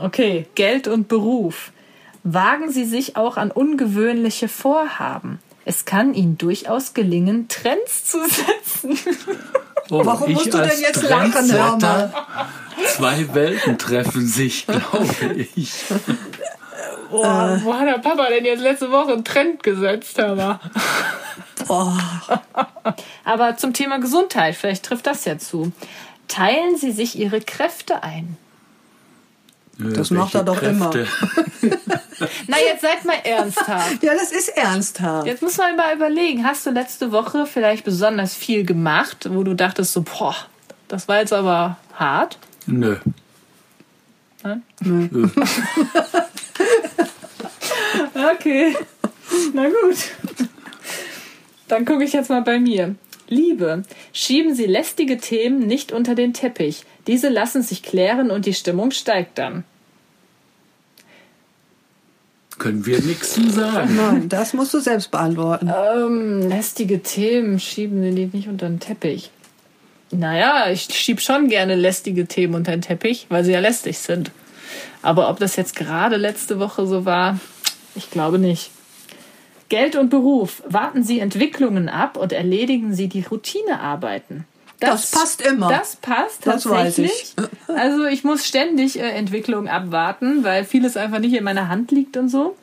Okay, 0.00 0.46
Geld 0.54 0.88
und 0.88 1.08
Beruf. 1.08 1.72
Wagen 2.22 2.70
Sie 2.70 2.84
sich 2.84 3.16
auch 3.16 3.36
an 3.36 3.50
ungewöhnliche 3.50 4.48
Vorhaben. 4.48 5.38
Es 5.64 5.84
kann 5.84 6.14
Ihnen 6.14 6.36
durchaus 6.38 6.94
gelingen, 6.94 7.48
Trends 7.48 8.04
zu 8.04 8.18
setzen. 8.26 8.98
Oh, 9.90 10.04
Warum 10.04 10.32
musst 10.32 10.52
du 10.52 10.58
denn 10.58 10.80
jetzt 10.80 11.02
lachen, 11.08 11.50
hör 11.52 11.76
mal? 11.76 11.78
Trendsetter, 11.78 12.48
Zwei 12.88 13.34
Welten 13.34 13.78
treffen 13.78 14.26
sich, 14.26 14.66
glaube 14.66 15.46
ich. 15.54 15.72
Boah, 17.10 17.60
wo 17.62 17.74
hat 17.74 17.86
der 17.86 17.98
Papa 17.98 18.28
denn 18.28 18.44
jetzt 18.44 18.62
letzte 18.62 18.90
Woche 18.90 19.12
einen 19.12 19.24
Trend 19.24 19.62
gesetzt, 19.62 20.16
hör 20.18 20.34
mal? 20.34 20.60
Oh, 21.68 21.92
Aber 23.24 23.56
zum 23.56 23.72
Thema 23.74 23.98
Gesundheit, 23.98 24.54
vielleicht 24.56 24.84
trifft 24.84 25.06
das 25.06 25.24
ja 25.24 25.38
zu. 25.38 25.72
Teilen 26.28 26.76
Sie 26.76 26.92
sich 26.92 27.18
Ihre 27.18 27.40
Kräfte 27.40 28.02
ein. 28.02 28.36
Das 29.94 30.10
macht 30.10 30.34
er 30.34 30.44
doch 30.44 30.62
immer. 30.62 30.90
Na, 32.46 32.56
jetzt 32.58 32.82
seid 32.82 33.04
mal 33.04 33.16
ernsthaft. 33.24 34.02
ja, 34.02 34.12
das 34.14 34.30
ist 34.32 34.48
ernsthaft. 34.50 35.26
Jetzt 35.26 35.42
muss 35.42 35.56
man 35.56 35.76
mal 35.76 35.94
überlegen, 35.94 36.44
hast 36.44 36.66
du 36.66 36.70
letzte 36.70 37.12
Woche 37.12 37.46
vielleicht 37.46 37.84
besonders 37.84 38.34
viel 38.34 38.64
gemacht, 38.64 39.28
wo 39.30 39.42
du 39.42 39.54
dachtest 39.54 39.92
so, 39.92 40.02
boah, 40.02 40.36
das 40.88 41.08
war 41.08 41.20
jetzt 41.20 41.32
aber 41.32 41.78
hart? 41.94 42.38
Nö. 42.66 42.96
Okay, 48.32 48.74
na 49.54 49.68
gut. 49.68 49.96
Dann 51.68 51.84
gucke 51.84 52.04
ich 52.04 52.12
jetzt 52.12 52.30
mal 52.30 52.42
bei 52.42 52.58
mir. 52.58 52.96
Liebe, 53.28 53.84
schieben 54.12 54.54
Sie 54.54 54.66
lästige 54.66 55.18
Themen 55.18 55.60
nicht 55.60 55.92
unter 55.92 56.14
den 56.14 56.34
Teppich. 56.34 56.84
Diese 57.06 57.28
lassen 57.28 57.62
sich 57.62 57.82
klären 57.82 58.30
und 58.30 58.46
die 58.46 58.54
Stimmung 58.54 58.90
steigt 58.90 59.38
dann. 59.38 59.64
Können 62.60 62.84
wir 62.84 63.00
nichts 63.00 63.32
zu 63.32 63.48
sagen. 63.48 63.96
Nein, 63.96 64.28
das 64.28 64.52
musst 64.52 64.74
du 64.74 64.80
selbst 64.80 65.10
beantworten. 65.10 65.72
Ähm, 65.74 66.46
lästige 66.46 67.02
Themen 67.02 67.58
schieben 67.58 68.02
Sie 68.02 68.14
die 68.14 68.36
nicht 68.36 68.48
unter 68.48 68.68
den 68.68 68.78
Teppich. 68.78 69.30
Naja, 70.10 70.70
ich 70.70 70.82
schieb 70.82 71.22
schon 71.22 71.48
gerne 71.48 71.74
lästige 71.74 72.26
Themen 72.26 72.54
unter 72.54 72.72
den 72.72 72.82
Teppich, 72.82 73.24
weil 73.30 73.44
sie 73.44 73.52
ja 73.52 73.60
lästig 73.60 73.98
sind. 73.98 74.30
Aber 75.00 75.30
ob 75.30 75.38
das 75.38 75.56
jetzt 75.56 75.74
gerade 75.74 76.16
letzte 76.16 76.58
Woche 76.58 76.86
so 76.86 77.06
war, 77.06 77.40
ich 77.94 78.10
glaube 78.10 78.38
nicht. 78.38 78.70
Geld 79.70 79.96
und 79.96 80.10
Beruf. 80.10 80.62
Warten 80.66 81.02
Sie 81.02 81.18
Entwicklungen 81.18 81.88
ab 81.88 82.18
und 82.18 82.32
erledigen 82.32 82.92
Sie 82.92 83.08
die 83.08 83.22
Routinearbeiten. 83.22 84.44
Das 84.80 85.10
passt 85.10 85.42
immer. 85.42 85.68
Das 85.68 85.96
passt 85.96 86.46
Das 86.46 86.68
weiß 86.68 86.96
tatsächlich. 86.96 87.34
Also 87.68 88.06
ich 88.06 88.24
muss 88.24 88.46
ständig 88.46 88.98
äh, 88.98 89.10
Entwicklungen 89.10 89.68
abwarten, 89.68 90.42
weil 90.42 90.64
vieles 90.64 90.96
einfach 90.96 91.20
nicht 91.20 91.34
in 91.34 91.44
meiner 91.44 91.68
Hand 91.68 91.92
liegt 91.92 92.16
und 92.16 92.28
so. 92.28 92.56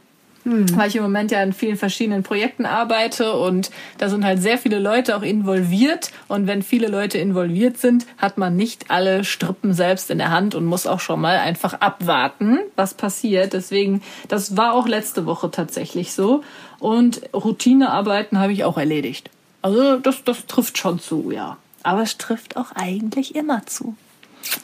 Hm. 0.47 0.77
Weil 0.77 0.87
ich 0.87 0.95
im 0.95 1.03
Moment 1.03 1.31
ja 1.31 1.41
an 1.41 1.51
vielen 1.51 1.75
verschiedenen 1.75 2.23
Projekten 2.23 2.65
arbeite 2.65 3.33
und 3.33 3.69
da 3.97 4.07
sind 4.07 4.23
halt 4.23 4.41
sehr 4.41 4.57
viele 4.57 4.79
Leute 4.79 5.17
auch 5.17 5.21
involviert. 5.21 6.11
Und 6.29 6.47
wenn 6.47 6.61
viele 6.61 6.87
Leute 6.87 7.17
involviert 7.17 7.77
sind, 7.77 8.05
hat 8.17 8.37
man 8.37 8.55
nicht 8.55 8.89
alle 8.89 9.25
Strippen 9.25 9.73
selbst 9.73 10.09
in 10.09 10.19
der 10.19 10.31
Hand 10.31 10.55
und 10.55 10.65
muss 10.65 10.87
auch 10.87 11.01
schon 11.01 11.19
mal 11.19 11.37
einfach 11.37 11.73
abwarten, 11.81 12.59
was 12.77 12.93
passiert. 12.93 13.51
Deswegen, 13.53 14.01
das 14.29 14.55
war 14.55 14.73
auch 14.73 14.87
letzte 14.87 15.25
Woche 15.25 15.51
tatsächlich 15.51 16.13
so. 16.13 16.43
Und 16.79 17.21
Routinearbeiten 17.33 18.39
habe 18.39 18.53
ich 18.53 18.63
auch 18.63 18.77
erledigt. 18.77 19.29
Also 19.61 19.97
das, 19.97 20.23
das 20.23 20.45
trifft 20.45 20.77
schon 20.77 20.99
zu, 20.99 21.31
ja. 21.31 21.57
Aber 21.87 22.01
es 22.01 22.17
trifft 22.17 22.57
auch 22.57 22.71
eigentlich 22.75 23.35
immer 23.35 23.65
zu. 23.65 23.95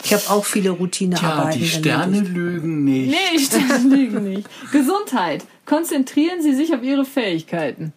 Ich 0.04 0.14
habe 0.14 0.24
auch 0.30 0.46
viele 0.46 0.70
Ja, 0.70 0.76
Routinearbeiten. 0.76 1.60
die 1.60 1.68
Sterne 1.68 2.18
erledigt. 2.18 2.36
lügen 2.36 2.84
nicht. 2.86 3.10
Nee, 3.12 3.36
ich 3.38 3.50
lüge 3.84 4.20
nicht. 4.20 4.48
Gesundheit. 4.72 5.46
Konzentrieren 5.66 6.42
Sie 6.42 6.54
sich 6.54 6.74
auf 6.74 6.84
Ihre 6.84 7.06
Fähigkeiten. 7.06 7.94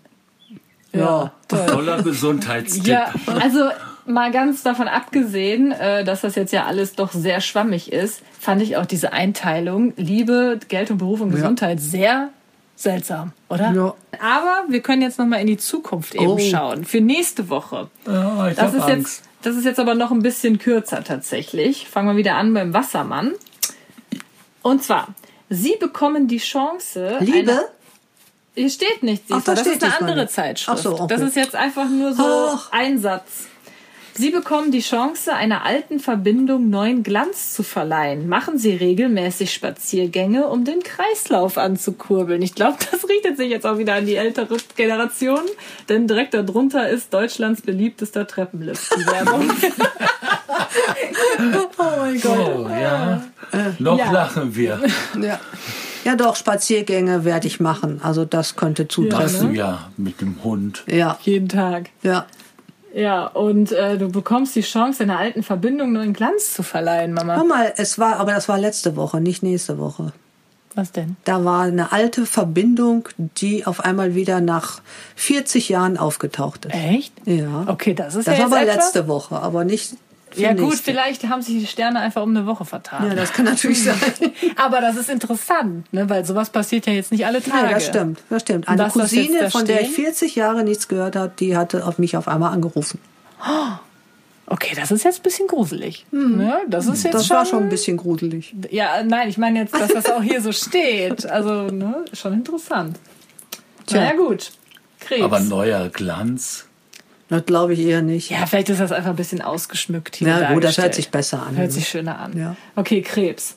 Ja. 0.93 1.33
toll. 1.49 1.67
Toller 1.67 2.03
Gesundheitstipp. 2.03 2.87
Ja, 2.87 3.13
also 3.41 3.69
mal 4.07 4.31
ganz 4.31 4.63
davon 4.63 4.89
abgesehen, 4.89 5.73
äh, 5.73 6.05
dass 6.05 6.23
das 6.23 6.35
jetzt 6.37 6.53
ja 6.53 6.65
alles 6.67 6.95
doch 6.95 7.13
sehr 7.13 7.41
schwammig 7.41 7.93
ist, 7.93 8.23
fand 8.41 8.63
ich 8.63 8.77
auch 8.77 8.87
diese 8.87 9.13
Einteilung 9.13 9.93
Liebe, 9.97 10.59
Geld 10.69 10.91
und 10.91 10.99
Beruf 10.99 11.21
und 11.21 11.31
Gesundheit 11.33 11.81
sehr 11.81 12.31
seltsam, 12.77 13.33
oder? 13.49 13.73
Ja. 13.73 13.95
Aber 14.21 14.65
wir 14.69 14.81
können 14.81 15.03
jetzt 15.03 15.19
noch 15.19 15.27
mal 15.27 15.41
in 15.41 15.47
die 15.49 15.57
Zukunft 15.57 16.15
eben 16.15 16.27
Oh. 16.27 16.39
schauen 16.39 16.85
für 16.85 17.01
nächste 17.01 17.49
Woche. 17.49 17.89
Ja, 18.07 18.49
ich 18.49 18.57
Das 18.57 18.75
ist 18.75 18.83
Angst. 18.83 18.89
jetzt 18.97 19.23
das 19.43 19.55
ist 19.57 19.65
jetzt 19.65 19.79
aber 19.81 19.95
noch 19.95 20.11
ein 20.11 20.23
bisschen 20.23 20.59
kürzer 20.59 21.05
tatsächlich. 21.05 21.89
Fangen 21.89 22.09
wir 22.09 22.17
wieder 22.17 22.35
an 22.35 22.53
beim 22.53 22.75
Wassermann. 22.75 23.33
Und 24.63 24.83
zwar, 24.83 25.09
Sie 25.49 25.77
bekommen 25.79 26.27
die 26.27 26.39
Chance. 26.39 27.19
Liebe? 27.21 27.53
Eine, 27.53 27.65
hier 28.55 28.71
steht 28.71 29.03
nichts. 29.05 29.31
Ach, 29.31 29.43
da 29.45 29.53
das 29.55 29.61
steht 29.61 29.77
ist 29.77 29.85
eine 29.85 29.99
andere. 30.01 30.27
Zeitschrift. 30.27 30.79
Ach 30.79 30.83
so, 30.83 30.95
okay. 31.01 31.07
Das 31.15 31.21
ist 31.21 31.37
jetzt 31.37 31.55
einfach 31.55 31.89
nur 31.89 32.13
so 32.15 32.25
Ach. 32.25 32.73
ein 32.73 32.99
Satz. 32.99 33.47
Sie 34.17 34.31
bekommen 34.31 34.71
die 34.73 34.81
Chance, 34.81 35.35
einer 35.35 35.65
alten 35.65 36.01
Verbindung 36.01 36.71
neuen 36.71 37.03
Glanz 37.03 37.53
zu 37.53 37.63
verleihen. 37.63 38.29
Machen 38.29 38.59
Sie 38.59 38.71
regelmäßig 38.75 39.53
Spaziergänge, 39.53 40.47
um 40.49 40.65
den 40.65 40.83
Kreislauf 40.83 41.59
anzukurbeln. 41.59 42.41
Ich 42.43 42.55
glaube, 42.55 42.79
das 42.91 43.09
richtet 43.09 43.37
sich 43.37 43.51
jetzt 43.51 43.67
auch 43.67 43.77
wieder 43.79 43.95
an 43.95 44.07
die 44.07 44.17
ältere 44.17 44.57
Generation, 44.77 45.41
denn 45.89 46.07
direkt 46.07 46.33
darunter 46.35 46.89
ist 46.89 47.13
Deutschlands 47.13 47.61
beliebtester 47.63 48.27
Treppenlift. 48.27 48.91
Die 48.97 49.07
Werbung. 49.07 49.51
Oh 51.79 51.83
mein 51.99 52.21
Gott. 52.21 52.39
Oh, 52.57 52.69
ja. 52.69 53.23
Noch 53.79 53.99
Ja. 53.99 54.11
lachen 54.11 54.55
wir. 54.57 54.81
Ja. 55.21 55.39
ja, 56.05 56.17
doch, 56.17 56.37
Spaziergänge 56.37 57.25
werde 57.25 57.47
ich 57.47 57.61
machen. 57.61 58.01
Also 58.03 58.25
das 58.25 58.57
könnte 58.57 58.89
zutreffen. 58.89 59.23
Machst 59.25 59.43
du 59.43 59.49
ja 59.51 59.91
mit 59.97 60.21
dem 60.21 60.43
Hund. 60.43 60.85
Ja, 60.91 61.19
Jeden 61.23 61.49
Tag. 61.49 61.91
ja. 62.03 62.27
Ja, 62.97 63.27
und 63.27 63.73
äh, 63.73 63.99
du 63.99 64.09
bekommst 64.09 64.57
die 64.57 64.63
Chance, 64.63 65.03
einer 65.03 65.19
alten 65.19 65.43
Verbindung 65.43 65.93
neuen 65.93 66.15
Glanz 66.15 66.55
zu 66.55 66.63
verleihen, 66.63 67.13
Mama. 67.13 67.37
Hör 67.37 67.45
mal, 67.45 67.75
es 67.77 67.99
war, 67.99 68.17
aber 68.17 68.33
das 68.33 68.49
war 68.49 68.59
letzte 68.59 68.97
Woche, 68.97 69.21
nicht 69.21 69.43
nächste 69.43 69.77
Woche. 69.79 70.15
Was 70.75 70.93
denn? 70.93 71.17
Da 71.25 71.45
war 71.45 71.63
eine 71.65 71.93
alte 71.93 72.25
Verbindung, 72.25 73.09
die 73.19 73.67
auf 73.67 73.81
einmal 73.85 74.15
wieder 74.15 74.41
nach 74.41 74.81
40 75.17 75.69
Jahren 75.69 75.99
aufgetaucht 75.99 76.65
ist. 76.67 76.75
Echt? 76.75 77.13
Ja. 77.27 77.65
Okay, 77.67 77.93
das 77.93 78.15
ist 78.15 78.29
Das 78.29 78.39
ja 78.39 78.51
war 78.51 78.59
aber 78.59 78.63
etwas. 78.63 78.77
letzte 78.77 79.09
Woche, 79.09 79.37
aber 79.41 79.65
nicht. 79.65 79.95
Ja 80.35 80.53
gut, 80.53 80.71
nächste. 80.71 80.91
vielleicht 80.91 81.29
haben 81.29 81.41
sich 81.41 81.59
die 81.59 81.67
Sterne 81.67 82.01
einfach 82.01 82.23
um 82.23 82.31
eine 82.31 82.47
Woche 82.47 82.65
vertan. 82.65 83.09
Ja, 83.09 83.15
das 83.15 83.33
kann 83.33 83.45
natürlich 83.45 83.83
sein. 83.83 83.97
Aber 84.57 84.81
das 84.81 84.97
ist 84.97 85.09
interessant, 85.09 85.91
ne? 85.93 86.11
weil 86.11 86.25
sowas 86.25 86.51
passiert 86.51 86.87
ja 86.87 86.93
jetzt 86.93 87.13
nicht 87.13 87.25
alle 87.25 87.43
Tage. 87.43 87.67
Ja, 87.67 87.73
das 87.75 87.87
stimmt, 87.87 88.23
das 88.29 88.43
stimmt. 88.43 88.69
Eine 88.69 88.85
das 88.85 88.93
Cousine, 88.93 89.51
von 89.51 89.65
der 89.65 89.83
ich 89.83 89.93
stehen? 89.93 90.05
40 90.05 90.35
Jahre 90.35 90.65
nichts 90.65 90.89
gehört 90.89 91.17
habe, 91.17 91.33
die 91.39 91.57
hatte 91.57 91.87
auf 91.87 91.99
mich 91.99 92.17
auf 92.17 92.29
einmal 92.29 92.53
angerufen. 92.53 92.99
Okay, 94.47 94.75
das 94.77 94.91
ist 94.91 95.05
jetzt 95.05 95.21
ein 95.21 95.23
bisschen 95.23 95.49
gruselig. 95.49 96.07
Hm. 96.11 96.41
Ja, 96.41 96.61
das 96.69 96.87
ist 96.87 97.03
jetzt 97.03 97.15
das 97.15 97.27
schon, 97.27 97.37
war 97.37 97.47
schon 97.47 97.63
ein 97.65 97.69
bisschen 97.69 97.97
gruselig. 97.97 98.55
Ja, 98.71 99.03
nein, 99.03 99.29
ich 99.29 99.39
meine 99.39 99.61
jetzt, 99.61 99.75
dass 99.75 99.89
das 99.89 100.09
auch 100.11 100.23
hier 100.23 100.41
so 100.41 100.53
steht. 100.53 101.27
Also, 101.27 101.69
ne, 101.69 102.05
schon 102.13 102.33
interessant. 102.33 102.99
Tja. 103.87 104.01
Na 104.01 104.07
ja, 104.07 104.17
gut. 104.17 104.53
Krebs. 105.01 105.23
Aber 105.23 105.41
neuer 105.41 105.89
Glanz. 105.89 106.66
Das 107.29 107.45
glaube 107.45 107.73
ich 107.73 107.81
eher 107.81 108.03
nicht. 108.03 108.31
Ja, 108.31 108.47
vielleicht 108.47 108.69
ist 108.69 108.81
das 108.81 108.93
einfach 108.93 109.11
ein 109.11 109.17
bisschen 109.17 109.43
ausgeschmückt 109.43 110.17
hier. 110.17 110.29
Ja, 110.29 110.53
gut, 110.53 110.63
das 110.63 110.79
hört 110.79 110.95
sich 110.95 111.11
besser 111.11 111.43
an. 111.45 111.57
Hört 111.57 111.73
sich 111.73 111.89
schöner 111.89 112.19
an. 112.19 112.39
Ja. 112.39 112.57
Okay, 112.77 113.03
Krebs. 113.03 113.57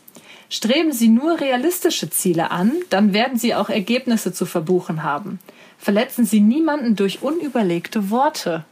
Streben 0.50 0.92
Sie 0.92 1.10
nur 1.10 1.40
realistische 1.40 2.10
Ziele 2.10 2.50
an, 2.50 2.72
dann 2.90 3.14
werden 3.14 3.38
Sie 3.38 3.54
auch 3.54 3.70
Ergebnisse 3.70 4.34
zu 4.34 4.48
verbuchen 4.48 5.04
haben. 5.04 5.40
Verletzen 5.78 6.26
Sie 6.26 6.40
niemanden 6.40 6.96
durch 6.96 7.22
unüberlegte 7.22 8.10
Worte. 8.10 8.66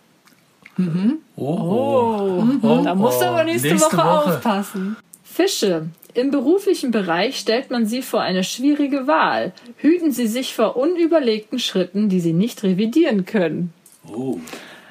Mhm. 0.78 1.20
Oh, 1.36 1.46
oh. 1.46 2.44
oh. 2.64 2.82
da 2.84 2.96
musst 2.96 3.22
du 3.22 3.26
aber 3.26 3.44
nächste, 3.44 3.70
nächste 3.70 3.86
Woche, 3.86 3.98
Woche 3.98 4.36
aufpassen. 4.36 4.98
Fische. 5.24 5.88
Im 6.16 6.32
beruflichen 6.32 6.90
Bereich 6.90 7.38
stellt 7.38 7.70
man 7.70 7.86
sie 7.86 8.02
vor 8.02 8.22
eine 8.22 8.44
schwierige 8.44 9.06
Wahl. 9.06 9.54
Hüten 9.78 10.12
Sie 10.12 10.26
sich 10.26 10.56
vor 10.56 10.76
unüberlegten 10.76 11.60
Schritten, 11.60 12.10
die 12.10 12.20
Sie 12.20 12.34
nicht 12.34 12.64
revidieren 12.64 13.26
können. 13.26 13.72
Oh. 14.12 14.40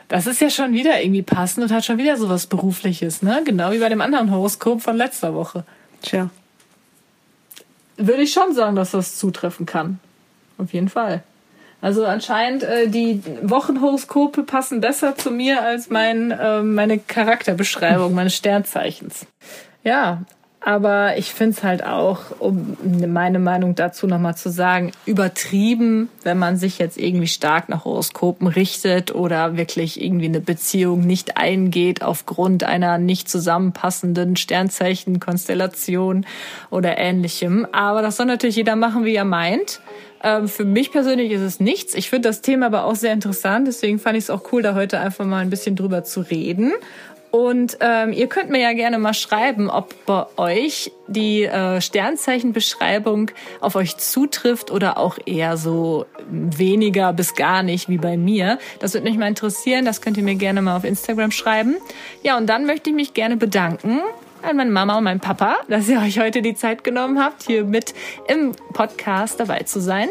Das 0.08 0.26
ist 0.26 0.40
ja 0.40 0.50
schon 0.50 0.72
wieder 0.72 1.02
irgendwie 1.02 1.22
passend 1.22 1.64
und 1.64 1.72
hat 1.72 1.84
schon 1.84 1.98
wieder 1.98 2.16
sowas 2.16 2.46
Berufliches, 2.46 3.22
ne? 3.22 3.42
Genau 3.44 3.72
wie 3.72 3.78
bei 3.78 3.88
dem 3.88 4.00
anderen 4.00 4.30
Horoskop 4.30 4.80
von 4.80 4.96
letzter 4.96 5.34
Woche. 5.34 5.64
Tja. 6.02 6.30
Würde 7.96 8.22
ich 8.22 8.32
schon 8.32 8.54
sagen, 8.54 8.76
dass 8.76 8.92
das 8.92 9.16
zutreffen 9.16 9.66
kann. 9.66 9.98
Auf 10.58 10.72
jeden 10.72 10.88
Fall. 10.88 11.22
Also 11.80 12.04
anscheinend 12.06 12.62
äh, 12.62 12.88
die 12.88 13.22
Wochenhoroskope 13.42 14.42
passen 14.44 14.80
besser 14.80 15.16
zu 15.16 15.30
mir 15.30 15.62
als 15.62 15.90
mein, 15.90 16.30
äh, 16.30 16.62
meine 16.62 16.98
Charakterbeschreibung 16.98 18.14
meines 18.14 18.36
Sternzeichens. 18.36 19.26
Ja, 19.84 20.22
aber 20.66 21.16
ich 21.16 21.32
finde 21.32 21.56
es 21.56 21.62
halt 21.62 21.84
auch, 21.84 22.40
um 22.40 22.76
meine 23.06 23.38
Meinung 23.38 23.76
dazu 23.76 24.08
nochmal 24.08 24.36
zu 24.36 24.50
sagen, 24.50 24.90
übertrieben, 25.04 26.08
wenn 26.24 26.40
man 26.40 26.56
sich 26.56 26.80
jetzt 26.80 26.98
irgendwie 26.98 27.28
stark 27.28 27.68
nach 27.68 27.84
Horoskopen 27.84 28.48
richtet 28.48 29.14
oder 29.14 29.56
wirklich 29.56 30.02
irgendwie 30.02 30.24
eine 30.24 30.40
Beziehung 30.40 31.06
nicht 31.06 31.36
eingeht 31.36 32.02
aufgrund 32.02 32.64
einer 32.64 32.98
nicht 32.98 33.28
zusammenpassenden 33.28 34.34
Sternzeichenkonstellation 34.34 36.26
oder 36.70 36.98
ähnlichem. 36.98 37.68
Aber 37.70 38.02
das 38.02 38.16
soll 38.16 38.26
natürlich 38.26 38.56
jeder 38.56 38.74
machen, 38.74 39.04
wie 39.04 39.14
er 39.14 39.24
meint. 39.24 39.80
Ähm, 40.20 40.48
für 40.48 40.64
mich 40.64 40.90
persönlich 40.90 41.30
ist 41.30 41.42
es 41.42 41.60
nichts. 41.60 41.94
Ich 41.94 42.10
finde 42.10 42.28
das 42.28 42.40
Thema 42.40 42.66
aber 42.66 42.86
auch 42.86 42.96
sehr 42.96 43.12
interessant. 43.12 43.68
Deswegen 43.68 44.00
fand 44.00 44.18
ich 44.18 44.24
es 44.24 44.30
auch 44.30 44.50
cool, 44.50 44.62
da 44.62 44.74
heute 44.74 44.98
einfach 44.98 45.26
mal 45.26 45.42
ein 45.42 45.50
bisschen 45.50 45.76
drüber 45.76 46.02
zu 46.02 46.22
reden. 46.22 46.72
Und 47.36 47.76
ähm, 47.80 48.14
ihr 48.14 48.28
könnt 48.28 48.48
mir 48.48 48.62
ja 48.62 48.72
gerne 48.72 48.98
mal 48.98 49.12
schreiben, 49.12 49.68
ob 49.68 50.06
bei 50.06 50.24
euch 50.38 50.90
die 51.06 51.44
äh, 51.44 51.82
Sternzeichenbeschreibung 51.82 53.30
auf 53.60 53.74
euch 53.76 53.98
zutrifft 53.98 54.70
oder 54.70 54.96
auch 54.96 55.18
eher 55.26 55.58
so 55.58 56.06
weniger 56.30 57.12
bis 57.12 57.34
gar 57.34 57.62
nicht 57.62 57.90
wie 57.90 57.98
bei 57.98 58.16
mir. 58.16 58.58
Das 58.80 58.94
würde 58.94 59.06
mich 59.06 59.18
mal 59.18 59.28
interessieren. 59.28 59.84
Das 59.84 60.00
könnt 60.00 60.16
ihr 60.16 60.22
mir 60.22 60.36
gerne 60.36 60.62
mal 60.62 60.78
auf 60.78 60.84
Instagram 60.84 61.30
schreiben. 61.30 61.76
Ja, 62.22 62.38
und 62.38 62.46
dann 62.46 62.64
möchte 62.64 62.88
ich 62.88 62.96
mich 62.96 63.12
gerne 63.12 63.36
bedanken 63.36 64.00
an 64.40 64.56
meine 64.56 64.70
Mama 64.70 64.96
und 64.96 65.04
meinen 65.04 65.20
Papa, 65.20 65.56
dass 65.68 65.90
ihr 65.90 66.00
euch 66.00 66.18
heute 66.18 66.40
die 66.40 66.54
Zeit 66.54 66.84
genommen 66.84 67.22
habt, 67.22 67.42
hier 67.42 67.64
mit 67.64 67.92
im 68.28 68.52
Podcast 68.72 69.40
dabei 69.40 69.64
zu 69.64 69.78
sein. 69.78 70.08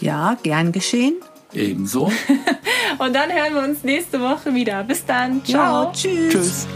Ja, 0.00 0.36
gern 0.42 0.72
geschehen. 0.72 1.14
Ebenso. 1.52 2.12
und 2.98 3.14
dann 3.14 3.32
hören 3.32 3.54
wir 3.54 3.62
uns 3.62 3.82
nächste 3.84 4.20
Woche 4.20 4.54
wieder. 4.54 4.84
Bis 4.84 5.04
dann. 5.04 5.44
Ciao. 5.44 5.84
Ja, 5.84 5.92
tschüss. 5.92 6.32
Tschüss. 6.32 6.66